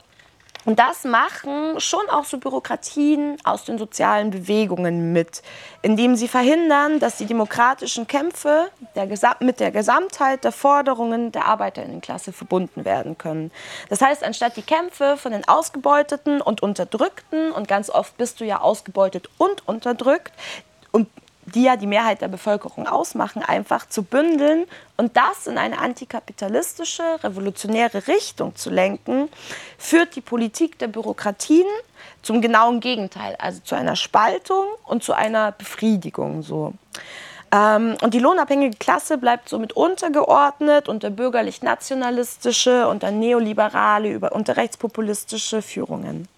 Und 0.66 0.80
das 0.80 1.04
machen 1.04 1.78
schon 1.78 2.10
auch 2.10 2.24
so 2.24 2.38
Bürokratien 2.38 3.36
aus 3.44 3.64
den 3.64 3.78
sozialen 3.78 4.30
Bewegungen 4.30 5.12
mit, 5.12 5.42
indem 5.80 6.16
sie 6.16 6.26
verhindern, 6.26 6.98
dass 6.98 7.16
die 7.16 7.26
demokratischen 7.26 8.08
Kämpfe 8.08 8.68
der 8.96 9.06
mit 9.38 9.60
der 9.60 9.70
Gesamtheit 9.70 10.42
der 10.42 10.50
Forderungen 10.50 11.30
der 11.30 11.46
Arbeiterinnenklasse 11.46 12.32
verbunden 12.32 12.84
werden 12.84 13.16
können. 13.16 13.52
Das 13.88 14.00
heißt, 14.00 14.24
anstatt 14.24 14.56
die 14.56 14.62
Kämpfe 14.62 15.16
von 15.16 15.30
den 15.30 15.46
Ausgebeuteten 15.46 16.40
und 16.40 16.62
Unterdrückten, 16.62 17.52
und 17.52 17.68
ganz 17.68 17.88
oft 17.88 18.16
bist 18.16 18.40
du 18.40 18.44
ja 18.44 18.60
ausgebeutet 18.60 19.30
und 19.38 19.66
unterdrückt, 19.68 20.32
und 20.90 21.08
die 21.47 21.62
ja 21.62 21.76
die 21.76 21.86
Mehrheit 21.86 22.20
der 22.20 22.28
Bevölkerung 22.28 22.86
ausmachen, 22.86 23.42
einfach 23.42 23.88
zu 23.88 24.03
bündeln 24.03 24.66
und 24.97 25.16
das 25.16 25.47
in 25.47 25.59
eine 25.59 25.78
antikapitalistische, 25.78 27.03
revolutionäre 27.22 28.07
Richtung 28.09 28.55
zu 28.57 28.70
lenken, 28.70 29.28
führt 29.78 30.16
die 30.16 30.20
Politik 30.20 30.78
der 30.78 30.88
Bürokratien 30.88 31.66
zum 32.22 32.40
genauen 32.40 32.80
Gegenteil, 32.80 33.36
also 33.38 33.61
zu 33.62 33.74
einer 33.74 33.97
Spaltung 33.97 34.66
und 34.84 35.05
zu 35.05 35.12
einer 35.12 35.53
Befriedigung. 35.53 36.42
So. 36.42 36.72
Ähm, 37.53 37.97
und 38.03 38.14
die 38.14 38.18
lohnabhängige 38.18 38.76
Klasse 38.76 39.18
bleibt 39.18 39.49
somit 39.49 39.74
untergeordnet 39.74 40.88
unter 40.88 41.11
bürgerlich-nationalistische, 41.11 42.88
unter 42.88 43.12
neoliberale, 43.12 44.18
unter 44.30 44.57
rechtspopulistische 44.57 45.62
Führungen. 45.62 46.28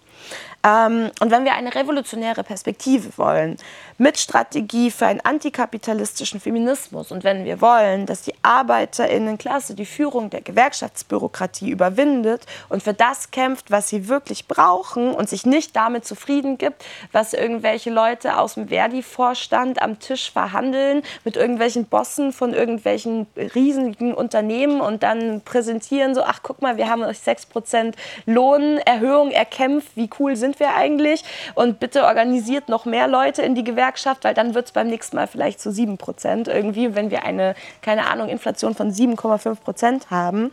Ähm, 0.63 1.11
und 1.19 1.31
wenn 1.31 1.45
wir 1.45 1.53
eine 1.53 1.73
revolutionäre 1.73 2.43
Perspektive 2.43 3.17
wollen, 3.17 3.57
mit 3.99 4.17
Strategie 4.17 4.91
für 4.91 5.07
einen 5.07 5.19
antikapitalistischen 5.19 6.39
Feminismus 6.39 7.11
und 7.11 7.25
wenn 7.25 7.43
wir 7.43 7.59
wollen, 7.59 8.05
dass 8.05 8.21
die 8.21 8.33
Arbeiterinnenklasse 8.43 9.75
die 9.75 9.85
Führung 9.85 10.29
der 10.29 10.41
Gewerkschaftsbürokratie 10.41 11.69
überwindet 11.69 12.45
und 12.69 12.81
für 12.81 12.93
das 12.93 13.31
kämpft, 13.31 13.71
was 13.71 13.89
sie 13.89 14.07
wirklich 14.07 14.47
brauchen 14.47 15.13
und 15.13 15.27
sich 15.27 15.45
nicht 15.45 15.75
damit 15.75 16.05
zufrieden 16.05 16.57
gibt, 16.57 16.85
was 17.11 17.33
irgendwelche 17.33 17.89
Leute 17.89 18.37
aus 18.37 18.53
dem 18.53 18.69
Verdi-Vorstand 18.69 19.81
am 19.81 19.99
Tisch 19.99 20.31
verhandeln 20.31 21.03
mit 21.25 21.35
irgendwelchen 21.35 21.85
Bossen 21.85 22.31
von 22.31 22.53
irgendwelchen 22.53 23.27
riesigen 23.35 24.13
Unternehmen 24.13 24.79
und 24.79 25.03
dann 25.03 25.41
präsentieren 25.41 26.15
so, 26.15 26.23
ach 26.23 26.39
guck 26.41 26.61
mal, 26.61 26.77
wir 26.77 26.89
haben 26.89 27.03
euch 27.03 27.17
6% 27.17 27.95
Lohnerhöhung 28.25 29.31
erkämpft, 29.31 29.89
wie 29.95 30.09
cool 30.19 30.37
sind 30.37 30.48
wir 30.57 30.73
eigentlich 30.75 31.25
und 31.55 31.81
bitte 31.81 32.05
organisiert 32.05 32.69
noch 32.69 32.85
mehr 32.85 33.09
Leute 33.09 33.41
in 33.41 33.53
die 33.53 33.65
Gewerkschaft 33.65 34.23
weil 34.23 34.33
dann 34.33 34.53
wird 34.53 34.67
es 34.67 34.71
beim 34.71 34.87
nächsten 34.87 35.15
Mal 35.15 35.27
vielleicht 35.27 35.59
zu 35.59 35.71
7 35.71 35.97
Prozent 35.97 36.47
irgendwie, 36.47 36.95
wenn 36.95 37.11
wir 37.11 37.23
eine, 37.23 37.55
keine 37.81 38.07
Ahnung, 38.07 38.29
Inflation 38.29 38.75
von 38.75 38.91
7,5 38.91 39.55
Prozent 39.55 40.11
haben. 40.11 40.51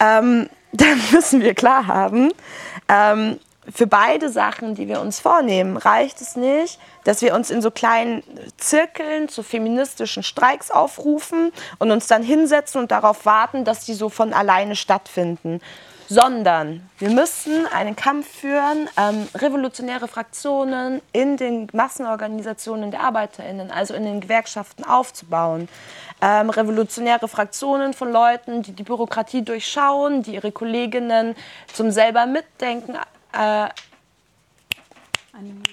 Ähm, 0.00 0.48
dann 0.72 1.00
müssen 1.12 1.42
wir 1.42 1.54
klar 1.54 1.86
haben, 1.86 2.32
ähm, 2.88 3.38
für 3.72 3.86
beide 3.86 4.28
Sachen, 4.30 4.74
die 4.74 4.88
wir 4.88 5.00
uns 5.00 5.20
vornehmen, 5.20 5.76
reicht 5.76 6.20
es 6.20 6.34
nicht, 6.34 6.80
dass 7.04 7.22
wir 7.22 7.34
uns 7.34 7.50
in 7.50 7.62
so 7.62 7.70
kleinen 7.70 8.24
Zirkeln 8.56 9.28
zu 9.28 9.42
feministischen 9.42 10.22
Streiks 10.22 10.70
aufrufen 10.70 11.52
und 11.78 11.90
uns 11.92 12.08
dann 12.08 12.22
hinsetzen 12.22 12.80
und 12.80 12.90
darauf 12.90 13.24
warten, 13.24 13.64
dass 13.64 13.84
die 13.84 13.94
so 13.94 14.08
von 14.08 14.32
alleine 14.32 14.74
stattfinden 14.74 15.60
sondern 16.12 16.86
wir 16.98 17.08
müssen 17.08 17.66
einen 17.66 17.96
Kampf 17.96 18.28
führen, 18.28 18.86
ähm, 18.98 19.26
revolutionäre 19.34 20.08
Fraktionen 20.08 21.00
in 21.12 21.38
den 21.38 21.68
Massenorganisationen 21.72 22.90
der 22.90 23.00
Arbeiterinnen, 23.00 23.70
also 23.70 23.94
in 23.94 24.04
den 24.04 24.20
Gewerkschaften 24.20 24.84
aufzubauen. 24.84 25.70
Ähm, 26.20 26.50
revolutionäre 26.50 27.28
Fraktionen 27.28 27.94
von 27.94 28.12
Leuten, 28.12 28.62
die 28.62 28.72
die 28.72 28.82
Bürokratie 28.82 29.42
durchschauen, 29.42 30.22
die 30.22 30.34
ihre 30.34 30.52
Kolleginnen 30.52 31.34
zum 31.72 31.90
selber 31.90 32.26
mitdenken 32.26 32.94
äh, 33.32 33.68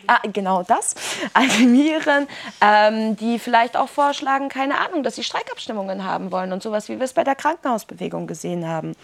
Ah, 0.08 0.20
genau 0.32 0.64
das, 0.64 0.96
animieren, 1.34 2.28
ähm, 2.62 3.18
die 3.18 3.40
vielleicht 3.40 3.76
auch 3.76 3.90
vorschlagen, 3.90 4.48
keine 4.48 4.80
Ahnung, 4.80 5.04
dass 5.04 5.16
sie 5.16 5.24
Streikabstimmungen 5.24 6.06
haben 6.06 6.32
wollen 6.32 6.54
und 6.54 6.64
sowas, 6.64 6.88
wie 6.88 6.98
wir 6.98 7.04
es 7.04 7.12
bei 7.12 7.26
der 7.26 7.36
Krankenhausbewegung 7.36 8.26
gesehen 8.26 8.66
haben. 8.66 8.96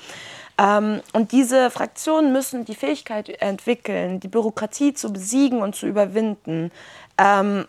Ähm, 0.57 1.01
und 1.13 1.31
diese 1.31 1.69
Fraktionen 1.69 2.31
müssen 2.31 2.65
die 2.65 2.75
Fähigkeit 2.75 3.29
entwickeln, 3.41 4.19
die 4.19 4.27
Bürokratie 4.27 4.93
zu 4.93 5.11
besiegen 5.11 5.61
und 5.61 5.75
zu 5.75 5.85
überwinden, 5.85 6.71
ähm, 7.17 7.65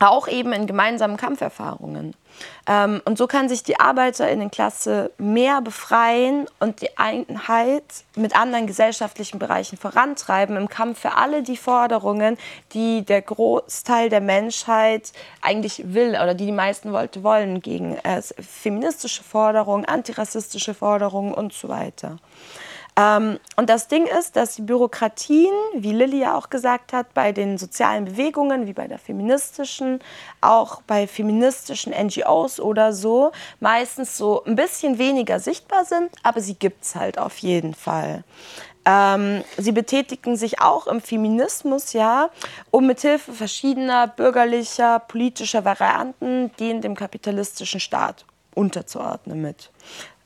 auch 0.00 0.28
eben 0.28 0.52
in 0.52 0.66
gemeinsamen 0.66 1.16
Kampferfahrungen. 1.16 2.14
Ähm, 2.68 3.02
und 3.04 3.18
so 3.18 3.26
kann 3.26 3.48
sich 3.48 3.62
die 3.62 3.80
Arbeiterinnenklasse 3.80 5.10
mehr 5.18 5.60
befreien 5.60 6.46
und 6.60 6.80
die 6.80 6.96
Einheit 6.96 7.82
mit 8.14 8.36
anderen 8.36 8.66
gesellschaftlichen 8.66 9.38
Bereichen 9.38 9.76
vorantreiben 9.76 10.56
im 10.56 10.68
Kampf 10.68 11.00
für 11.00 11.16
alle 11.16 11.42
die 11.42 11.56
Forderungen, 11.56 12.38
die 12.72 13.04
der 13.04 13.22
Großteil 13.22 14.10
der 14.10 14.20
Menschheit 14.20 15.12
eigentlich 15.40 15.82
will 15.92 16.10
oder 16.10 16.34
die 16.34 16.46
die 16.46 16.52
meisten 16.52 16.92
wollte 16.92 17.22
wollen 17.22 17.60
gegen 17.60 17.96
äh, 17.98 18.22
feministische 18.22 19.22
Forderungen, 19.22 19.84
antirassistische 19.84 20.74
Forderungen 20.74 21.32
und 21.32 21.52
so 21.52 21.68
weiter. 21.68 22.18
Ähm, 22.96 23.38
und 23.56 23.70
das 23.70 23.88
Ding 23.88 24.06
ist, 24.06 24.36
dass 24.36 24.54
die 24.54 24.62
Bürokratien, 24.62 25.52
wie 25.74 25.92
Lilly 25.92 26.20
ja 26.20 26.36
auch 26.36 26.50
gesagt 26.50 26.92
hat, 26.92 27.14
bei 27.14 27.32
den 27.32 27.56
sozialen 27.56 28.04
Bewegungen, 28.04 28.66
wie 28.66 28.74
bei 28.74 28.86
der 28.86 28.98
feministischen, 28.98 30.00
auch 30.40 30.82
bei 30.82 31.06
feministischen 31.06 31.92
NGOs 31.92 32.60
oder 32.60 32.92
so, 32.92 33.32
meistens 33.60 34.18
so 34.18 34.44
ein 34.44 34.56
bisschen 34.56 34.98
weniger 34.98 35.40
sichtbar 35.40 35.84
sind, 35.84 36.10
aber 36.22 36.40
sie 36.40 36.54
gibt 36.54 36.84
es 36.84 36.94
halt 36.94 37.18
auf 37.18 37.38
jeden 37.38 37.74
Fall. 37.74 38.24
Ähm, 38.84 39.44
sie 39.56 39.72
betätigen 39.72 40.36
sich 40.36 40.60
auch 40.60 40.86
im 40.86 41.00
Feminismus, 41.00 41.92
ja, 41.92 42.30
um 42.70 42.86
mithilfe 42.86 43.32
verschiedener 43.32 44.08
bürgerlicher, 44.08 44.98
politischer 44.98 45.64
Varianten 45.64 46.50
den 46.58 46.80
dem 46.80 46.96
kapitalistischen 46.96 47.80
Staat 47.80 48.26
unterzuordnen 48.54 49.40
mit. 49.40 49.70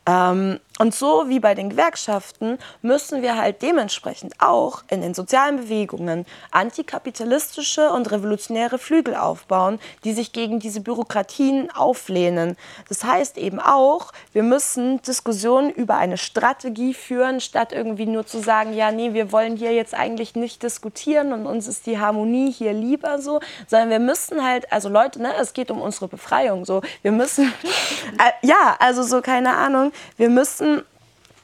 Ähm, 0.06 0.60
und 0.78 0.94
so 0.94 1.28
wie 1.28 1.40
bei 1.40 1.54
den 1.54 1.70
Gewerkschaften 1.70 2.58
müssen 2.82 3.22
wir 3.22 3.38
halt 3.38 3.62
dementsprechend 3.62 4.34
auch 4.40 4.82
in 4.88 5.00
den 5.00 5.14
sozialen 5.14 5.56
Bewegungen 5.56 6.26
antikapitalistische 6.50 7.90
und 7.90 8.10
revolutionäre 8.10 8.78
Flügel 8.78 9.16
aufbauen, 9.16 9.78
die 10.04 10.12
sich 10.12 10.32
gegen 10.32 10.60
diese 10.60 10.82
Bürokratien 10.82 11.70
auflehnen. 11.70 12.58
Das 12.90 13.04
heißt 13.04 13.38
eben 13.38 13.58
auch, 13.58 14.12
wir 14.34 14.42
müssen 14.42 15.00
Diskussionen 15.00 15.70
über 15.70 15.96
eine 15.96 16.18
Strategie 16.18 16.92
führen, 16.92 17.40
statt 17.40 17.72
irgendwie 17.72 18.06
nur 18.06 18.26
zu 18.26 18.38
sagen, 18.38 18.74
ja, 18.74 18.92
nee, 18.92 19.14
wir 19.14 19.32
wollen 19.32 19.56
hier 19.56 19.72
jetzt 19.72 19.94
eigentlich 19.94 20.34
nicht 20.34 20.62
diskutieren 20.62 21.32
und 21.32 21.46
uns 21.46 21.66
ist 21.68 21.86
die 21.86 21.98
Harmonie 21.98 22.52
hier 22.52 22.74
lieber 22.74 23.18
so, 23.18 23.40
sondern 23.66 23.88
wir 23.88 23.98
müssen 23.98 24.44
halt, 24.44 24.70
also 24.70 24.90
Leute, 24.90 25.22
ne, 25.22 25.32
es 25.40 25.54
geht 25.54 25.70
um 25.70 25.80
unsere 25.80 26.06
Befreiung, 26.06 26.66
so, 26.66 26.82
wir 27.00 27.12
müssen, 27.12 27.50
äh, 28.18 28.46
ja, 28.46 28.76
also 28.78 29.02
so, 29.02 29.22
keine 29.22 29.56
Ahnung, 29.56 29.92
wir 30.16 30.28
müssen, 30.28 30.82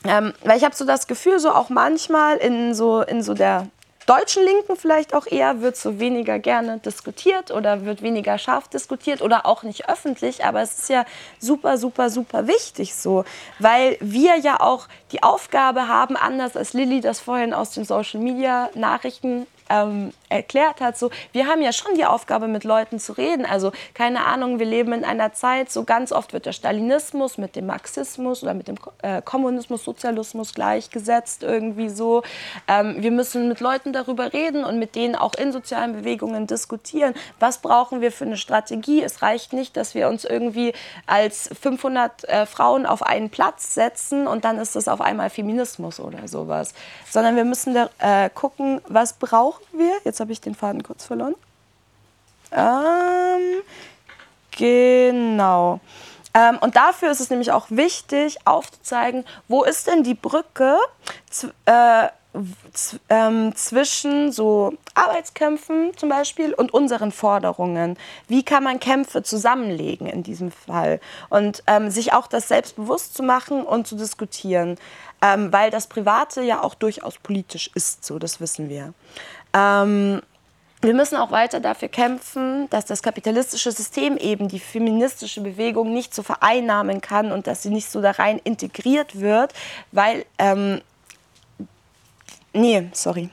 ähm, 0.05 0.33
weil 0.45 0.59
ich 0.59 0.65
habe 0.65 0.75
so 0.75 0.85
das 0.85 1.07
Gefühl, 1.07 1.39
so 1.39 1.51
auch 1.51 1.69
manchmal 1.69 2.37
in 2.39 2.75
so, 2.75 3.03
in 3.03 3.23
so 3.23 3.35
der 3.35 3.69
deutschen 4.07 4.45
Linken 4.45 4.77
vielleicht 4.77 5.15
auch 5.15 5.27
eher 5.27 5.61
wird 5.61 5.77
so 5.77 5.99
weniger 5.99 6.39
gerne 6.39 6.79
diskutiert 6.79 7.51
oder 7.51 7.85
wird 7.85 8.03
weniger 8.03 8.39
scharf 8.39 8.69
diskutiert 8.69 9.23
oder 9.23 9.47
auch 9.47 9.63
nicht 9.63 9.89
öffentlich, 9.89 10.45
aber 10.45 10.63
es 10.63 10.79
ist 10.79 10.89
ja 10.89 11.05
super, 11.39 11.79
super, 11.79 12.11
super 12.11 12.47
wichtig 12.47 12.95
so, 12.95 13.25
weil 13.59 13.97
wir 14.01 14.37
ja 14.37 14.61
auch 14.61 14.89
die 15.13 15.23
Aufgabe 15.23 15.89
haben, 15.89 16.17
anders 16.17 16.57
als 16.57 16.73
Lilly 16.73 17.01
das 17.01 17.21
vorhin 17.21 17.55
aus 17.55 17.71
den 17.71 17.85
Social 17.85 18.21
Media 18.21 18.71
Nachrichten 18.75 19.47
ähm, 19.69 20.13
erklärt 20.33 20.81
hat, 20.81 20.99
so, 20.99 21.11
wir 21.33 21.47
haben 21.47 21.63
ja 21.63 21.73
schon 21.73 21.95
die 21.95 22.05
Aufgabe, 22.05 22.49
mit 22.49 22.65
Leuten 22.65 22.99
zu 22.99 23.13
reden. 23.13 23.47
Also 23.47 23.73
keine 23.95 24.25
Ahnung, 24.25 24.59
wir 24.59 24.67
leben 24.67 24.93
in 24.93 25.05
einer 25.05 25.33
Zeit, 25.33 25.71
so 25.71 25.85
ganz 25.85 26.13
oft 26.13 26.33
wird 26.33 26.47
der 26.47 26.53
Stalinismus 26.53 27.39
mit 27.39 27.57
dem 27.57 27.67
Marxismus 27.67 28.43
oder 28.43 28.55
mit 28.55 28.69
dem 28.69 28.77
äh, 29.03 29.23
Kommunismus, 29.23 29.85
Sozialismus 29.85 30.55
gleichgesetzt 30.55 31.43
irgendwie 31.43 31.89
so. 31.89 32.23
Ähm, 32.69 32.97
wir 32.99 33.11
müssen 33.11 33.49
mit 33.49 33.61
Leuten 33.61 33.93
darüber 33.93 34.33
reden 34.33 34.65
und 34.65 34.79
mit 34.79 34.95
denen 34.95 35.15
auch 35.15 35.35
in 35.35 35.53
sozialen 35.53 35.93
Bewegungen 35.93 36.47
diskutieren. 36.47 37.15
Was 37.39 37.59
brauchen 37.59 38.01
wir 38.01 38.13
für 38.13 38.25
eine 38.25 38.37
Strategie? 38.37 39.03
Es 39.03 39.23
reicht 39.23 39.53
nicht, 39.53 39.77
dass 39.77 39.95
wir 39.95 40.09
uns 40.09 40.25
irgendwie 40.25 40.73
als 41.07 41.51
500 41.61 42.25
äh, 42.25 42.47
Frauen 42.47 42.87
auf 42.87 43.03
einen 43.03 43.31
Platz 43.31 43.75
setzen 43.75 44.27
und 44.27 44.45
dann 44.45 44.59
ist 44.59 44.77
das 44.77 44.89
auf 44.89 45.01
einmal 45.01 45.31
Feminismus 45.31 46.01
oder 46.01 46.27
sowas. 46.29 46.75
Sondern 47.11 47.37
wir 47.37 47.45
müssen 47.45 47.75
da, 47.75 47.91
äh, 47.99 48.31
gucken, 48.31 48.81
was 48.89 49.15
brauchen 49.15 49.65
wir? 49.73 49.93
Jetzt 50.05 50.21
habe 50.23 50.33
ich 50.33 50.41
den 50.41 50.55
Faden 50.55 50.83
kurz 50.83 51.05
verloren. 51.05 51.35
Ähm, 52.51 53.63
genau. 54.51 55.81
Ähm, 56.35 56.59
und 56.61 56.77
dafür 56.77 57.11
ist 57.11 57.21
es 57.21 57.31
nämlich 57.31 57.53
auch 57.53 57.67
wichtig, 57.69 58.39
aufzuzeigen, 58.47 59.25
wo 59.49 59.65
ist 59.65 59.87
denn 59.87 60.03
die 60.03 60.15
Brücke 60.15 60.79
äh, 61.67 62.09
ähm, 63.11 63.55
zwischen 63.55 64.33
so 64.33 64.73
Arbeitskämpfen 64.95 65.93
zum 65.97 66.09
Beispiel 66.09 66.55
und 66.55 66.73
unseren 66.73 67.13
Forderungen. 67.13 67.99
Wie 68.29 68.43
kann 68.43 68.65
man 68.65 68.81
Kämpfe 68.81 69.23
zusammenlegen 69.23 70.07
in 70.07 70.23
diesem 70.23 70.51
Fall? 70.51 71.01
Und 71.29 71.63
ähm, 71.67 71.91
sich 71.91 72.15
auch 72.15 72.27
das 72.27 72.49
selbstbewusst 72.49 73.15
zu 73.15 73.23
machen 73.23 73.63
und 73.63 73.87
zu 73.87 73.97
diskutieren. 73.97 74.79
Ähm, 75.25 75.53
weil 75.53 75.71
das 75.71 75.87
Private 75.87 76.43
ja 76.43 76.65
auch 76.65 76.75
durchaus 76.75 77.17
politisch 77.19 77.71
ist, 77.75 78.05
so 78.05 78.19
das 78.19 78.41
wissen 78.41 78.69
wir. 78.69 78.93
Ähm, 79.55 80.23
wir 80.81 80.95
müssen 80.95 81.17
auch 81.17 81.31
weiter 81.31 81.61
dafür 81.61 81.89
kämpfen, 81.89 82.69
dass 82.71 82.85
das 82.87 83.03
kapitalistische 83.03 83.71
System 83.71 84.17
eben 84.17 84.49
die 84.49 84.59
feministische 84.59 85.41
Bewegung 85.41 85.93
nicht 85.93 86.13
so 86.13 86.25
vereinnahmen 86.25 87.01
kann 87.01 87.31
und 87.31 87.47
dass 87.47 87.63
sie 87.63 87.71
nicht 87.71 87.89
so 87.89 88.01
da 88.01 88.11
rein 88.11 88.41
integriert 88.43 89.21
wird, 89.21 89.53
weil, 89.93 90.27
ähm, 90.39 90.81
nee, 92.53 92.89
sorry. 92.93 93.31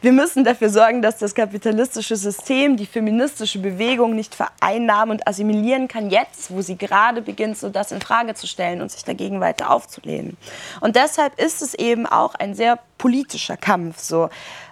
Wir 0.00 0.12
müssen 0.12 0.44
dafür 0.44 0.68
sorgen, 0.68 1.02
dass 1.02 1.18
das 1.18 1.34
kapitalistische 1.34 2.16
System 2.16 2.76
die 2.76 2.86
feministische 2.86 3.58
Bewegung 3.58 4.14
nicht 4.14 4.34
vereinnahmen 4.34 5.12
und 5.12 5.28
assimilieren 5.28 5.88
kann, 5.88 6.10
jetzt, 6.10 6.50
wo 6.50 6.62
sie 6.62 6.76
gerade 6.76 7.22
beginnt, 7.22 7.58
so 7.58 7.68
das 7.68 7.92
in 7.92 8.00
Frage 8.00 8.34
zu 8.34 8.46
stellen 8.46 8.80
und 8.80 8.90
sich 8.90 9.04
dagegen 9.04 9.40
weiter 9.40 9.70
aufzulehnen. 9.70 10.36
Und 10.80 10.96
deshalb 10.96 11.38
ist 11.40 11.62
es 11.62 11.74
eben 11.74 12.06
auch 12.06 12.34
ein 12.34 12.54
sehr 12.54 12.78
politischer 12.98 13.56
Kampf. 13.56 13.98
So. 13.98 14.28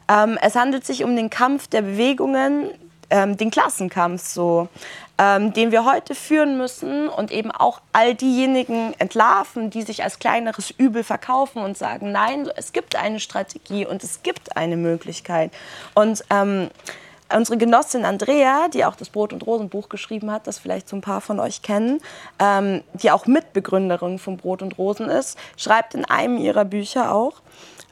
Ähm, 0.09 0.38
es 0.40 0.57
handelt 0.57 0.86
sich 0.86 1.05
um 1.05 1.16
den 1.16 1.30
Kampf 1.30 1.66
der 1.66 1.82
Bewegungen, 1.82 2.70
ähm, 3.12 3.36
den 3.36 3.50
Klassenkampf 3.50 4.26
so, 4.26 4.68
ähm, 5.18 5.52
den 5.52 5.70
wir 5.70 5.84
heute 5.84 6.14
führen 6.14 6.56
müssen 6.56 7.08
und 7.08 7.30
eben 7.30 7.52
auch 7.52 7.80
all 7.92 8.14
diejenigen 8.14 8.94
entlarven, 8.98 9.70
die 9.70 9.82
sich 9.82 10.02
als 10.02 10.18
kleineres 10.18 10.70
Übel 10.70 11.04
verkaufen 11.04 11.62
und 11.62 11.76
sagen, 11.76 12.10
nein, 12.10 12.48
es 12.56 12.72
gibt 12.72 12.96
eine 12.96 13.20
Strategie 13.20 13.86
und 13.86 14.02
es 14.02 14.22
gibt 14.22 14.56
eine 14.56 14.78
Möglichkeit. 14.78 15.52
Und 15.94 16.24
ähm, 16.30 16.70
unsere 17.34 17.58
Genossin 17.58 18.06
Andrea, 18.06 18.68
die 18.68 18.84
auch 18.86 18.96
das 18.96 19.10
Brot- 19.10 19.34
und 19.34 19.46
Rosenbuch 19.46 19.90
geschrieben 19.90 20.30
hat, 20.30 20.46
das 20.46 20.58
vielleicht 20.58 20.88
so 20.88 20.96
ein 20.96 21.02
paar 21.02 21.20
von 21.20 21.38
euch 21.38 21.60
kennen, 21.60 22.00
ähm, 22.38 22.82
die 22.94 23.10
auch 23.10 23.26
Mitbegründerin 23.26 24.18
von 24.18 24.38
Brot 24.38 24.62
und 24.62 24.78
Rosen 24.78 25.10
ist, 25.10 25.38
schreibt 25.58 25.94
in 25.94 26.06
einem 26.06 26.38
ihrer 26.38 26.64
Bücher 26.64 27.14
auch, 27.14 27.42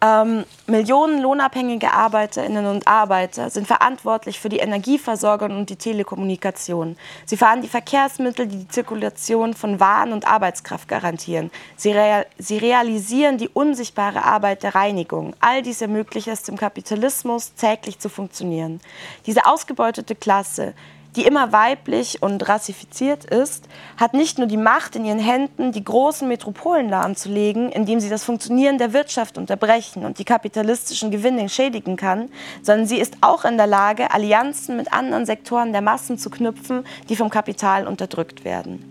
ähm, 0.03 0.45
Millionen 0.67 1.21
lohnabhängige 1.21 1.93
Arbeiterinnen 1.93 2.65
und 2.67 2.89
Arbeiter 2.89 3.51
sind 3.51 3.67
verantwortlich 3.67 4.41
für 4.41 4.49
die 4.49 4.59
Energieversorgung 4.59 5.51
und 5.51 5.69
die 5.69 5.77
Telekommunikation. 5.77 6.97
Sie 7.27 7.37
fahren 7.37 7.61
die 7.61 7.69
Verkehrsmittel, 7.69 8.47
die 8.47 8.59
die 8.61 8.69
Zirkulation 8.69 9.53
von 9.53 9.79
Waren 9.79 10.13
und 10.13 10.27
Arbeitskraft 10.27 10.89
garantieren. 10.89 11.51
Sie, 11.77 11.93
real 11.93 12.25
sie 12.39 12.57
realisieren 12.57 13.37
die 13.37 13.49
unsichtbare 13.49 14.25
Arbeit 14.25 14.63
der 14.63 14.75
Reinigung. 14.75 15.35
All 15.41 15.61
dies 15.63 15.83
ermöglicht 15.83 16.29
es 16.29 16.45
dem 16.45 16.57
Kapitalismus, 16.57 17.53
täglich 17.55 17.99
zu 17.99 18.09
funktionieren. 18.09 18.81
Diese 19.27 19.45
ausgebeutete 19.45 20.15
Klasse, 20.15 20.75
die 21.21 21.27
immer 21.27 21.53
weiblich 21.53 22.23
und 22.23 22.49
rassifiziert 22.49 23.27
ist, 23.27 23.69
hat 23.99 24.15
nicht 24.15 24.39
nur 24.39 24.47
die 24.47 24.57
Macht 24.57 24.97
in 24.97 25.05
ihren 25.05 25.19
Händen, 25.19 25.71
die 25.71 25.85
großen 25.85 26.27
Metropolen 26.27 26.89
lahmzulegen, 26.89 27.71
indem 27.71 28.01
sie 28.01 28.09
das 28.09 28.25
Funktionieren 28.25 28.79
der 28.79 28.95
Wirtschaft 28.95 29.37
unterbrechen 29.37 30.07
und 30.07 30.19
die 30.19 30.25
kapitalistischen 30.25 31.11
Gewinne 31.11 31.51
schädigen 31.51 31.97
kann, 31.97 32.31
sondern 32.63 32.87
sie 32.87 32.99
ist 32.99 33.19
auch 33.21 33.45
in 33.45 33.59
der 33.59 33.67
Lage, 33.67 34.11
Allianzen 34.15 34.79
mit 34.79 34.95
anderen 34.95 35.27
Sektoren 35.27 35.73
der 35.73 35.83
Massen 35.83 36.17
zu 36.17 36.31
knüpfen, 36.31 36.87
die 37.11 37.17
vom 37.17 37.29
Kapital 37.29 37.87
unterdrückt 37.87 38.47
werden. 38.47 38.90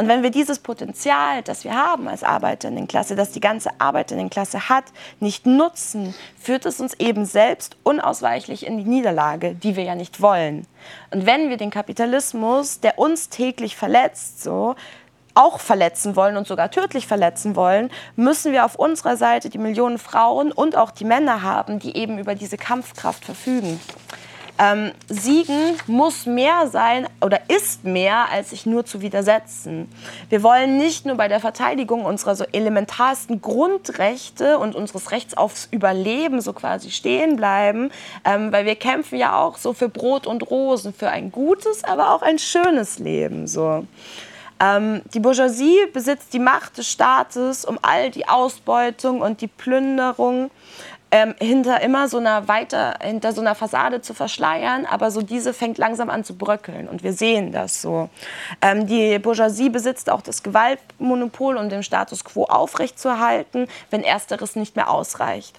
Und 0.00 0.08
wenn 0.08 0.22
wir 0.22 0.30
dieses 0.30 0.60
Potenzial, 0.60 1.42
das 1.42 1.62
wir 1.62 1.74
haben 1.74 2.08
als 2.08 2.24
Arbeiterinnenklasse, 2.24 3.16
das 3.16 3.32
die 3.32 3.40
ganze 3.40 3.68
Arbeiterinnenklasse 3.78 4.70
hat, 4.70 4.84
nicht 5.20 5.44
nutzen, 5.44 6.14
führt 6.40 6.64
es 6.64 6.80
uns 6.80 6.94
eben 6.94 7.26
selbst 7.26 7.76
unausweichlich 7.82 8.66
in 8.66 8.78
die 8.78 8.84
Niederlage, 8.84 9.54
die 9.54 9.76
wir 9.76 9.84
ja 9.84 9.94
nicht 9.94 10.22
wollen. 10.22 10.66
Und 11.10 11.26
wenn 11.26 11.50
wir 11.50 11.58
den 11.58 11.68
Kapitalismus, 11.68 12.80
der 12.80 12.98
uns 12.98 13.28
täglich 13.28 13.76
verletzt, 13.76 14.42
so 14.42 14.74
auch 15.34 15.60
verletzen 15.60 16.16
wollen 16.16 16.38
und 16.38 16.46
sogar 16.46 16.70
tödlich 16.70 17.06
verletzen 17.06 17.54
wollen, 17.54 17.90
müssen 18.16 18.52
wir 18.52 18.64
auf 18.64 18.76
unserer 18.76 19.18
Seite 19.18 19.50
die 19.50 19.58
Millionen 19.58 19.98
Frauen 19.98 20.50
und 20.50 20.78
auch 20.78 20.92
die 20.92 21.04
Männer 21.04 21.42
haben, 21.42 21.78
die 21.78 21.94
eben 21.94 22.18
über 22.18 22.34
diese 22.34 22.56
Kampfkraft 22.56 23.22
verfügen. 23.22 23.78
Ähm, 24.62 24.92
Siegen 25.08 25.78
muss 25.86 26.26
mehr 26.26 26.66
sein 26.66 27.08
oder 27.22 27.40
ist 27.48 27.84
mehr, 27.84 28.28
als 28.30 28.50
sich 28.50 28.66
nur 28.66 28.84
zu 28.84 29.00
widersetzen. 29.00 29.88
Wir 30.28 30.42
wollen 30.42 30.76
nicht 30.76 31.06
nur 31.06 31.16
bei 31.16 31.28
der 31.28 31.40
Verteidigung 31.40 32.04
unserer 32.04 32.36
so 32.36 32.44
elementarsten 32.52 33.40
Grundrechte 33.40 34.58
und 34.58 34.74
unseres 34.74 35.12
Rechts 35.12 35.34
aufs 35.34 35.66
Überleben 35.70 36.42
so 36.42 36.52
quasi 36.52 36.90
stehen 36.90 37.36
bleiben, 37.36 37.90
ähm, 38.26 38.52
weil 38.52 38.66
wir 38.66 38.76
kämpfen 38.76 39.18
ja 39.18 39.40
auch 39.40 39.56
so 39.56 39.72
für 39.72 39.88
Brot 39.88 40.26
und 40.26 40.50
Rosen, 40.50 40.92
für 40.92 41.08
ein 41.08 41.32
gutes, 41.32 41.82
aber 41.82 42.14
auch 42.14 42.20
ein 42.20 42.38
schönes 42.38 42.98
Leben. 42.98 43.46
So. 43.46 43.86
Ähm, 44.62 45.00
die 45.14 45.20
Bourgeoisie 45.20 45.86
besitzt 45.94 46.34
die 46.34 46.38
Macht 46.38 46.76
des 46.76 46.86
Staates, 46.86 47.64
um 47.64 47.78
all 47.80 48.10
die 48.10 48.28
Ausbeutung 48.28 49.22
und 49.22 49.40
die 49.40 49.46
Plünderung 49.46 50.50
ähm, 51.10 51.34
hinter 51.38 51.80
immer 51.80 52.08
so 52.08 52.18
einer 52.18 52.48
weiter 52.48 52.94
hinter 53.02 53.32
so 53.32 53.40
einer 53.40 53.54
Fassade 53.54 54.00
zu 54.00 54.14
verschleiern, 54.14 54.86
aber 54.86 55.10
so 55.10 55.22
diese 55.22 55.52
fängt 55.52 55.78
langsam 55.78 56.10
an 56.10 56.24
zu 56.24 56.36
bröckeln 56.36 56.88
und 56.88 57.02
wir 57.02 57.12
sehen 57.12 57.52
das 57.52 57.82
so. 57.82 58.08
Ähm, 58.62 58.86
die 58.86 59.18
Bourgeoisie 59.18 59.70
besitzt 59.70 60.10
auch 60.10 60.22
das 60.22 60.42
Gewaltmonopol, 60.42 61.56
um 61.56 61.68
den 61.68 61.82
Status 61.82 62.24
quo 62.24 62.44
aufrechtzuerhalten, 62.44 63.66
wenn 63.90 64.04
ersteres 64.04 64.56
nicht 64.56 64.76
mehr 64.76 64.90
ausreicht. 64.90 65.58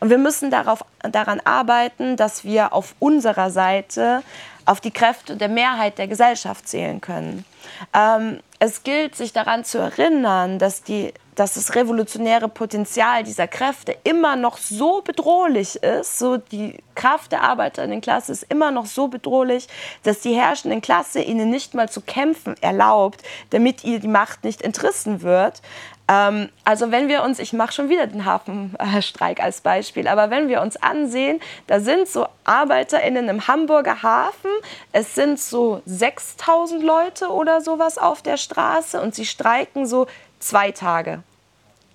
Und 0.00 0.10
wir 0.10 0.18
müssen 0.18 0.50
darauf, 0.50 0.84
daran 1.00 1.40
arbeiten, 1.44 2.16
dass 2.16 2.44
wir 2.44 2.72
auf 2.72 2.94
unserer 2.98 3.50
Seite 3.50 4.22
auf 4.66 4.80
die 4.80 4.90
Kräfte 4.90 5.36
der 5.36 5.48
Mehrheit 5.48 5.98
der 5.98 6.08
Gesellschaft 6.08 6.68
zählen 6.68 7.00
können. 7.00 7.44
Ähm, 7.94 8.40
es 8.58 8.84
gilt, 8.84 9.16
sich 9.16 9.32
daran 9.32 9.64
zu 9.64 9.78
erinnern, 9.78 10.60
dass, 10.60 10.84
die, 10.84 11.12
dass 11.34 11.54
das 11.54 11.74
revolutionäre 11.74 12.48
Potenzial 12.48 13.24
dieser 13.24 13.48
Kräfte 13.48 13.96
immer 14.04 14.36
noch 14.36 14.56
so 14.56 15.00
bedrohlich 15.00 15.82
ist, 15.82 16.18
so 16.18 16.36
die 16.36 16.78
Kraft 16.94 17.32
der 17.32 17.42
Arbeiterinnenklasse 17.42 18.30
ist 18.30 18.44
immer 18.44 18.70
noch 18.70 18.86
so 18.86 19.08
bedrohlich, 19.08 19.66
dass 20.04 20.20
die 20.20 20.34
herrschenden 20.34 20.80
Klasse 20.80 21.22
ihnen 21.22 21.50
nicht 21.50 21.74
mal 21.74 21.88
zu 21.88 22.02
kämpfen 22.02 22.54
erlaubt, 22.60 23.22
damit 23.50 23.82
ihr 23.82 23.98
die 23.98 24.06
Macht 24.06 24.44
nicht 24.44 24.62
entrissen 24.62 25.22
wird. 25.22 25.60
Ähm, 26.08 26.48
also 26.64 26.90
wenn 26.90 27.08
wir 27.08 27.22
uns, 27.22 27.38
ich 27.38 27.52
mache 27.52 27.72
schon 27.72 27.88
wieder 27.88 28.06
den 28.06 28.24
Hafenstreik 28.24 29.42
als 29.42 29.60
Beispiel, 29.60 30.08
aber 30.08 30.30
wenn 30.30 30.48
wir 30.48 30.60
uns 30.60 30.76
ansehen, 30.76 31.40
da 31.66 31.80
sind 31.80 32.08
so 32.08 32.26
ArbeiterInnen 32.44 33.28
im 33.28 33.46
Hamburger 33.46 34.02
Hafen, 34.02 34.50
es 34.92 35.14
sind 35.14 35.38
so 35.38 35.82
6000 35.86 36.82
Leute 36.82 37.28
oder 37.28 37.60
sowas 37.60 37.98
auf 37.98 38.22
der 38.22 38.36
Straße 38.36 39.00
und 39.00 39.14
sie 39.14 39.26
streiken 39.26 39.86
so 39.86 40.06
zwei 40.38 40.72
Tage. 40.72 41.22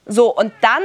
So, 0.05 0.33
und 0.33 0.53
dann 0.61 0.81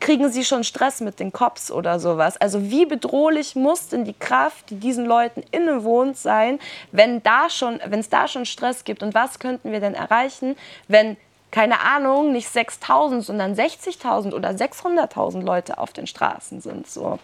kriegen 0.00 0.30
sie 0.30 0.44
schon 0.44 0.62
Stress 0.62 1.00
mit 1.00 1.20
den 1.20 1.32
Cops 1.32 1.70
oder 1.70 1.98
sowas. 1.98 2.36
Also 2.36 2.70
wie 2.70 2.84
bedrohlich 2.84 3.56
muss 3.56 3.88
denn 3.88 4.04
die 4.04 4.12
Kraft, 4.12 4.70
die 4.70 4.76
diesen 4.76 5.06
Leuten 5.06 5.42
innewohnt 5.50 6.18
sein, 6.18 6.58
wenn 6.92 7.22
da 7.22 7.48
schon, 7.48 7.80
wenn 7.86 8.00
es 8.00 8.10
da 8.10 8.28
schon 8.28 8.44
Stress 8.44 8.84
gibt? 8.84 9.02
Und 9.02 9.14
was 9.14 9.38
könnten 9.38 9.72
wir 9.72 9.80
denn 9.80 9.94
erreichen, 9.94 10.56
wenn 10.88 11.16
keine 11.50 11.80
Ahnung, 11.80 12.32
nicht 12.32 12.48
6.000, 12.48 13.22
sondern 13.22 13.54
60.000 13.54 14.34
oder 14.34 14.50
600.000 14.50 15.42
Leute 15.42 15.78
auf 15.78 15.92
den 15.92 16.06
Straßen 16.06 16.60
sind. 16.60 16.86
So. 16.88 17.18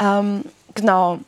Ähm, 0.00 0.44
genau. 0.74 1.18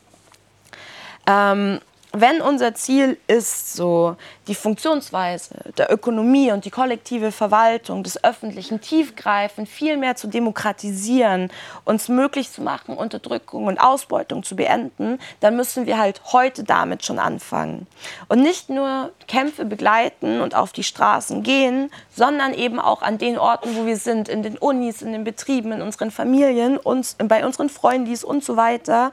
Ähm, 1.26 1.80
wenn 2.12 2.40
unser 2.42 2.74
Ziel 2.74 3.18
ist, 3.26 3.74
so 3.74 4.16
die 4.46 4.54
Funktionsweise 4.54 5.54
der 5.78 5.92
Ökonomie 5.92 6.52
und 6.52 6.64
die 6.64 6.70
kollektive 6.70 7.32
Verwaltung 7.32 8.02
des 8.02 8.22
öffentlichen 8.22 8.80
tiefgreifend 8.80 9.68
viel 9.68 9.96
mehr 9.96 10.16
zu 10.16 10.26
demokratisieren, 10.26 11.50
uns 11.84 12.08
möglich 12.08 12.50
zu 12.50 12.60
machen, 12.60 12.96
Unterdrückung 12.96 13.66
und 13.66 13.78
Ausbeutung 13.78 14.42
zu 14.42 14.56
beenden, 14.56 15.18
dann 15.40 15.56
müssen 15.56 15.86
wir 15.86 15.98
halt 15.98 16.20
heute 16.32 16.64
damit 16.64 17.04
schon 17.04 17.18
anfangen. 17.18 17.86
Und 18.28 18.42
nicht 18.42 18.68
nur 18.68 19.12
Kämpfe 19.28 19.64
begleiten 19.64 20.40
und 20.40 20.54
auf 20.54 20.72
die 20.72 20.84
Straßen 20.84 21.42
gehen, 21.42 21.90
sondern 22.14 22.52
eben 22.52 22.78
auch 22.78 23.02
an 23.02 23.18
den 23.18 23.38
Orten, 23.38 23.76
wo 23.76 23.86
wir 23.86 23.96
sind, 23.96 24.28
in 24.28 24.42
den 24.42 24.58
Unis, 24.58 25.02
in 25.02 25.12
den 25.12 25.24
Betrieben, 25.24 25.72
in 25.72 25.82
unseren 25.82 26.10
Familien, 26.10 26.76
uns, 26.76 27.16
bei 27.18 27.44
unseren 27.46 27.68
Freundis 27.68 28.24
und 28.24 28.44
so 28.44 28.56
weiter, 28.56 29.12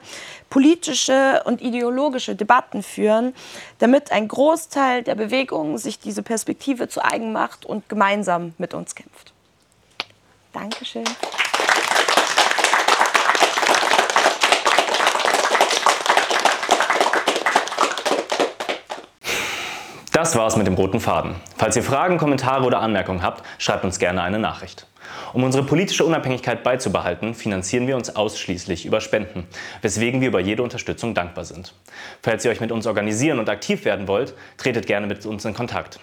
politische 0.50 1.42
und 1.44 1.62
ideologische 1.62 2.34
Debatten 2.34 2.82
führen, 2.82 3.34
damit 3.78 4.12
ein 4.12 4.28
Großteil 4.28 5.02
der 5.02 5.14
Bewegung 5.14 5.78
sich 5.78 5.98
diese 5.98 6.22
Perspektive 6.22 6.88
zu 6.88 7.02
eigen 7.02 7.32
macht 7.32 7.64
und 7.64 7.88
gemeinsam 7.88 8.52
mit 8.58 8.74
uns 8.74 8.94
kämpft. 8.94 9.32
Dankeschön. 10.52 11.04
Das 20.12 20.36
war's 20.36 20.56
mit 20.56 20.66
dem 20.66 20.74
roten 20.74 21.00
Faden. 21.00 21.36
Falls 21.56 21.76
ihr 21.76 21.82
Fragen, 21.82 22.18
Kommentare 22.18 22.64
oder 22.64 22.80
Anmerkungen 22.80 23.22
habt, 23.22 23.42
schreibt 23.58 23.84
uns 23.84 23.98
gerne 23.98 24.22
eine 24.22 24.38
Nachricht. 24.38 24.86
Um 25.32 25.44
unsere 25.44 25.64
politische 25.64 26.04
Unabhängigkeit 26.04 26.62
beizubehalten, 26.62 27.34
finanzieren 27.34 27.86
wir 27.86 27.96
uns 27.96 28.14
ausschließlich 28.14 28.86
über 28.86 29.00
Spenden, 29.00 29.46
weswegen 29.82 30.20
wir 30.20 30.28
über 30.28 30.40
jede 30.40 30.62
Unterstützung 30.62 31.14
dankbar 31.14 31.44
sind. 31.44 31.74
Falls 32.22 32.44
ihr 32.44 32.50
euch 32.50 32.60
mit 32.60 32.72
uns 32.72 32.86
organisieren 32.86 33.38
und 33.38 33.48
aktiv 33.48 33.84
werden 33.84 34.08
wollt, 34.08 34.34
tretet 34.56 34.86
gerne 34.86 35.06
mit 35.06 35.24
uns 35.26 35.44
in 35.44 35.54
Kontakt. 35.54 36.00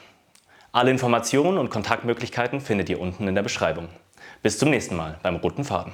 Alle 0.71 0.91
Informationen 0.91 1.57
und 1.57 1.69
Kontaktmöglichkeiten 1.69 2.61
findet 2.61 2.89
ihr 2.89 2.99
unten 2.99 3.27
in 3.27 3.35
der 3.35 3.43
Beschreibung. 3.43 3.89
Bis 4.43 4.57
zum 4.59 4.69
nächsten 4.69 4.95
Mal 4.95 5.19
beim 5.23 5.37
Roten 5.37 5.63
Faden. 5.63 5.93